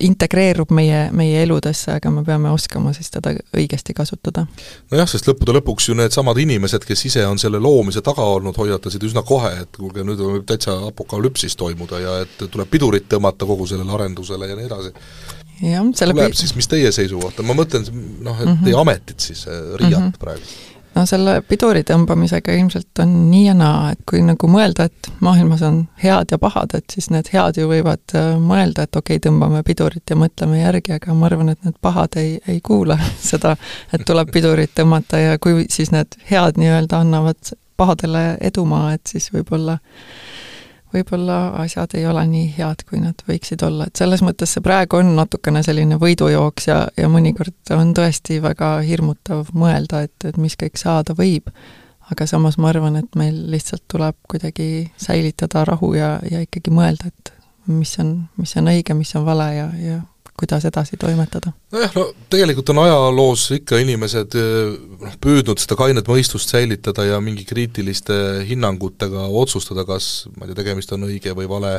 integreerub 0.01 0.71
meie, 0.73 1.09
meie 1.13 1.43
eludesse, 1.45 1.93
aga 1.99 2.11
me 2.13 2.23
peame 2.25 2.51
oskama 2.51 2.93
siis 2.97 3.11
teda 3.13 3.35
õigesti 3.57 3.95
kasutada. 3.97 4.47
nojah, 4.91 5.09
sest 5.09 5.29
lõppude 5.29 5.55
lõpuks 5.59 5.91
ju 5.91 5.97
needsamad 5.99 6.39
inimesed, 6.41 6.85
kes 6.89 7.05
ise 7.11 7.27
on 7.27 7.39
selle 7.39 7.61
loomise 7.61 8.03
taga 8.05 8.25
olnud, 8.25 8.57
hoiatasid 8.57 9.05
üsna 9.11 9.23
kohe, 9.27 9.53
et 9.65 9.77
kuulge, 9.77 10.05
nüüd 10.07 10.23
võib 10.23 10.47
täitsa 10.49 10.79
apokalüpsis 10.89 11.57
toimuda 11.61 12.01
ja 12.01 12.17
et 12.25 12.47
tuleb 12.47 12.71
pidurit 12.71 13.09
tõmmata 13.13 13.49
kogu 13.49 13.69
sellele 13.69 13.93
arendusele 13.99 14.49
ja 14.49 14.57
nii 14.57 14.71
edasi 14.71 14.95
jah, 15.63 15.87
selle 15.97 16.17
tuleb 16.17 16.37
siis, 16.39 16.55
mis 16.59 16.69
teie 16.71 16.91
seisukoht 16.95 17.41
on, 17.41 17.49
ma 17.51 17.57
mõtlen 17.59 17.87
noh, 17.91 18.37
et 18.41 18.47
mm 18.47 18.53
-hmm. 18.53 18.65
teie 18.65 18.81
ametit 18.81 19.31
siis, 19.31 19.47
äh, 19.47 19.75
RIA-t 19.77 19.99
mm 19.99 20.11
-hmm. 20.11 20.19
praegu? 20.19 20.45
no 20.95 21.05
selle 21.07 21.37
piduri 21.47 21.83
tõmbamisega 21.87 22.55
ilmselt 22.59 23.03
on 23.03 23.13
nii 23.31 23.45
ja 23.47 23.55
naa, 23.55 23.93
et 23.95 24.01
kui 24.09 24.23
nagu 24.27 24.49
mõelda, 24.51 24.89
et 24.91 25.11
maailmas 25.25 25.63
on 25.67 25.81
head 26.03 26.35
ja 26.35 26.39
pahad, 26.39 26.75
et 26.75 26.85
siis 26.93 27.11
need 27.15 27.31
head 27.33 27.61
ju 27.61 27.69
võivad 27.71 28.15
äh, 28.19 28.33
mõelda, 28.43 28.87
et 28.87 28.97
okei 28.97 29.17
okay,, 29.17 29.31
tõmbame 29.31 29.63
pidurit 29.67 30.11
ja 30.11 30.17
mõtleme 30.17 30.61
järgi, 30.63 30.97
aga 30.99 31.15
ma 31.15 31.27
arvan, 31.31 31.55
et 31.55 31.65
need 31.65 31.79
pahad 31.81 32.19
ei, 32.21 32.39
ei 32.49 32.61
kuula 32.61 32.99
seda, 33.31 33.57
et 33.93 34.05
tuleb 34.07 34.33
pidurit 34.35 34.75
tõmmata 34.75 35.23
ja 35.23 35.39
kui 35.39 35.67
siis 35.71 35.95
need 35.95 36.19
head 36.31 36.61
nii-öelda 36.61 37.05
annavad 37.05 37.55
pahadele 37.81 38.37
edumaa, 38.41 38.93
et 38.95 39.07
siis 39.09 39.31
võib-olla 39.33 39.79
võib-olla 40.95 41.39
asjad 41.63 41.95
ei 41.99 42.07
ole 42.07 42.25
nii 42.27 42.47
head, 42.57 42.85
kui 42.89 43.01
nad 43.03 43.23
võiksid 43.29 43.63
olla, 43.67 43.87
et 43.87 44.01
selles 44.01 44.23
mõttes 44.27 44.55
see 44.55 44.65
praegu 44.65 45.01
on 45.01 45.15
natukene 45.17 45.63
selline 45.67 45.99
võidujooks 46.01 46.71
ja, 46.71 46.81
ja 46.99 47.11
mõnikord 47.13 47.75
on 47.77 47.95
tõesti 47.97 48.41
väga 48.43 48.79
hirmutav 48.87 49.53
mõelda, 49.55 50.05
et, 50.09 50.17
et 50.27 50.41
mis 50.41 50.57
kõik 50.61 50.81
saada 50.81 51.17
võib. 51.19 51.51
aga 52.11 52.27
samas 52.27 52.57
ma 52.59 52.73
arvan, 52.73 52.97
et 52.99 53.15
meil 53.15 53.37
lihtsalt 53.53 53.85
tuleb 53.87 54.17
kuidagi 54.29 54.91
säilitada 54.99 55.63
rahu 55.65 55.93
ja, 55.95 56.19
ja 56.27 56.41
ikkagi 56.43 56.73
mõelda, 56.75 57.07
et 57.07 57.33
mis 57.71 57.93
on, 58.03 58.27
mis 58.37 58.57
on 58.59 58.71
õige, 58.73 58.95
mis 58.99 59.15
on 59.15 59.25
vale 59.25 59.47
ja, 59.55 59.69
ja 59.79 60.01
kuidas 60.41 60.65
edasi 60.69 60.99
toimetada? 61.01 61.53
nojah, 61.75 61.93
no 61.97 62.07
tegelikult 62.33 62.73
on 62.73 62.83
ajaloos 62.85 63.47
ikka 63.59 63.81
inimesed 63.83 64.37
eh, 64.41 64.73
noh, 65.05 65.17
püüdnud 65.23 65.61
seda 65.63 65.77
kainet 65.79 66.09
mõistust 66.11 66.53
säilitada 66.53 67.07
ja 67.09 67.21
mingi 67.25 67.45
kriitiliste 67.49 68.17
hinnangutega 68.49 69.29
otsustada, 69.43 69.85
kas 69.89 70.31
ma 70.37 70.47
ei 70.47 70.53
tea, 70.53 70.63
tegemist 70.63 70.97
on 70.97 71.09
õige 71.11 71.37
või 71.37 71.51
vale 71.51 71.77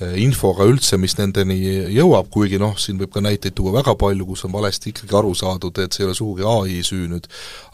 infoga 0.00 0.64
üldse, 0.66 0.96
mis 1.00 1.14
nendeni 1.18 1.56
jõuab, 1.94 2.28
kuigi 2.32 2.58
noh, 2.60 2.74
siin 2.80 2.98
võib 3.00 3.12
ka 3.14 3.22
näiteid 3.24 3.54
tuua 3.56 3.74
väga 3.76 3.94
palju, 4.00 4.26
kus 4.26 4.44
on 4.48 4.54
valesti 4.54 4.90
ikkagi 4.92 5.16
aru 5.18 5.34
saadud, 5.38 5.78
et 5.82 5.94
see 5.94 6.04
ei 6.04 6.08
ole 6.08 6.16
sugugi 6.16 6.46
ai 6.48 6.78
süü 6.86 7.08
nüüd, 7.10 7.28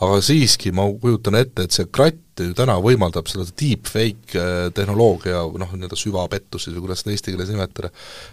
aga 0.04 0.18
siiski 0.24 0.72
ma 0.76 0.88
kujutan 1.00 1.38
ette, 1.38 1.68
et 1.68 1.76
see 1.76 1.88
kratt 1.94 2.42
ju 2.42 2.54
täna 2.58 2.76
võimaldab 2.82 3.30
seda 3.30 3.46
deepfake 3.48 4.38
äh, 4.38 4.58
tehnoloogia, 4.74 5.44
noh, 5.62 5.72
nii-öelda 5.74 5.98
süvapettus 5.98 6.68
või 6.70 6.84
kuidas 6.84 7.02
seda 7.02 7.14
eesti 7.14 7.34
keeles 7.34 7.54
nimetada, 7.54 7.92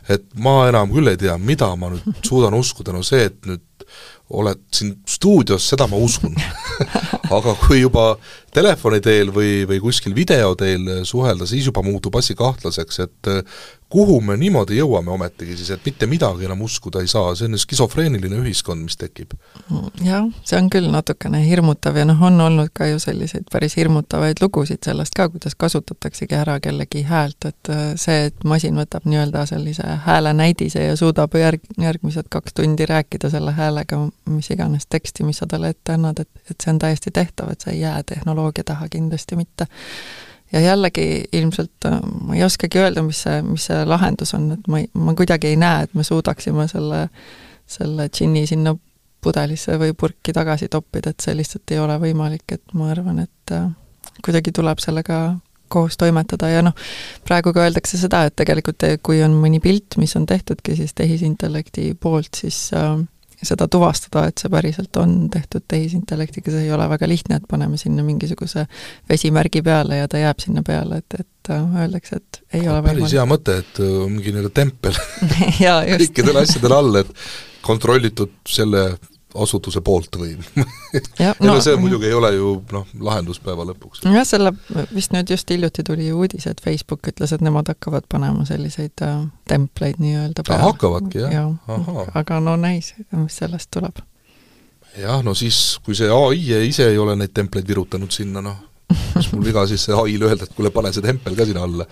et 0.10 0.28
ma 0.42 0.64
enam 0.70 0.92
küll 0.94 1.14
ei 1.14 1.22
tea, 1.22 1.38
mida 1.42 1.72
ma 1.80 1.94
nüüd 1.94 2.26
suudan 2.26 2.58
uskuda, 2.58 2.94
no 2.96 3.06
see, 3.06 3.30
et 3.30 3.40
nüüd 3.50 3.64
oled 4.36 4.62
siin 4.74 4.96
stuudios, 5.08 5.68
seda 5.70 5.88
ma 5.90 6.00
usun 6.02 6.34
aga 7.34 7.56
kui 7.66 7.82
juba 7.82 8.16
telefoni 8.56 9.02
teel 9.04 9.32
või, 9.36 9.64
või 9.70 9.82
kuskil 9.84 10.16
video 10.16 10.54
teel 10.60 11.06
suhelda, 11.08 11.48
siis 11.50 11.68
juba 11.70 11.84
muutub 11.86 12.16
asi 12.20 12.36
kahtlaseks, 12.38 13.00
et 13.06 13.32
kuhu 13.96 14.18
me 14.22 14.36
niimoodi 14.40 14.76
jõuame 14.80 15.14
ometigi 15.14 15.56
siis, 15.56 15.72
et 15.72 15.86
mitte 15.88 16.08
midagi 16.10 16.48
enam 16.48 16.66
uskuda 16.66 17.00
ei 17.04 17.08
saa, 17.08 17.32
see 17.36 17.48
on 17.48 17.60
skisofreeniline 17.60 18.42
ühiskond, 18.42 18.84
mis 18.84 18.98
tekib. 19.00 19.36
jah, 20.04 20.28
see 20.44 20.60
on 20.60 20.68
küll 20.74 20.90
natukene 20.92 21.40
hirmutav 21.46 21.96
ja 22.00 22.06
noh, 22.08 22.20
on 22.28 22.42
olnud 22.44 22.74
ka 22.76 22.90
ju 22.90 23.00
selliseid 23.00 23.48
päris 23.52 23.78
hirmutavaid 23.80 24.42
lugusid 24.44 24.84
sellest 24.86 25.16
ka, 25.16 25.30
kuidas 25.32 25.56
kasutataksegi 25.56 26.36
ära 26.36 26.58
kellegi 26.64 27.06
häält, 27.08 27.48
et 27.48 27.72
äh, 27.72 27.86
see, 28.00 28.28
et 28.32 28.44
masin 28.44 28.76
võtab 28.80 29.08
nii-öelda 29.08 29.46
sellise 29.50 29.88
häälenäidise 30.06 30.84
ja 30.90 31.00
suudab 31.00 31.40
järg, 31.40 31.64
järgmised 31.82 32.28
kaks 32.32 32.60
tundi 32.60 32.86
rääkida 32.90 33.32
selle 33.32 33.56
häälega 33.56 34.02
mis 34.30 34.52
iganes 34.52 34.88
teksti, 34.90 35.24
mis 35.24 35.40
sa 35.42 35.48
talle 35.48 35.72
ette 35.72 35.96
annad, 35.96 36.20
et, 36.20 36.30
et 36.50 36.60
see 36.60 36.74
on 36.74 36.80
täiesti 36.82 37.12
tehtav, 37.16 37.52
et 37.52 37.64
see 37.64 37.78
ei 37.78 37.84
jää 37.86 38.04
tehnoloogia 38.04 38.68
taha 38.68 38.90
kindlasti 38.92 39.40
mitte 39.40 39.68
ja 40.56 40.62
jällegi 40.64 41.26
ilmselt 41.36 41.88
äh, 41.90 42.00
ma 42.02 42.36
ei 42.36 42.44
oskagi 42.46 42.80
öelda, 42.80 43.04
mis 43.06 43.22
see, 43.26 43.42
mis 43.46 43.68
see 43.70 43.82
lahendus 43.88 44.34
on, 44.38 44.50
et 44.56 44.68
ma 44.72 44.82
ei, 44.82 44.90
ma 44.96 45.16
kuidagi 45.18 45.52
ei 45.52 45.60
näe, 45.60 45.86
et 45.86 45.96
me 45.98 46.06
suudaksime 46.08 46.68
selle, 46.72 47.08
selle 47.68 48.10
džinni 48.10 48.46
sinna 48.50 48.76
pudelisse 49.26 49.76
või 49.82 49.96
purki 49.98 50.34
tagasi 50.36 50.70
toppida, 50.72 51.12
et 51.12 51.26
see 51.26 51.36
lihtsalt 51.36 51.74
ei 51.74 51.82
ole 51.82 51.98
võimalik, 52.02 52.46
et 52.56 52.78
ma 52.78 52.92
arvan, 52.94 53.24
et 53.26 53.56
äh, 53.56 53.68
kuidagi 54.24 54.54
tuleb 54.56 54.80
sellega 54.84 55.20
koos 55.72 55.98
toimetada. 55.98 56.50
Ja 56.54 56.62
noh, 56.64 56.76
praegu 57.26 57.52
ka 57.54 57.66
öeldakse 57.66 57.98
seda, 58.00 58.24
et 58.28 58.36
tegelikult 58.38 58.86
kui 59.04 59.24
on 59.26 59.34
mõni 59.42 59.60
pilt, 59.64 59.98
mis 60.00 60.14
on 60.16 60.28
tehtudki 60.30 60.78
siis 60.78 60.94
tehisintellekti 60.96 61.92
poolt, 62.00 62.38
siis 62.46 62.70
äh, 62.78 62.96
seda 63.48 63.68
tuvastada, 63.72 64.26
et 64.30 64.42
see 64.42 64.52
päriselt 64.52 65.00
on 65.02 65.16
tehtud 65.34 65.66
tehisintellektiga, 65.72 66.54
see 66.54 66.68
ei 66.68 66.74
ole 66.76 66.88
väga 66.92 67.10
lihtne, 67.10 67.40
et 67.40 67.48
paneme 67.50 67.80
sinna 67.82 68.06
mingisuguse 68.06 68.66
vesimärgi 69.10 69.64
peale 69.66 70.02
ja 70.02 70.12
ta 70.12 70.22
jääb 70.22 70.44
sinna 70.44 70.64
peale, 70.66 71.02
et, 71.04 71.20
et 71.20 71.52
äh, 71.54 71.82
öeldakse, 71.86 72.22
et 72.22 72.42
ei 72.60 72.70
ole 72.70 72.82
päris 72.86 73.18
hea 73.18 73.26
mõte, 73.30 73.60
et 73.64 73.82
äh, 73.84 73.98
mingi 74.12 74.36
nii-öelda 74.36 74.54
tempel 74.56 74.98
kõikidele 76.06 76.46
asjadele 76.46 76.80
all, 76.80 77.02
et 77.04 77.12
kontrollitud 77.66 78.36
selle 78.50 78.88
asutuse 79.44 79.82
poolt 79.86 80.18
või 80.20 80.34
ja 81.22 81.34
no, 81.40 81.54
no 81.54 81.56
see 81.64 81.76
muidugi 81.80 82.10
ei 82.10 82.18
ole 82.18 82.32
ju 82.36 82.52
noh, 82.72 82.88
lahendus 83.08 83.40
päeva 83.44 83.66
lõpuks. 83.68 84.04
jah, 84.06 84.28
selle, 84.28 84.54
vist 84.94 85.14
nüüd 85.16 85.32
just 85.32 85.50
hiljuti 85.52 85.86
tuli 85.88 86.10
ju 86.10 86.20
uudis, 86.24 86.48
et 86.50 86.62
Facebook 86.64 87.08
ütles, 87.12 87.34
et 87.36 87.44
nemad 87.46 87.70
hakkavad 87.72 88.08
panema 88.12 88.46
selliseid 88.48 89.06
äh, 89.06 89.24
templeid 89.50 90.02
nii-öelda 90.04 90.46
peale. 90.48 90.68
hakkavadki, 90.70 91.24
jah 91.26 91.34
ja.? 91.36 91.48
aga 92.14 92.40
no 92.44 92.56
näis, 92.60 92.94
mis 93.16 93.40
sellest 93.42 93.72
tuleb. 93.76 94.04
jah, 95.00 95.24
no 95.26 95.36
siis, 95.38 95.80
kui 95.86 95.98
see 95.98 96.12
ai 96.12 96.70
ise 96.70 96.90
ei 96.92 97.02
ole 97.02 97.18
neid 97.20 97.36
templeid 97.36 97.68
virutanud 97.68 98.12
sinna, 98.16 98.44
noh, 98.46 98.62
mis 99.16 99.32
mul 99.34 99.46
viga 99.46 99.66
siis 99.70 99.88
ai-le 99.90 100.30
öelda, 100.30 100.48
et 100.48 100.56
kuule, 100.56 100.72
pane 100.74 100.94
see 100.96 101.04
tempel 101.06 101.36
ka 101.38 101.48
sinna 101.48 101.66
alla. 101.66 101.88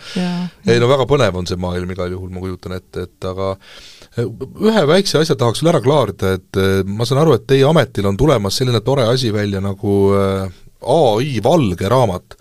ei 0.68 0.80
no 0.82 0.90
väga 0.92 1.08
põnev 1.10 1.42
on 1.42 1.50
see 1.50 1.60
maailm 1.60 1.92
igal 1.96 2.14
juhul, 2.14 2.32
ma 2.34 2.44
kujutan 2.44 2.78
ette, 2.78 3.08
et 3.08 3.30
aga 3.30 3.54
ühe 4.22 4.84
väikse 4.90 5.22
asja 5.22 5.36
tahaks 5.40 5.64
veel 5.64 5.72
ära 5.74 5.82
klaarida, 5.84 6.36
et 6.38 6.60
ma 6.86 7.06
saan 7.08 7.24
aru, 7.24 7.38
et 7.38 7.48
teie 7.50 7.66
ametil 7.66 8.06
on 8.10 8.18
tulemas 8.20 8.60
selline 8.60 8.84
tore 8.86 9.08
asi 9.10 9.32
välja 9.34 9.62
nagu 9.64 9.96
äh, 10.18 10.52
ai 10.84 11.40
valge 11.44 11.90
raamat, 11.90 12.38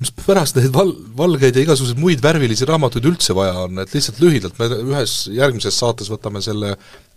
mis 0.00 0.12
pärast 0.12 0.58
neid 0.58 0.72
val-, 0.74 0.94
valgeid 1.16 1.56
ja 1.56 1.64
igasuguseid 1.64 2.00
muid 2.00 2.22
värvilisi 2.24 2.68
raamatuid 2.68 3.08
üldse 3.08 3.36
vaja 3.36 3.64
on, 3.64 3.80
et 3.82 3.94
lihtsalt 3.96 4.20
lühidalt 4.20 4.58
me 4.60 4.68
ühes 4.92 5.18
järgmises 5.32 5.78
saates 5.80 6.10
võtame 6.12 6.42
selle 6.44 6.74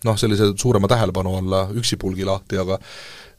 noh, 0.07 0.19
sellise 0.19 0.53
suurema 0.57 0.87
tähelepanu 0.91 1.35
alla 1.41 1.65
üksipulgi 1.75 2.27
lahti, 2.27 2.59
aga 2.61 2.79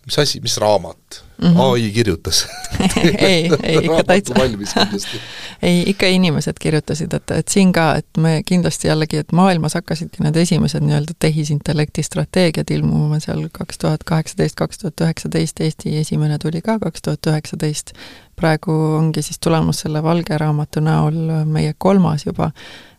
mis 0.06 0.18
asi, 0.18 0.40
mis 0.40 0.56
raamat 0.56 1.24
mm? 1.42 1.48
-hmm. 1.48 1.60
ai 1.60 1.90
kirjutas 1.94 2.48
ei, 3.18 3.50
ei 3.62 3.76
ikka 3.76 4.04
täitsa. 4.06 4.34
valmis 4.38 4.74
kindlasti. 4.74 5.20
ei, 5.62 5.90
ikka 5.90 6.06
inimesed 6.06 6.54
kirjutasid, 6.60 7.12
et, 7.12 7.30
et 7.30 7.48
siin 7.48 7.72
ka, 7.72 7.94
et 7.94 8.06
me 8.18 8.42
kindlasti 8.46 8.88
jällegi, 8.88 9.16
et 9.16 9.32
maailmas 9.32 9.74
hakkasidki 9.74 10.22
need 10.24 10.36
esimesed 10.36 10.84
nii-öelda 10.84 11.12
tehisintellekti 11.18 12.02
strateegiad 12.02 12.70
ilmuma 12.70 13.20
seal 13.20 13.48
kaks 13.52 13.78
tuhat 13.78 14.04
kaheksateist, 14.04 14.56
kaks 14.56 14.78
tuhat 14.78 15.00
üheksateist, 15.00 15.60
Eesti 15.60 15.96
esimene 15.98 16.38
tuli 16.38 16.62
ka 16.62 16.78
kaks 16.78 17.02
tuhat 17.02 17.26
üheksateist, 17.26 17.92
praegu 18.36 18.72
ongi 18.72 19.22
siis 19.22 19.38
tulemas 19.38 19.80
selle 19.84 20.02
valge 20.02 20.38
raamatu 20.38 20.80
näol 20.80 21.44
meie 21.44 21.74
kolmas 21.78 22.26
juba 22.26 22.50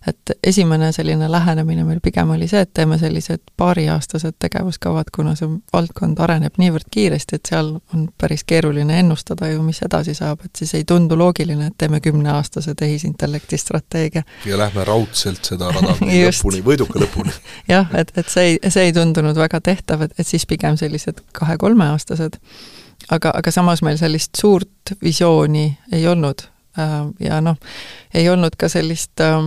et 0.08 0.32
esimene 0.44 0.92
selline 0.92 1.32
lähenemine 1.32 1.84
meil 1.84 2.00
pigem 2.04 2.30
oli 2.34 2.48
see, 2.50 2.64
et 2.66 2.72
teeme 2.74 2.98
sellised 2.98 3.42
paariaastased 3.58 4.34
tegevuskavad, 4.42 5.12
kuna 5.16 5.36
see 5.38 5.50
valdkond 5.74 6.20
areneb 6.26 6.58
niivõrd 6.58 6.90
kiiresti, 6.92 7.38
et 7.38 7.52
seal 7.52 7.70
on 7.94 8.08
päris 8.18 8.44
keeruline 8.50 8.98
ennustada 9.00 9.52
ju, 9.52 9.62
mis 9.66 9.82
edasi 9.86 10.16
saab, 10.18 10.42
et 10.46 10.58
siis 10.58 10.74
ei 10.80 10.88
tundu 10.90 11.18
loogiline, 11.18 11.70
et 11.70 11.78
teeme 11.78 12.02
kümneaastase 12.02 12.76
tehisintellekti 12.76 13.58
strateegia. 13.62 14.24
ja 14.46 14.58
lähme 14.58 14.86
raudselt 14.86 15.46
seda 15.54 15.70
rada 15.72 15.94
lõpuni, 16.02 16.66
võiduka 16.66 17.06
lõpuni. 17.06 17.38
Jah, 17.74 17.94
et, 17.94 18.14
et 18.18 18.30
see 18.30 18.54
ei, 18.54 18.60
see 18.70 18.90
ei 18.90 18.98
tundunud 18.98 19.38
väga 19.38 19.62
tehtav, 19.62 20.08
et, 20.08 20.18
et 20.18 20.28
siis 20.28 20.50
pigem 20.50 20.78
sellised 20.82 21.22
kahe-kolmeaastased, 21.38 22.42
aga, 23.10 23.38
aga 23.38 23.54
samas 23.54 23.86
meil 23.86 24.02
sellist 24.02 24.34
suurt 24.42 24.98
visiooni 25.02 25.70
ei 25.94 26.08
olnud. 26.08 26.48
Äh, 26.80 27.02
ja 27.20 27.42
noh, 27.44 27.58
ei 28.16 28.30
olnud 28.32 28.56
ka 28.58 28.70
sellist 28.72 29.22
äh, 29.22 29.44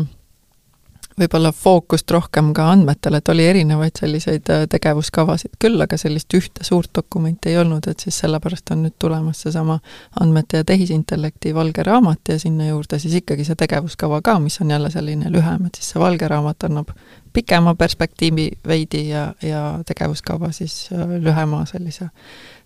võib-olla 1.21 1.53
fookust 1.55 2.11
rohkem 2.11 2.51
ka 2.55 2.67
andmetel, 2.73 3.15
et 3.19 3.29
oli 3.31 3.47
erinevaid 3.47 3.99
selliseid 3.99 4.51
äh, 4.51 4.65
tegevuskavasid 4.71 5.57
küll, 5.63 5.81
aga 5.81 5.99
sellist 6.01 6.35
ühte 6.35 6.67
suurt 6.67 6.91
dokumenti 6.97 7.53
ei 7.53 7.59
olnud, 7.63 7.87
et 7.91 8.03
siis 8.03 8.19
sellepärast 8.25 8.73
on 8.75 8.83
nüüd 8.87 8.97
tulemas 8.99 9.45
seesama 9.45 9.79
andmete 10.21 10.63
ja 10.63 10.69
tehisintellekti 10.69 11.55
valge 11.55 11.85
raamat 11.87 12.35
ja 12.35 12.39
sinna 12.39 12.69
juurde 12.69 12.99
siis 12.99 13.15
ikkagi 13.21 13.47
see 13.47 13.59
tegevuskava 13.61 14.21
ka, 14.25 14.39
mis 14.43 14.59
on 14.65 14.73
jälle 14.75 14.91
selline 14.91 15.31
lühem, 15.33 15.69
et 15.69 15.79
siis 15.79 15.95
see 15.95 16.03
valge 16.03 16.29
raamat 16.29 16.67
annab 16.69 16.91
pikema 17.35 17.75
perspektiivi 17.75 18.51
veidi 18.67 19.09
ja, 19.09 19.29
ja 19.43 19.63
tegevuskava 19.87 20.51
siis 20.53 20.89
äh, 20.93 21.17
lühema 21.23 21.65
sellise 21.71 22.11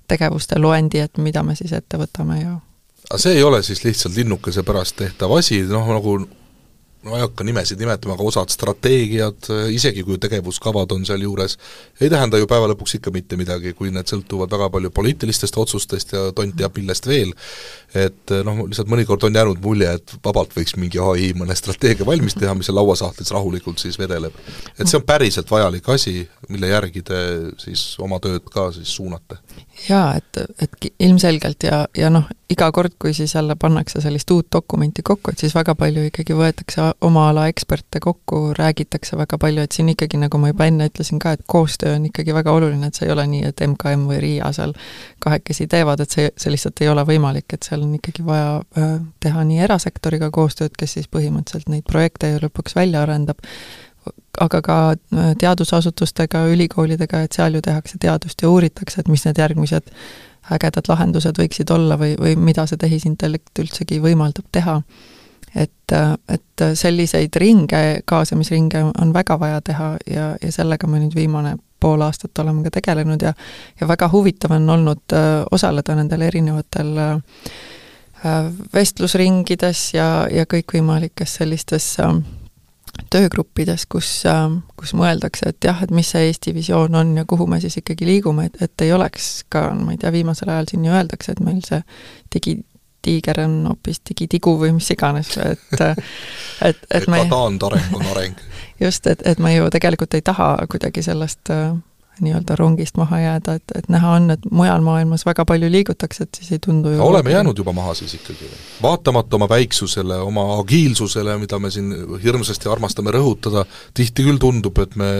tegevuste 0.08 0.56
loendi, 0.58 1.04
et 1.04 1.20
mida 1.20 1.42
me 1.44 1.56
siis 1.56 1.74
ette 1.76 2.00
võtame 2.00 2.40
ja 2.40 2.56
aga 3.08 3.20
see 3.20 3.38
ei 3.38 3.42
ole 3.44 3.62
siis 3.62 3.84
lihtsalt 3.84 4.16
linnukese 4.16 4.62
pärast 4.64 4.96
tehtav 4.96 5.32
asi, 5.36 5.62
noh 5.68 5.86
nagu 5.88 6.18
ma 7.06 7.14
ei 7.16 7.22
hakka 7.22 7.44
nimesid 7.46 7.78
nimetama, 7.78 8.16
aga 8.16 8.26
osad 8.26 8.50
strateegiad, 8.50 9.48
isegi 9.70 10.02
kui 10.06 10.18
tegevuskavad 10.18 10.90
on 10.96 11.04
sealjuures, 11.06 11.54
ei 12.00 12.10
tähenda 12.10 12.40
ju 12.40 12.48
päeva 12.50 12.66
lõpuks 12.72 12.96
ikka 12.98 13.12
mitte 13.14 13.38
midagi, 13.38 13.72
kui 13.78 13.92
need 13.94 14.10
sõltuvad 14.10 14.50
väga 14.50 14.66
palju 14.74 14.90
poliitilistest 14.96 15.60
otsustest 15.62 16.14
ja 16.16 16.24
tont 16.34 16.56
teab 16.58 16.74
millest 16.78 17.06
veel, 17.06 17.30
et 17.94 18.34
noh, 18.46 18.64
lihtsalt 18.66 18.90
mõnikord 18.90 19.28
on 19.28 19.38
jäänud 19.38 19.62
mulje, 19.62 19.92
et 20.00 20.16
vabalt 20.24 20.56
võiks 20.58 20.74
mingi 20.80 20.98
ai 21.02 21.30
mõne 21.38 21.54
strateegia 21.58 22.06
valmis 22.08 22.34
teha, 22.38 22.56
mis 22.58 22.66
seal 22.66 22.80
lauasahtlis 22.80 23.30
rahulikult 23.36 23.78
siis 23.78 23.98
vedeleb. 24.00 24.34
et 24.78 24.86
see 24.86 24.98
on 24.98 25.06
päriselt 25.06 25.50
vajalik 25.50 25.88
asi, 25.94 26.26
mille 26.48 26.74
järgi 26.74 27.02
te 27.06 27.22
siis 27.62 27.92
oma 28.02 28.18
tööd 28.18 28.50
ka 28.50 28.72
siis 28.74 28.90
suunate 28.98 29.38
jaa, 29.88 30.16
et, 30.16 30.38
et 30.62 30.90
ilmselgelt 31.00 31.62
ja, 31.62 31.86
ja 31.96 32.10
noh, 32.10 32.26
iga 32.50 32.70
kord, 32.72 32.94
kui 32.98 33.12
siis 33.14 33.34
jälle 33.34 33.56
pannakse 33.60 34.00
sellist 34.00 34.30
uut 34.30 34.46
dokumenti 34.52 35.02
kokku, 35.04 35.32
et 35.32 35.42
siis 35.42 35.54
väga 35.54 35.74
palju 35.78 36.06
ikkagi 36.08 36.36
võetakse 36.36 36.86
oma 37.04 37.28
ala 37.30 37.46
eksperte 37.50 38.00
kokku, 38.00 38.54
räägitakse 38.58 39.18
väga 39.20 39.38
palju, 39.38 39.64
et 39.64 39.76
siin 39.76 39.90
ikkagi, 39.92 40.20
nagu 40.20 40.40
ma 40.40 40.52
juba 40.52 40.68
enne 40.70 40.88
ütlesin 40.90 41.20
ka, 41.22 41.34
et 41.36 41.44
koostöö 41.46 41.94
on 41.96 42.06
ikkagi 42.08 42.34
väga 42.34 42.54
oluline, 42.56 42.88
et 42.88 42.98
see 42.98 43.08
ei 43.08 43.14
ole 43.14 43.26
nii, 43.30 43.42
et 43.52 43.64
MKM 43.66 44.06
või 44.10 44.20
RIA 44.24 44.52
seal 44.56 44.72
kahekesi 45.24 45.68
teevad, 45.70 46.04
et 46.04 46.16
see, 46.16 46.30
see 46.36 46.54
lihtsalt 46.54 46.84
ei 46.84 46.92
ole 46.92 47.04
võimalik, 47.08 47.52
et 47.52 47.68
seal 47.68 47.84
on 47.84 47.92
ikkagi 47.98 48.24
vaja 48.26 48.54
äh, 48.78 48.94
teha 49.20 49.44
nii 49.50 49.60
erasektoriga 49.68 50.32
koostööd, 50.34 50.76
kes 50.78 50.98
siis 50.98 51.12
põhimõtteliselt 51.12 51.68
neid 51.72 51.86
projekte 51.88 52.32
ju 52.32 52.40
lõpuks 52.46 52.76
välja 52.78 53.04
arendab, 53.04 53.44
aga 54.40 54.62
ka 54.62 54.78
äh, 54.92 55.34
teadusasutustega, 55.38 56.46
ülikoolidega, 56.52 57.22
et 57.24 57.36
seal 57.36 57.58
ju 57.58 57.62
tehakse 57.64 57.98
teadust 58.00 58.42
ja 58.42 58.50
uuritakse, 58.50 59.00
et 59.00 59.08
mis 59.08 59.24
need 59.26 59.38
järgmised 59.38 59.92
ägedad 60.54 60.88
lahendused 60.88 61.38
võiksid 61.38 61.70
olla 61.74 61.98
või, 62.00 62.14
või 62.20 62.34
mida 62.40 62.64
see 62.66 62.80
tehisintellekt 62.80 63.58
üldsegi 63.60 64.00
võimaldab 64.04 64.48
teha. 64.52 64.80
et, 65.54 65.92
äh, 65.92 66.14
et 66.28 66.62
selliseid 66.74 67.36
ringe, 67.36 68.02
kaasamisringe 68.04 68.84
on 69.00 69.12
väga 69.14 69.38
vaja 69.40 69.60
teha 69.60 69.96
ja, 70.06 70.36
ja 70.42 70.52
sellega 70.52 70.86
me 70.86 71.00
nüüd 71.00 71.14
viimane 71.14 71.56
pool 71.80 72.02
aastat 72.02 72.38
oleme 72.38 72.62
ka 72.62 72.70
tegelenud 72.70 73.22
ja 73.22 73.32
ja 73.80 73.88
väga 73.88 74.08
huvitav 74.12 74.52
on 74.52 74.70
olnud 74.70 75.12
äh, 75.12 75.44
osaleda 75.50 75.94
nendel 75.94 76.22
erinevatel 76.22 76.94
vestlusringides 78.74 79.94
ja, 79.94 80.26
ja 80.30 80.44
kõikvõimalikes 80.50 81.38
sellistes 81.38 81.86
äh, 82.02 82.18
töögruppides, 83.10 83.86
kus, 83.90 84.08
ähm, 84.28 84.60
kus 84.76 84.94
mõeldakse, 84.98 85.52
et 85.52 85.64
jah, 85.64 85.82
et 85.82 85.92
mis 85.94 86.08
see 86.14 86.28
Eesti 86.28 86.54
visioon 86.56 86.94
on 86.98 87.14
ja 87.20 87.24
kuhu 87.28 87.46
me 87.50 87.60
siis 87.60 87.78
ikkagi 87.80 88.06
liigume, 88.08 88.48
et, 88.48 88.58
et 88.64 88.86
ei 88.86 88.92
oleks 88.92 89.28
ka, 89.52 89.68
ma 89.74 89.94
ei 89.94 90.00
tea, 90.00 90.12
viimasel 90.14 90.52
ajal 90.52 90.70
siin 90.70 90.88
ju 90.88 90.94
öeldakse, 90.94 91.34
et 91.34 91.42
meil 91.44 91.60
see 91.66 91.80
digitiiger 92.34 93.42
on 93.44 93.58
hoopis 93.72 94.02
digitigu 94.10 94.56
või 94.60 94.74
mis 94.78 94.90
iganes, 94.94 95.34
et 95.44 95.80
et, 95.80 96.04
et, 96.70 96.86
et 97.00 97.08
me 97.10 97.24
taandareng 97.30 97.94
on 97.96 98.08
areng. 98.14 98.40
just, 98.84 99.06
et, 99.06 99.24
et 99.26 99.38
me 99.42 99.54
ju 99.56 99.70
tegelikult 99.74 100.14
ei 100.18 100.24
taha 100.24 100.54
kuidagi 100.70 101.04
sellest 101.06 101.54
äh, 101.54 101.72
nii-öelda 102.24 102.56
rongist 102.58 102.96
maha 103.00 103.20
jääda, 103.20 103.58
et, 103.58 103.74
et 103.78 103.88
näha 103.92 104.14
on, 104.16 104.30
et 104.34 104.48
mujal 104.50 104.82
maailmas 104.84 105.26
väga 105.26 105.44
palju 105.48 105.70
liigutakse, 105.72 106.26
et 106.26 106.40
siis 106.40 106.56
ei 106.56 106.62
tundu 106.64 106.94
ju 106.94 107.04
oleme 107.04 107.34
jäänud 107.34 107.58
juba 107.58 107.72
maha 107.76 107.94
siis 107.98 108.14
ikkagi? 108.18 108.50
vaatamata 108.82 109.36
oma 109.36 109.48
väiksusele, 109.48 110.16
oma 110.24 110.48
agiilsusele, 110.58 111.38
mida 111.38 111.58
me 111.58 111.70
siin 111.70 111.94
hirmsasti 112.24 112.68
armastame 112.68 113.14
rõhutada, 113.14 113.64
tihti 113.94 114.26
küll 114.26 114.42
tundub, 114.42 114.78
et 114.82 114.96
me 114.96 115.12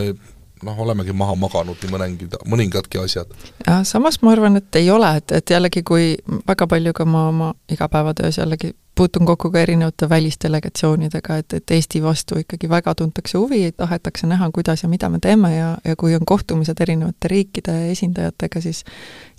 noh, 0.63 0.79
olemegi 0.79 1.13
maha 1.15 1.35
maganud 1.39 1.79
nii 1.83 1.93
mõnegi, 1.93 2.27
mõningadki 2.49 3.01
asjad. 3.01 3.31
jah, 3.65 3.81
samas 3.87 4.21
ma 4.21 4.33
arvan, 4.35 4.59
et 4.59 4.79
ei 4.79 4.91
ole, 4.91 5.09
et, 5.21 5.31
et 5.39 5.55
jällegi, 5.55 5.83
kui 5.87 6.11
väga 6.47 6.67
palju 6.67 6.93
ka 6.95 7.07
ma 7.07 7.27
oma 7.31 7.53
igapäevatöös 7.71 8.41
jällegi 8.41 8.73
puutun 8.95 9.25
kokku 9.25 9.51
ka 9.51 9.59
erinevate 9.59 10.09
välisdelegatsioonidega, 10.09 11.37
et, 11.37 11.53
et 11.53 11.71
Eesti 11.71 12.01
vastu 12.03 12.39
ikkagi 12.39 12.69
väga 12.69 12.95
tuntakse 12.95 13.37
huvi, 13.37 13.71
tahetakse 13.71 14.27
näha, 14.27 14.49
kuidas 14.53 14.83
ja 14.83 14.89
mida 14.89 15.09
me 15.09 15.19
teeme 15.23 15.55
ja, 15.55 15.69
ja 15.85 15.95
kui 15.95 16.15
on 16.15 16.25
kohtumised 16.25 16.81
erinevate 16.81 17.31
riikide 17.31 17.77
esindajatega, 17.91 18.61
siis 18.61 18.83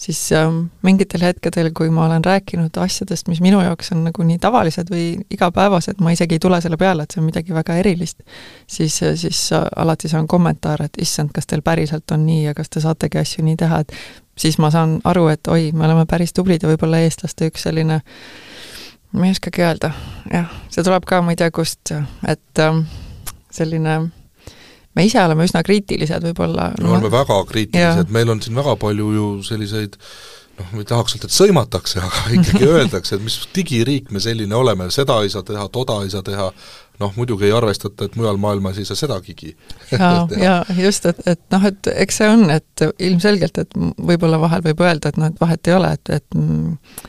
siis 0.01 0.33
ähm, 0.33 0.63
mingitel 0.83 1.21
hetkedel, 1.21 1.71
kui 1.77 1.91
ma 1.91 2.07
olen 2.07 2.25
rääkinud 2.25 2.77
asjadest, 2.81 3.29
mis 3.29 3.41
minu 3.45 3.61
jaoks 3.61 3.93
on 3.93 4.07
nagu 4.09 4.25
nii 4.25 4.39
tavalised 4.41 4.89
või 4.93 5.05
igapäevased, 5.31 6.01
ma 6.01 6.15
isegi 6.15 6.39
ei 6.39 6.43
tule 6.43 6.61
selle 6.65 6.81
peale, 6.81 7.05
et 7.05 7.13
see 7.13 7.21
on 7.21 7.29
midagi 7.29 7.55
väga 7.55 7.77
erilist, 7.83 8.25
siis, 8.67 8.97
siis 9.21 9.43
alati 9.53 10.09
saan 10.09 10.29
kommentaare, 10.31 10.89
et 10.89 11.03
issand, 11.05 11.35
kas 11.37 11.51
teil 11.51 11.63
päriselt 11.67 12.17
on 12.17 12.25
nii 12.27 12.47
ja 12.47 12.57
kas 12.57 12.73
te 12.73 12.81
saategi 12.81 13.21
asju 13.21 13.45
nii 13.45 13.61
teha, 13.61 13.83
et 13.85 13.93
siis 14.41 14.57
ma 14.59 14.71
saan 14.73 14.99
aru, 15.05 15.29
et 15.35 15.53
oi, 15.53 15.69
me 15.77 15.85
oleme 15.85 16.07
päris 16.09 16.33
tublid 16.33 16.65
ja 16.65 16.73
võib-olla 16.73 17.03
eestlaste 17.05 17.51
üks 17.53 17.69
selline 17.69 18.01
ma 19.13 19.27
ei 19.27 19.35
oskagi 19.35 19.65
öelda, 19.67 19.93
jah, 20.31 20.51
see 20.71 20.87
tuleb 20.87 21.07
ka 21.09 21.21
ma 21.25 21.35
ei 21.35 21.39
tea 21.41 21.51
kust, 21.55 21.93
et 22.29 22.63
ähm, 22.63 22.85
selline 23.51 23.97
me 24.97 25.07
ise 25.07 25.23
oleme 25.23 25.47
üsna 25.49 25.63
kriitilised 25.67 26.27
võib-olla. 26.31 26.71
me 26.81 26.93
oleme 26.95 27.11
väga 27.13 27.41
kriitilised, 27.49 28.13
meil 28.15 28.31
on 28.31 28.43
siin 28.43 28.59
väga 28.59 28.77
palju 28.81 29.09
ju 29.17 29.31
selliseid 29.47 29.99
noh, 30.61 30.71
ma 30.75 30.85
ei 30.85 30.89
tahaks 30.89 31.17
öelda, 31.17 31.31
et 31.31 31.37
sõimatakse, 31.37 32.03
aga 32.05 32.25
ikkagi 32.39 32.71
öeldakse, 32.77 33.17
et 33.17 33.25
mis 33.25 33.41
digiriik 33.57 34.11
me 34.15 34.23
selline 34.23 34.57
oleme, 34.57 34.91
seda 34.95 35.21
ei 35.25 35.33
saa 35.33 35.47
teha, 35.47 35.67
toda 35.73 36.01
ei 36.05 36.13
saa 36.13 36.27
teha, 36.27 36.51
noh 37.01 37.13
muidugi 37.17 37.49
ei 37.49 37.53
arvestata, 37.57 38.07
et 38.07 38.17
mujal 38.21 38.39
maailmas 38.41 38.79
ei 38.79 38.85
saa 38.89 38.99
sedagigi 38.99 39.55
ja, 39.93 40.11
ja 40.47 40.55
just, 40.77 41.07
et, 41.11 41.23
et 41.27 41.41
noh, 41.55 41.65
et 41.71 41.91
eks 41.95 42.21
see 42.21 42.29
on, 42.31 42.45
et 42.53 42.85
ilmselgelt, 42.99 43.63
et 43.65 43.77
võib-olla 44.11 44.41
vahel 44.43 44.65
võib 44.67 44.85
öelda, 44.85 45.13
et 45.13 45.21
noh, 45.21 45.33
et 45.33 45.41
vahet 45.41 45.71
ei 45.71 45.77
ole, 45.77 45.93
et, 45.97 46.15
et 46.21 46.39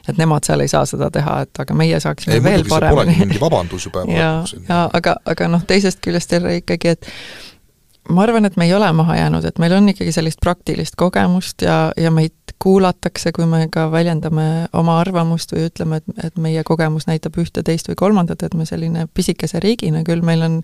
et 0.08 0.18
nemad 0.18 0.48
seal 0.48 0.64
ei 0.64 0.72
saa 0.72 0.86
seda 0.89 1.12
teha, 1.14 1.42
et 1.46 1.64
aga 1.64 1.78
meie 1.78 2.00
saaksime 2.04 2.39
ei, 2.39 2.44
veel 2.44 2.66
paremini. 2.70 3.18
mingi 3.26 3.42
vabandus 3.42 3.88
ju 3.88 3.94
päeva 3.94 4.08
lõpuks. 4.10 4.58
ja, 4.58 4.66
ja 4.70 4.82
aga, 4.98 5.18
aga 5.34 5.50
noh, 5.52 5.66
teisest 5.68 6.02
küljest 6.04 6.32
jälle 6.38 6.58
ikkagi, 6.62 6.96
et 6.96 7.12
ma 8.12 8.26
arvan, 8.26 8.45
et 8.45 8.57
me 8.57 8.66
ei 8.68 8.74
ole 8.74 8.91
maha 8.95 9.16
jäänud, 9.18 9.45
et 9.45 9.59
meil 9.59 9.74
on 9.76 9.89
ikkagi 9.91 10.12
sellist 10.16 10.41
praktilist 10.43 10.97
kogemust 10.99 11.64
ja, 11.66 11.91
ja 11.97 12.12
meid 12.12 12.36
kuulatakse, 12.62 13.32
kui 13.34 13.47
me 13.49 13.66
ka 13.74 13.88
väljendame 13.91 14.68
oma 14.78 14.99
arvamust 15.01 15.53
või 15.55 15.66
ütleme, 15.70 16.01
et, 16.01 16.26
et 16.28 16.38
meie 16.41 16.64
kogemus 16.68 17.07
näitab 17.09 17.39
ühte, 17.41 17.64
teist 17.66 17.89
või 17.89 17.97
kolmandat, 18.03 18.43
et 18.45 18.53
me 18.57 18.68
selline 18.70 19.07
pisikese 19.14 19.62
riigina 19.64 20.03
küll, 20.07 20.22
meil 20.26 20.45
on 20.45 20.59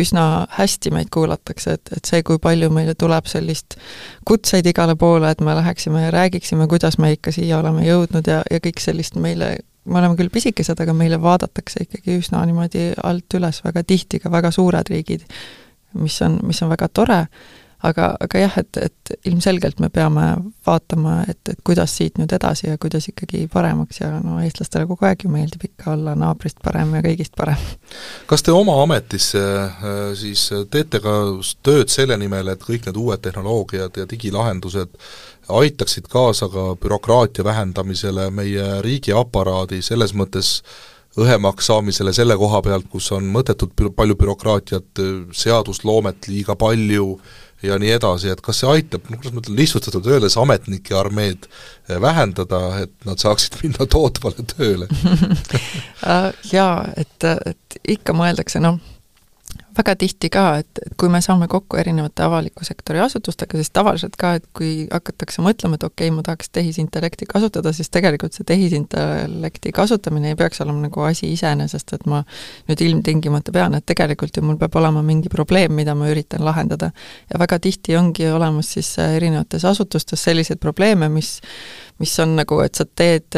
üsna 0.00 0.46
hästi 0.56 0.90
meid 0.94 1.12
kuulatakse, 1.14 1.76
et, 1.78 1.92
et 1.96 2.10
see, 2.10 2.24
kui 2.26 2.40
palju 2.42 2.70
meile 2.74 2.96
tuleb 2.98 3.30
sellist 3.30 3.78
kutseid 4.26 4.66
igale 4.66 4.96
poole, 4.98 5.30
et 5.30 5.44
me 5.44 5.54
läheksime 5.54 6.08
ja 6.08 6.10
räägiksime, 6.14 6.66
kuidas 6.70 6.98
me 6.98 7.12
ikka 7.14 7.34
siia 7.36 7.60
oleme 7.60 7.86
jõudnud 7.86 8.26
ja, 8.26 8.42
ja 8.50 8.62
kõik 8.62 8.82
sellist 8.82 9.18
meile 9.20 9.56
me 9.86 10.00
oleme 10.00 10.16
küll 10.18 10.32
pisikesed, 10.34 10.80
aga 10.82 10.94
meile 10.96 11.20
vaadatakse 11.22 11.84
ikkagi 11.86 12.18
üsna 12.18 12.42
niimoodi 12.48 12.88
alt 13.06 13.38
üles, 13.38 13.62
väga 13.62 13.84
tihti 13.86 14.18
ka 14.22 14.32
väga 14.34 14.50
suured 14.54 14.90
riigid, 14.90 15.22
mis 15.98 16.20
on, 16.22 16.40
mis 16.46 16.62
on 16.62 16.72
väga 16.72 16.88
tore 16.92 17.24
aga, 17.84 18.08
aga 18.20 18.40
jah, 18.40 18.56
et, 18.60 18.78
et 18.80 19.12
ilmselgelt 19.28 19.80
me 19.82 19.88
peame 19.92 20.24
vaatama, 20.66 21.18
et, 21.30 21.40
et 21.50 21.60
kuidas 21.66 21.92
siit 21.98 22.18
nüüd 22.20 22.32
edasi 22.36 22.70
ja 22.70 22.78
kuidas 22.80 23.08
ikkagi 23.10 23.44
paremaks 23.52 24.00
ja 24.00 24.10
no 24.24 24.38
eestlastele 24.42 24.86
kogu 24.88 25.06
aeg 25.08 25.26
ju 25.26 25.32
meeldib 25.32 25.66
ikka 25.68 25.92
olla 25.94 26.16
naabrist 26.18 26.60
parem 26.64 26.94
ja 26.96 27.04
kõigist 27.04 27.36
parem. 27.38 27.60
kas 28.30 28.44
te 28.46 28.54
oma 28.54 28.78
ametis 28.82 29.32
äh, 29.38 29.84
siis 30.18 30.48
teete 30.72 31.02
ka 31.04 31.16
tööd 31.66 31.92
selle 31.92 32.18
nimel, 32.20 32.52
et 32.52 32.64
kõik 32.64 32.88
need 32.88 33.00
uued 33.00 33.24
tehnoloogiad 33.26 34.02
ja 34.02 34.08
digilahendused 34.08 34.98
aitaksid 35.56 36.08
kaasa 36.10 36.48
ka 36.50 36.72
bürokraatia 36.80 37.44
vähendamisele 37.46 38.30
meie 38.34 38.80
riigiaparaadi 38.82 39.82
selles 39.84 40.14
mõttes 40.16 40.56
õhemaks 41.16 41.70
saamisele 41.70 42.12
selle 42.12 42.36
koha 42.36 42.60
pealt, 42.64 42.88
kus 42.92 43.08
on 43.16 43.28
mõttetult 43.32 43.74
palju 43.96 44.16
bürokraatiat, 44.20 45.02
seadusloomet 45.32 46.28
liiga 46.28 46.56
palju, 46.60 47.16
ja 47.64 47.78
nii 47.80 47.92
edasi, 47.96 48.30
et 48.32 48.42
kas 48.44 48.60
see 48.60 48.68
aitab, 48.70 49.06
noh, 49.08 49.18
kuidas 49.20 49.34
ma 49.34 49.42
ütlen, 49.42 49.56
lihtsustatult 49.58 50.08
öeldes 50.10 50.36
ametnike 50.40 50.96
armeed 50.96 51.46
vähendada, 52.02 52.60
et 52.84 52.92
nad 53.08 53.22
saaksid 53.22 53.58
minna 53.64 53.88
tootvale 53.90 54.46
tööle? 54.56 54.90
Äh, 56.06 56.28
Jaa, 56.52 56.84
et, 57.00 57.24
et 57.24 57.76
ikka 57.96 58.12
mõeldakse, 58.14 58.60
noh, 58.62 58.76
väga 59.76 59.94
tihti 59.98 60.30
ka, 60.32 60.44
et, 60.62 60.80
et 60.82 60.94
kui 61.00 61.10
me 61.12 61.20
saame 61.24 61.48
kokku 61.50 61.78
erinevate 61.80 62.24
avaliku 62.24 62.64
sektori 62.66 63.00
asutustega, 63.02 63.58
siis 63.60 63.70
tavaliselt 63.74 64.16
ka, 64.20 64.34
et 64.38 64.46
kui 64.56 64.86
hakatakse 64.92 65.44
mõtlema, 65.44 65.78
et 65.78 65.86
okei 65.86 66.08
okay,, 66.08 66.14
ma 66.16 66.24
tahaks 66.26 66.50
tehisintellekti 66.56 67.28
kasutada, 67.30 67.72
siis 67.76 67.90
tegelikult 67.92 68.36
see 68.36 68.46
tehisintellekti 68.48 69.72
kasutamine 69.76 70.32
ei 70.32 70.38
peaks 70.38 70.62
olema 70.64 70.86
nagu 70.86 71.06
asi 71.06 71.30
iseenesest, 71.34 71.96
et 71.98 72.06
ma 72.10 72.22
nüüd 72.70 72.84
ilmtingimata 72.88 73.54
pean, 73.54 73.76
et 73.78 73.86
tegelikult 73.86 74.36
ju 74.36 74.44
mul 74.46 74.60
peab 74.60 74.78
olema 74.80 75.04
mingi 75.06 75.32
probleem, 75.32 75.74
mida 75.76 75.94
ma 75.98 76.10
üritan 76.12 76.44
lahendada. 76.46 76.90
ja 77.32 77.40
väga 77.40 77.58
tihti 77.62 77.96
ongi 77.96 78.28
olemas 78.30 78.72
siis 78.76 78.94
erinevates 78.98 79.64
asutustes 79.64 80.22
selliseid 80.22 80.60
probleeme, 80.62 81.08
mis 81.08 81.40
mis 81.98 82.12
on 82.20 82.34
nagu, 82.36 82.58
et 82.60 82.74
sa 82.76 82.84
teed, 82.84 83.36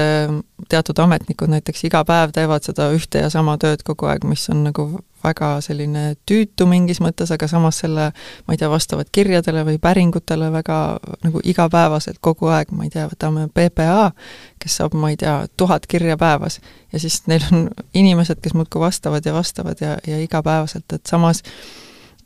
teatud 0.68 0.98
ametnikud 0.98 1.50
näiteks 1.52 1.84
iga 1.86 2.02
päev 2.06 2.32
teevad 2.34 2.66
seda 2.66 2.88
ühte 2.94 3.22
ja 3.22 3.30
sama 3.30 3.54
tööd 3.60 3.84
kogu 3.86 4.08
aeg, 4.10 4.26
mis 4.26 4.48
on 4.50 4.64
nagu 4.66 4.88
väga 5.24 5.50
selline 5.64 6.02
tüütu 6.28 6.66
mingis 6.70 7.00
mõttes, 7.02 7.30
aga 7.34 7.48
samas 7.50 7.80
selle, 7.82 8.10
ma 8.46 8.54
ei 8.54 8.60
tea, 8.60 8.70
vastavad 8.70 9.10
kirjadele 9.14 9.64
või 9.66 9.78
päringutele 9.82 10.50
väga 10.54 10.78
nagu 11.24 11.42
igapäevaselt 11.44 12.20
kogu 12.22 12.50
aeg, 12.54 12.70
ma 12.74 12.86
ei 12.86 12.92
tea, 12.94 13.08
võtame 13.10 13.48
PPA, 13.54 14.12
kes 14.62 14.78
saab, 14.80 14.94
ma 14.98 15.10
ei 15.12 15.18
tea, 15.20 15.40
tuhat 15.58 15.86
kirja 15.90 16.18
päevas. 16.20 16.60
Ja 16.92 17.02
siis 17.02 17.20
neil 17.26 17.44
on 17.52 17.68
inimesed, 17.94 18.40
kes 18.42 18.54
muudkui 18.58 18.82
vastavad 18.82 19.26
ja 19.26 19.34
vastavad 19.34 19.82
ja, 19.82 19.98
ja 20.06 20.22
igapäevaselt, 20.22 20.86
et 20.94 21.06
samas 21.06 21.42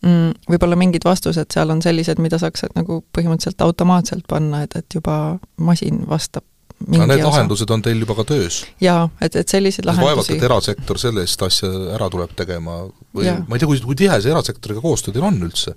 mm, 0.03 0.47
võib-olla 0.51 0.79
mingid 0.79 1.05
vastused 1.07 1.55
seal 1.55 1.75
on 1.75 1.83
sellised, 1.85 2.21
mida 2.23 2.39
saaks 2.43 2.67
nagu 2.77 3.03
põhimõtteliselt 3.17 3.63
automaatselt 3.67 4.27
panna, 4.29 4.65
et, 4.67 4.77
et 4.79 4.99
juba 4.99 5.39
masin 5.57 6.03
vastab 6.09 6.47
aga 6.83 7.07
need 7.07 7.23
osa. 7.23 7.29
lahendused 7.29 7.71
on 7.71 7.83
teil 7.83 8.01
juba 8.03 8.17
ka 8.19 8.25
töös? 8.27 8.63
jaa, 8.83 9.09
et, 9.21 9.37
et 9.37 9.49
selliseid 9.49 9.87
lahendusi 9.87 10.09
vaevalt, 10.09 10.31
et 10.35 10.47
erasektor 10.49 10.99
sellist 10.99 11.43
asja 11.47 11.71
ära 11.97 12.09
tuleb 12.11 12.33
tegema 12.39 12.83
või 13.15 13.29
ja. 13.29 13.37
ma 13.47 13.57
ei 13.57 13.63
tea, 13.63 13.71
kui, 13.71 13.83
kui 13.85 13.99
tihe 13.99 14.19
see 14.21 14.33
erasektoriga 14.35 14.83
koostöö 14.85 15.15
teil 15.15 15.29
on 15.29 15.39
üldse? 15.47 15.77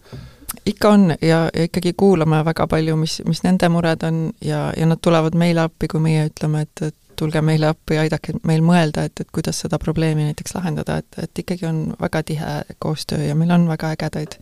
ikka 0.66 0.94
on 0.96 1.10
ja, 1.22 1.46
ja 1.54 1.70
ikkagi 1.70 1.94
kuulame 1.98 2.42
väga 2.48 2.68
palju, 2.72 2.98
mis, 3.00 3.20
mis 3.28 3.44
nende 3.46 3.70
mured 3.70 4.06
on 4.08 4.22
ja, 4.42 4.68
ja 4.78 4.90
nad 4.90 5.02
tulevad 5.04 5.38
meile 5.38 5.66
appi, 5.68 5.90
kui 5.92 6.02
meie 6.02 6.30
ütleme, 6.30 6.66
et, 6.66 6.88
et 6.90 6.98
tulge 7.18 7.42
meile 7.46 7.70
appi 7.72 7.98
ja 7.98 8.06
aidake 8.06 8.36
meil 8.48 8.64
mõelda, 8.66 9.06
et, 9.08 9.20
et 9.22 9.32
kuidas 9.34 9.60
seda 9.64 9.80
probleemi 9.82 10.28
näiteks 10.28 10.56
lahendada, 10.58 11.00
et, 11.02 11.20
et 11.24 11.44
ikkagi 11.44 11.68
on 11.70 11.82
väga 12.02 12.24
tihe 12.28 12.54
koostöö 12.84 13.26
ja 13.28 13.36
meil 13.36 13.52
on 13.56 13.68
väga 13.70 13.94
ägedaid 13.96 14.38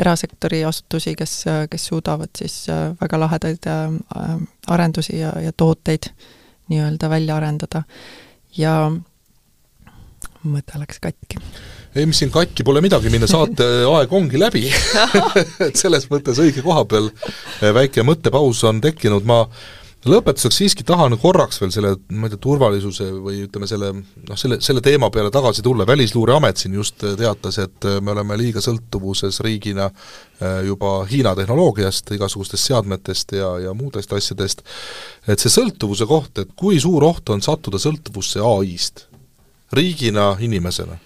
erasektori 0.00 0.64
asutusi, 0.64 1.14
kes, 1.18 1.36
kes 1.70 1.88
suudavad 1.90 2.32
siis 2.38 2.64
äh, 2.72 2.92
väga 3.00 3.20
lahedaid 3.20 3.70
äh, 3.70 4.36
arendusi 4.66 5.18
ja, 5.20 5.34
ja 5.42 5.52
tooteid 5.56 6.12
nii-öelda 6.72 7.10
välja 7.10 7.36
arendada. 7.36 7.82
ja 8.56 8.74
mõte 10.44 10.78
läks 10.80 11.00
katki. 11.00 11.40
Ei, 11.94 12.06
mis 12.10 12.18
siin 12.18 12.32
katki 12.34 12.64
pole 12.66 12.82
midagi 12.84 13.10
minna, 13.12 13.28
saate 13.30 13.66
aeg 13.94 14.12
ongi 14.12 14.40
läbi. 14.40 14.66
Et 15.66 15.78
selles 15.78 16.08
mõttes 16.10 16.40
õige 16.42 16.64
koha 16.64 16.84
peal 16.90 17.08
väike 17.74 18.04
mõttepaus 18.06 18.64
on 18.68 18.82
tekkinud, 18.84 19.26
ma 19.28 19.44
lõpetuseks 20.08 20.58
siiski 20.60 20.84
tahan 20.86 21.16
korraks 21.20 21.60
veel 21.62 21.72
selle, 21.74 21.94
ma 22.12 22.28
ei 22.28 22.34
tea, 22.34 22.40
turvalisuse 22.44 23.06
või 23.24 23.44
ütleme, 23.46 23.68
selle 23.70 23.90
noh, 23.94 24.38
selle, 24.40 24.58
selle 24.64 24.82
teema 24.84 25.10
peale 25.14 25.32
tagasi 25.34 25.64
tulla, 25.64 25.86
Välisluureamet 25.88 26.60
siin 26.60 26.76
just 26.76 27.04
teatas, 27.18 27.58
et 27.62 27.88
me 28.04 28.12
oleme 28.12 28.36
liiga 28.40 28.62
sõltuvuses 28.64 29.40
riigina 29.44 29.88
äh, 29.88 30.60
juba 30.68 30.96
Hiina 31.10 31.34
tehnoloogiast, 31.38 32.14
igasugustest 32.16 32.70
seadmetest 32.70 33.36
ja, 33.38 33.54
ja 33.68 33.74
muudest 33.76 34.12
asjadest, 34.12 34.64
et 35.28 35.40
see 35.40 35.52
sõltuvuse 35.52 36.08
koht, 36.10 36.44
et 36.44 36.52
kui 36.56 36.80
suur 36.82 37.06
oht 37.08 37.32
on 37.32 37.44
sattuda 37.44 37.80
sõltuvusse 37.80 38.44
ai-st 38.44 39.08
riigina, 39.74 40.34
inimesena 40.44 41.00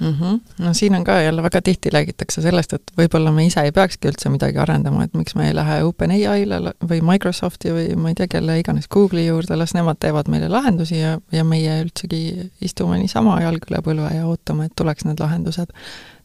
mm. 0.00 0.14
-hmm. 0.20 0.40
no 0.58 0.74
siin 0.74 0.94
on 0.94 1.04
ka 1.04 1.20
jälle 1.20 1.42
väga 1.42 1.62
tihti 1.62 1.90
räägitakse 1.90 2.42
sellest, 2.42 2.72
et 2.72 2.92
võib-olla 2.98 3.32
me 3.32 3.46
ise 3.46 3.60
ei 3.60 3.72
peakski 3.72 4.08
üldse 4.08 4.28
midagi 4.28 4.58
arendama, 4.58 5.04
et 5.04 5.14
miks 5.14 5.34
me 5.34 5.48
ei 5.48 5.54
lähe 5.54 5.82
OpenAI-le 5.84 6.60
või 6.90 7.00
Microsofti 7.12 7.72
või 7.72 7.96
ma 7.96 8.08
ei 8.08 8.14
tea, 8.14 8.28
kelle 8.28 8.58
iganes 8.58 8.88
Google'i 8.88 9.26
juurde, 9.26 9.56
las 9.56 9.74
nemad 9.74 10.00
teevad 10.00 10.28
meile 10.28 10.48
lahendusi 10.48 10.98
ja, 10.98 11.18
ja 11.32 11.44
meie 11.44 11.82
üldsegi 11.82 12.50
istume 12.60 12.98
niisama 12.98 13.40
jalg 13.42 13.70
üle 13.70 13.82
põlve 13.82 14.14
ja 14.14 14.26
ootame, 14.26 14.68
et 14.68 14.76
tuleks 14.76 15.04
need 15.04 15.20
lahendused 15.20 15.74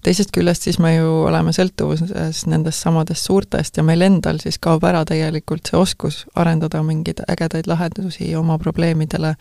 teisest 0.03 0.33
küljest 0.35 0.67
siis 0.67 0.79
me 0.83 0.95
ju 0.95 1.09
oleme 1.27 1.53
sõltuvuses 1.55 2.43
nendest 2.51 2.83
samadest 2.83 3.29
suurtest 3.29 3.77
ja 3.77 3.85
meil 3.87 4.03
endal 4.05 4.39
siis 4.43 4.59
kaob 4.61 4.83
ära 4.87 5.03
tegelikult 5.07 5.69
see 5.69 5.79
oskus 5.79 6.23
arendada 6.39 6.83
mingeid 6.83 7.23
ägedaid 7.27 7.69
lahendusi 7.71 8.33
oma 8.35 8.57
probleemidele. 8.61 9.35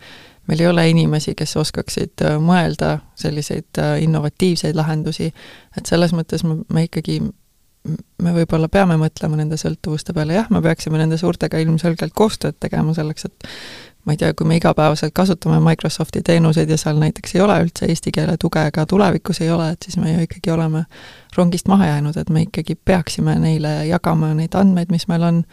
Meil 0.47 0.59
ei 0.59 0.67
ole 0.67 0.87
inimesi, 0.91 1.35
kes 1.39 1.55
oskaksid 1.59 2.25
äh, 2.25 2.35
mõelda 2.41 2.97
selliseid 3.15 3.79
äh, 3.79 3.95
innovatiivseid 4.03 4.75
lahendusi, 4.75 5.29
et 5.77 5.87
selles 5.87 6.11
mõttes 6.15 6.43
me, 6.43 6.57
me 6.73 6.83
ikkagi 6.89 7.21
me 8.23 8.33
võib-olla 8.35 8.69
peame 8.71 8.95
mõtlema 8.99 9.39
nende 9.39 9.57
sõltuvuste 9.59 10.15
peale, 10.15 10.37
jah, 10.37 10.49
me 10.51 10.61
peaksime 10.63 10.99
nende 10.99 11.17
suurtega 11.19 11.59
ilmselgelt 11.63 12.15
koostööd 12.15 12.59
tegema 12.63 12.95
selleks, 12.95 13.27
et 13.27 13.49
ma 14.05 14.13
ei 14.13 14.17
tea, 14.17 14.33
kui 14.33 14.47
me 14.47 14.55
igapäevaselt 14.59 15.13
kasutame 15.15 15.59
Microsofti 15.63 16.21
teenuseid 16.21 16.69
ja 16.69 16.77
seal 16.77 16.99
näiteks 16.99 17.35
ei 17.35 17.41
ole 17.41 17.55
üldse 17.63 17.87
eesti 17.87 18.11
keele 18.11 18.35
tuge, 18.39 18.65
ka 18.73 18.85
tulevikus 18.85 19.41
ei 19.41 19.51
ole, 19.51 19.69
et 19.73 19.85
siis 19.85 19.97
me 19.97 20.13
ju 20.13 20.25
ikkagi 20.27 20.51
oleme 20.51 20.85
rongist 21.37 21.67
maha 21.71 21.87
jäänud, 21.87 22.17
et 22.17 22.29
me 22.29 22.43
ikkagi 22.47 22.75
peaksime 22.75 23.37
neile 23.39 23.75
jagama 23.87 24.33
neid 24.33 24.55
andmeid, 24.59 24.91
mis 24.91 25.07
meil 25.07 25.23
on, 25.29 25.43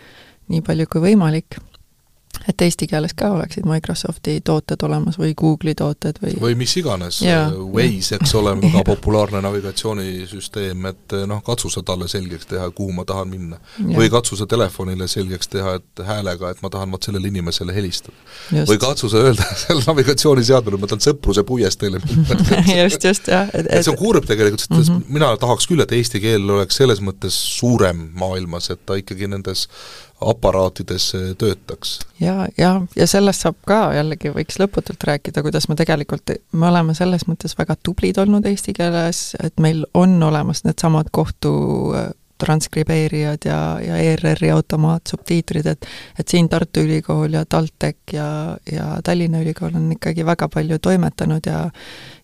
nii 0.50 0.64
palju 0.66 0.86
kui 0.90 1.04
võimalik 1.10 1.60
et 2.48 2.62
eesti 2.64 2.86
keeles 2.90 3.14
ka 3.16 3.30
oleksid 3.34 3.66
Microsofti 3.68 4.40
tooted 4.44 4.82
olemas 4.86 5.18
või 5.20 5.34
Google'i 5.36 5.74
tooted 5.78 6.20
või 6.22 6.34
või 6.40 6.56
mis 6.58 6.74
iganes, 6.80 7.20
Jaa. 7.24 7.50
Waze, 7.74 8.16
eks 8.16 8.34
ole, 8.38 8.54
väga 8.62 8.84
populaarne 8.88 9.42
navigatsioonisüsteem, 9.44 10.86
et 10.90 11.16
noh, 11.30 11.42
katsu 11.46 11.70
sa 11.72 11.82
talle 11.86 12.08
selgeks 12.08 12.48
teha, 12.50 12.70
kuhu 12.76 12.94
ma 12.96 13.04
tahan 13.08 13.28
minna. 13.30 13.60
või 13.78 14.10
katsu 14.12 14.38
sa 14.40 14.46
telefonile 14.50 15.08
selgeks 15.08 15.50
teha, 15.52 15.76
et 15.80 16.04
häälega, 16.06 16.50
et 16.54 16.62
ma 16.64 16.72
tahan 16.72 16.92
vot 16.92 17.10
sellele 17.10 17.28
inimesele 17.28 17.74
helistada. 17.74 18.16
või 18.68 18.78
katsu 18.80 19.10
sa 19.12 19.24
öelda 19.26 19.46
seal 19.64 19.82
navigatsiooniseadmele, 19.86 20.80
ma 20.80 20.90
tahan 20.90 21.04
Sõpruse 21.10 21.44
puiesteele 21.46 22.00
minna 22.06 22.38
just, 22.82 23.04
just, 23.04 23.28
jah. 23.28 23.48
et, 23.54 23.66
et 23.68 23.84
see 23.84 23.92
on 23.92 23.98
kurb 24.00 24.28
tegelikult, 24.28 24.64
sest 24.66 24.74
mm 24.76 24.84
-hmm. 24.96 25.04
mina 25.08 25.32
tahaks 25.40 25.68
küll, 25.70 25.82
et 25.82 25.92
eesti 25.92 26.20
keel 26.20 26.50
oleks 26.50 26.80
selles 26.80 27.00
mõttes 27.04 27.36
suurem 27.58 28.08
maailmas, 28.14 28.70
et 28.70 28.86
ta 28.86 28.96
ikkagi 29.00 29.28
nendes 29.30 29.68
aparaatides 30.20 31.12
töötaks. 31.38 31.98
ja, 32.20 32.46
ja, 32.58 32.72
ja 32.96 33.06
sellest 33.06 33.46
saab 33.46 33.58
ka 33.66 33.80
jällegi, 33.96 34.32
võiks 34.34 34.60
lõputult 34.60 35.04
rääkida, 35.08 35.42
kuidas 35.42 35.68
me 35.68 35.76
tegelikult, 35.80 36.34
me 36.52 36.68
oleme 36.68 36.94
selles 36.94 37.26
mõttes 37.28 37.56
väga 37.58 37.76
tublid 37.82 38.18
olnud 38.20 38.46
eesti 38.46 38.74
keeles, 38.76 39.34
et 39.42 39.60
meil 39.60 39.84
on 39.94 40.22
olemas 40.22 40.64
needsamad 40.64 41.12
kohtu 41.12 41.52
äh, 41.96 42.10
transkribeerijad 42.40 43.44
ja, 43.44 43.80
ja 43.84 43.96
ERR-i 43.96 44.50
automaatsubtiitrid, 44.50 45.66
et 45.66 45.86
et 46.18 46.28
siin 46.28 46.48
Tartu 46.48 46.80
Ülikool 46.86 47.36
ja 47.36 47.44
TalTech 47.44 48.14
ja, 48.14 48.56
ja 48.72 48.86
Tallinna 49.04 49.42
Ülikool 49.44 49.76
on 49.76 49.90
ikkagi 49.92 50.26
väga 50.26 50.48
palju 50.48 50.78
toimetanud 50.78 51.46
ja 51.46 51.66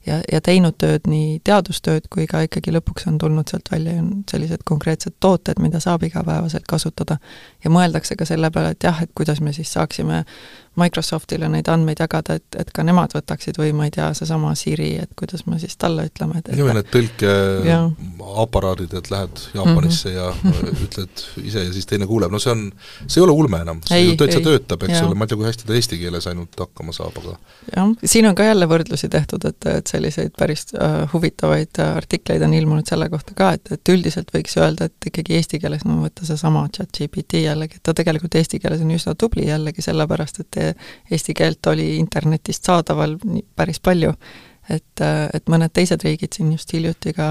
ja, 0.06 0.18
ja 0.32 0.40
teinud 0.44 0.76
tööd, 0.80 1.06
nii 1.10 1.40
teadustööd 1.46 2.08
kui 2.12 2.26
ka 2.30 2.44
ikkagi 2.46 2.74
lõpuks 2.74 3.08
on 3.10 3.18
tulnud 3.22 3.50
sealt 3.50 3.70
välja 3.72 3.98
sellised 4.30 4.64
konkreetsed 4.68 5.16
tooted, 5.20 5.60
mida 5.62 5.80
saab 5.82 6.06
igapäevaselt 6.06 6.66
kasutada. 6.68 7.18
ja 7.64 7.70
mõeldakse 7.70 8.16
ka 8.16 8.28
selle 8.28 8.50
peale, 8.50 8.76
et 8.76 8.86
jah, 8.86 9.02
et 9.02 9.10
kuidas 9.14 9.40
me 9.40 9.52
siis 9.56 9.72
saaksime 9.72 10.24
Microsoftile 10.76 11.48
neid 11.48 11.68
andmeid 11.72 12.00
jagada, 12.02 12.34
et, 12.36 12.56
et 12.60 12.70
ka 12.74 12.82
nemad 12.84 13.14
võtaksid 13.16 13.56
või 13.56 13.70
ma 13.76 13.86
ei 13.88 13.92
tea, 13.94 14.10
seesama 14.16 14.50
Siri, 14.58 14.90
et 15.00 15.12
kuidas 15.16 15.46
me 15.48 15.56
siis 15.60 15.76
talle 15.80 16.04
ütleme, 16.10 16.42
et, 16.42 16.50
need 16.76 16.90
tõlkeaparaadid, 16.92 18.92
et 19.00 19.08
lähed 19.12 19.44
Jaapanisse 19.56 20.12
mm 20.12 20.42
-hmm. 20.42 20.60
ja 20.60 20.82
ütled 20.86 21.24
ise 21.44 21.64
ja 21.64 21.72
siis 21.72 21.88
teine 21.88 22.06
kuuleb, 22.06 22.32
no 22.32 22.38
see 22.42 22.52
on, 22.52 22.66
see 23.06 23.20
ei 23.20 23.24
ole 23.24 23.32
ulme 23.32 23.62
enam, 23.64 23.80
see 23.88 24.02
ei, 24.02 24.10
ju 24.10 24.18
täitsa 24.20 24.42
töötab, 24.44 24.84
eks 24.84 25.00
ole, 25.00 25.14
ma 25.14 25.24
ei 25.24 25.32
tea, 25.32 25.40
kui 25.40 25.48
hästi 25.48 25.66
ta 25.66 25.80
eesti 25.80 25.98
keeles 25.98 26.26
ainult 26.26 26.60
hakkama 26.60 26.92
saab, 26.92 27.16
aga 27.24 27.38
jah, 27.76 27.96
siin 28.04 28.28
on 28.28 28.36
ka 28.36 28.44
jälle 28.44 28.68
võrdlusi 28.68 29.08
tehtud, 29.08 29.48
et, 29.48 29.66
et 29.72 29.86
selliseid 29.96 30.34
päris 30.38 30.66
äh, 30.74 31.04
huvitavaid 31.12 31.80
äh, 31.82 31.96
artikleid 31.96 32.44
on 32.46 32.54
ilmunud 32.54 32.88
selle 32.88 33.08
kohta 33.12 33.34
ka, 33.36 33.52
et, 33.56 33.72
et 33.74 33.92
üldiselt 33.92 34.32
võiks 34.34 34.56
öelda, 34.60 34.90
et 34.90 35.10
ikkagi 35.10 35.38
eesti 35.38 35.60
keeles, 35.62 35.86
no 35.88 36.00
võtta 36.04 36.26
seesama 36.28 36.66
chat-GPT 36.76 37.42
jällegi, 37.44 37.80
et 37.80 37.86
ta 37.86 37.94
tegelikult 37.96 38.36
eesti 38.38 38.60
keeles 38.62 38.82
on 38.84 38.92
üsna 38.96 39.16
tubli 39.18 39.48
jällegi 39.48 39.84
sellepärast, 39.84 40.42
et 40.44 40.60
eesti 41.12 41.36
keelt 41.36 41.72
oli 41.72 41.94
internetist 42.00 42.68
saadaval 42.68 43.16
päris 43.56 43.80
palju. 43.80 44.12
et, 44.68 45.00
et 45.34 45.48
mõned 45.48 45.70
teised 45.70 46.02
riigid 46.02 46.34
siin 46.34 46.50
just 46.52 46.72
hiljuti 46.74 47.12
ka 47.14 47.28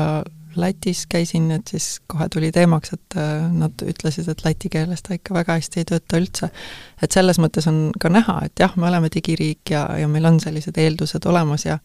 Lätis 0.56 1.04
käisin, 1.12 1.50
et 1.52 1.68
siis 1.68 2.00
kohe 2.08 2.30
tuli 2.32 2.52
teemaks, 2.52 2.94
et 2.96 3.16
nad 3.52 3.82
ütlesid, 3.84 4.30
et 4.32 4.44
läti 4.46 4.70
keeles 4.72 5.04
ta 5.04 5.18
ikka 5.18 5.34
väga 5.36 5.58
hästi 5.60 5.82
ei 5.82 5.88
tööta 5.90 6.20
üldse. 6.22 6.50
et 7.04 7.12
selles 7.12 7.40
mõttes 7.44 7.68
on 7.68 7.92
ka 8.00 8.10
näha, 8.10 8.38
et 8.46 8.60
jah, 8.60 8.72
me 8.80 8.88
oleme 8.88 9.10
digiriik 9.12 9.72
ja, 9.76 9.84
ja 10.00 10.08
meil 10.08 10.26
on 10.26 10.40
sellised 10.40 10.78
eeldused 10.80 11.28
olemas 11.28 11.66
ja 11.66 11.80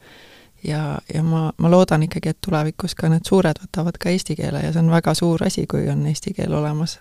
ja, 0.64 0.98
ja 1.14 1.22
ma, 1.22 1.50
ma 1.58 1.70
loodan 1.70 2.02
ikkagi, 2.06 2.34
et 2.34 2.40
tulevikus 2.44 2.94
ka 2.94 3.08
need 3.12 3.28
suured 3.28 3.60
võtavad 3.62 3.98
ka 4.00 4.10
eesti 4.12 4.36
keele 4.38 4.64
ja 4.64 4.72
see 4.72 4.82
on 4.82 4.90
väga 4.92 5.14
suur 5.18 5.44
asi, 5.46 5.66
kui 5.70 5.88
on 5.92 6.06
eesti 6.10 6.34
keel 6.36 6.54
olemas 6.54 6.98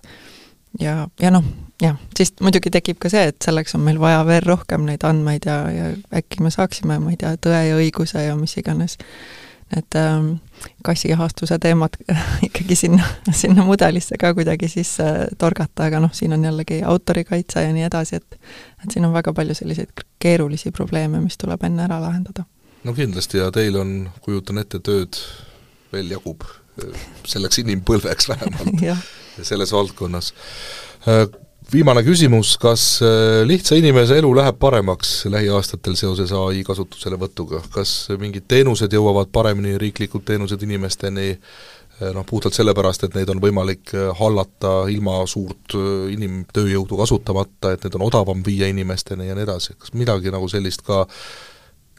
ja, 0.79 1.07
ja 1.19 1.31
noh, 1.31 1.43
jah, 1.81 1.97
siis 2.17 2.33
muidugi 2.41 2.71
tekib 2.73 2.99
ka 3.01 3.11
see, 3.11 3.29
et 3.31 3.41
selleks 3.43 3.75
on 3.77 3.83
meil 3.85 3.99
vaja 4.01 4.21
veel 4.27 4.45
rohkem 4.45 4.85
neid 4.87 5.03
andmeid 5.07 5.47
ja, 5.49 5.59
ja 5.73 5.91
äkki 6.21 6.43
me 6.45 6.53
saaksime, 6.53 6.99
ma 7.01 7.13
ei 7.13 7.19
tea, 7.19 7.35
tõe 7.41 7.61
ja 7.69 7.77
õiguse 7.79 8.25
ja 8.25 8.35
mis 8.39 8.55
iganes, 8.61 8.97
need 9.69 9.97
ähm, 9.99 10.29
kassiahastuse 10.85 11.59
teemad 11.61 11.97
ikkagi 12.47 12.75
sinna, 12.75 13.05
sinna 13.31 13.65
mudelisse 13.65 14.17
ka 14.19 14.33
kuidagi 14.37 14.69
sisse 14.71 15.05
torgata, 15.37 15.89
aga 15.89 16.01
noh, 16.03 16.13
siin 16.13 16.33
on 16.33 16.45
jällegi 16.45 16.81
autorikaitse 16.85 17.63
ja 17.65 17.73
nii 17.73 17.85
edasi, 17.89 18.21
et 18.21 18.39
et 18.83 18.93
siin 18.93 19.05
on 19.05 19.13
väga 19.13 19.33
palju 19.35 19.53
selliseid 19.57 20.05
keerulisi 20.19 20.71
probleeme, 20.71 21.19
mis 21.21 21.37
tuleb 21.37 21.63
enne 21.67 21.83
ära 21.83 21.99
lahendada. 22.01 22.45
No 22.83 22.95
kindlasti 22.95 23.41
ja 23.41 23.51
teil 23.55 23.77
on, 23.79 23.93
kujutan 24.23 24.61
ette, 24.61 24.81
tööd 24.83 25.19
veel 25.93 26.11
jagub, 26.13 26.45
selleks 27.27 27.61
inimpõlveks 27.63 28.29
vähemalt. 28.31 28.83
Selles 29.49 29.71
valdkonnas. 29.71 30.33
Äh, 31.07 31.23
viimane 31.71 32.03
küsimus, 32.03 32.57
kas 32.59 32.99
äh, 33.05 33.41
lihtsa 33.47 33.77
inimese 33.79 34.17
elu 34.19 34.31
läheb 34.35 34.59
paremaks 34.59 35.23
lähiaastatel 35.31 35.95
seoses 35.99 36.33
ai 36.35 36.63
kasutuselevõtuga, 36.67 37.63
kas 37.73 38.09
mingid 38.19 38.49
teenused 38.51 38.93
jõuavad 38.93 39.31
paremini, 39.31 39.77
riiklikud 39.79 40.25
teenused 40.27 40.63
inimesteni, 40.67 41.29
äh, 41.31 42.11
noh, 42.15 42.27
puhtalt 42.27 42.57
sellepärast, 42.57 43.07
et 43.07 43.15
neid 43.15 43.31
on 43.31 43.39
võimalik 43.43 43.95
hallata 44.19 44.73
ilma 44.91 45.21
suurt 45.27 45.77
inimtööjõudu 46.11 46.99
kasutamata, 46.99 47.73
et 47.75 47.87
need 47.87 47.95
on 47.95 48.07
odavam 48.09 48.43
viia 48.45 48.67
inimesteni 48.71 49.31
ja 49.31 49.37
nii 49.37 49.47
edasi, 49.47 49.79
kas 49.79 49.95
midagi 49.95 50.35
nagu 50.35 50.51
sellist 50.51 50.83
ka 50.87 51.05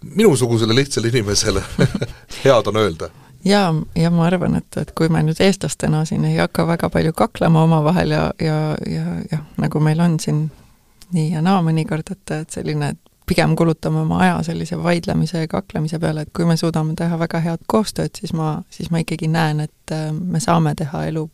minusugusele 0.04 0.74
lihtsale 0.74 1.08
inimesele 1.08 1.62
head 2.44 2.66
on 2.66 2.76
öelda? 2.76 3.10
jaa, 3.44 3.74
ja 3.96 4.10
ma 4.10 4.26
arvan, 4.26 4.56
et, 4.56 4.76
et 4.76 4.92
kui 4.96 5.08
me 5.08 5.22
nüüd 5.24 5.40
eestlastena 5.40 6.04
siin 6.04 6.24
ei 6.28 6.36
hakka 6.36 6.66
väga 6.68 6.90
palju 6.90 7.12
kaklema 7.16 7.62
omavahel 7.62 8.16
ja, 8.16 8.24
ja, 8.40 8.58
ja 8.86 9.06
jah, 9.32 9.44
nagu 9.56 9.80
meil 9.80 10.00
on 10.00 10.18
siin 10.20 10.50
nii 11.12 11.30
ja 11.32 11.42
naa 11.42 11.62
mõnikord, 11.64 12.12
et, 12.12 12.34
et 12.36 12.52
selline, 12.52 12.92
et 12.94 13.10
pigem 13.30 13.54
kulutame 13.56 14.00
oma 14.02 14.18
aja 14.24 14.38
sellise 14.42 14.78
vaidlemise 14.82 15.44
ja 15.44 15.48
kaklemise 15.48 15.98
peale, 16.02 16.24
et 16.26 16.32
kui 16.34 16.46
me 16.48 16.56
suudame 16.58 16.96
teha 16.98 17.18
väga 17.18 17.40
head 17.44 17.62
koostööd, 17.70 18.16
siis 18.18 18.32
ma, 18.34 18.56
siis 18.74 18.90
ma 18.90 19.02
ikkagi 19.04 19.28
näen, 19.30 19.62
et 19.68 19.94
äh, 19.94 20.08
me 20.10 20.40
saame 20.42 20.74
teha 20.78 21.04
elu 21.12 21.28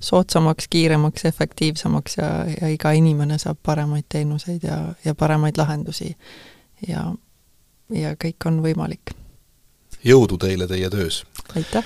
soodsamaks, 0.00 0.70
kiiremaks, 0.72 1.26
efektiivsemaks 1.28 2.16
ja, 2.18 2.30
ja 2.54 2.70
iga 2.72 2.94
inimene 2.96 3.38
saab 3.42 3.60
paremaid 3.62 4.08
teenuseid 4.08 4.64
ja, 4.64 4.78
ja 5.04 5.14
paremaid 5.14 5.60
lahendusi. 5.60 6.14
ja, 6.88 7.12
ja 7.94 8.14
kõik 8.20 8.48
on 8.50 8.62
võimalik 8.64 9.14
jõudu 10.04 10.38
teile 10.40 10.68
teie 10.70 10.90
töös! 10.90 11.22
aitäh! 11.56 11.84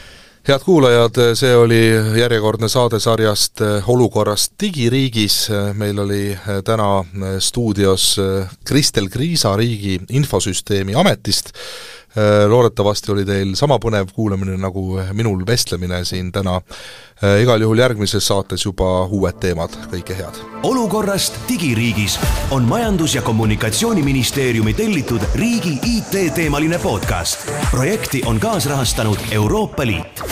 head 0.48 0.64
kuulajad, 0.64 1.18
see 1.36 1.50
oli 1.56 1.80
järjekordne 2.16 2.70
saade 2.72 3.00
sarjast 3.04 3.60
eh, 3.60 3.88
Olukorrast 3.92 4.54
digiriigis, 4.60 5.50
meil 5.76 5.98
oli 6.00 6.22
eh, 6.32 6.46
täna 6.64 7.02
eh, 7.02 7.36
stuudios 7.44 8.14
Kristel 8.64 9.10
Kriisa 9.12 9.52
Riigi 9.56 9.98
Infosüsteemi 10.08 10.96
Ametist, 10.96 11.52
loodetavasti 12.48 13.12
oli 13.12 13.24
teil 13.24 13.54
sama 13.54 13.78
põnev 13.78 14.12
kuulamine 14.14 14.56
nagu 14.56 15.00
minul 15.12 15.44
vestlemine 15.46 16.04
siin 16.04 16.32
täna. 16.32 16.60
igal 17.42 17.60
juhul 17.60 17.78
järgmises 17.78 18.26
saates 18.26 18.64
juba 18.64 19.04
uued 19.06 19.40
teemad, 19.40 19.74
kõike 19.92 20.16
head! 20.16 20.38
olukorrast 20.62 21.40
digiriigis 21.48 22.18
on 22.50 22.64
Majandus- 22.64 23.14
ja 23.14 23.22
Kommunikatsiooniministeeriumi 23.22 24.74
tellitud 24.74 25.20
riigi 25.34 25.78
IT-teemaline 25.82 26.78
podcast. 26.78 27.50
projekti 27.70 28.22
on 28.26 28.40
kaasrahastanud 28.40 29.18
Euroopa 29.30 29.86
Liit 29.86 30.22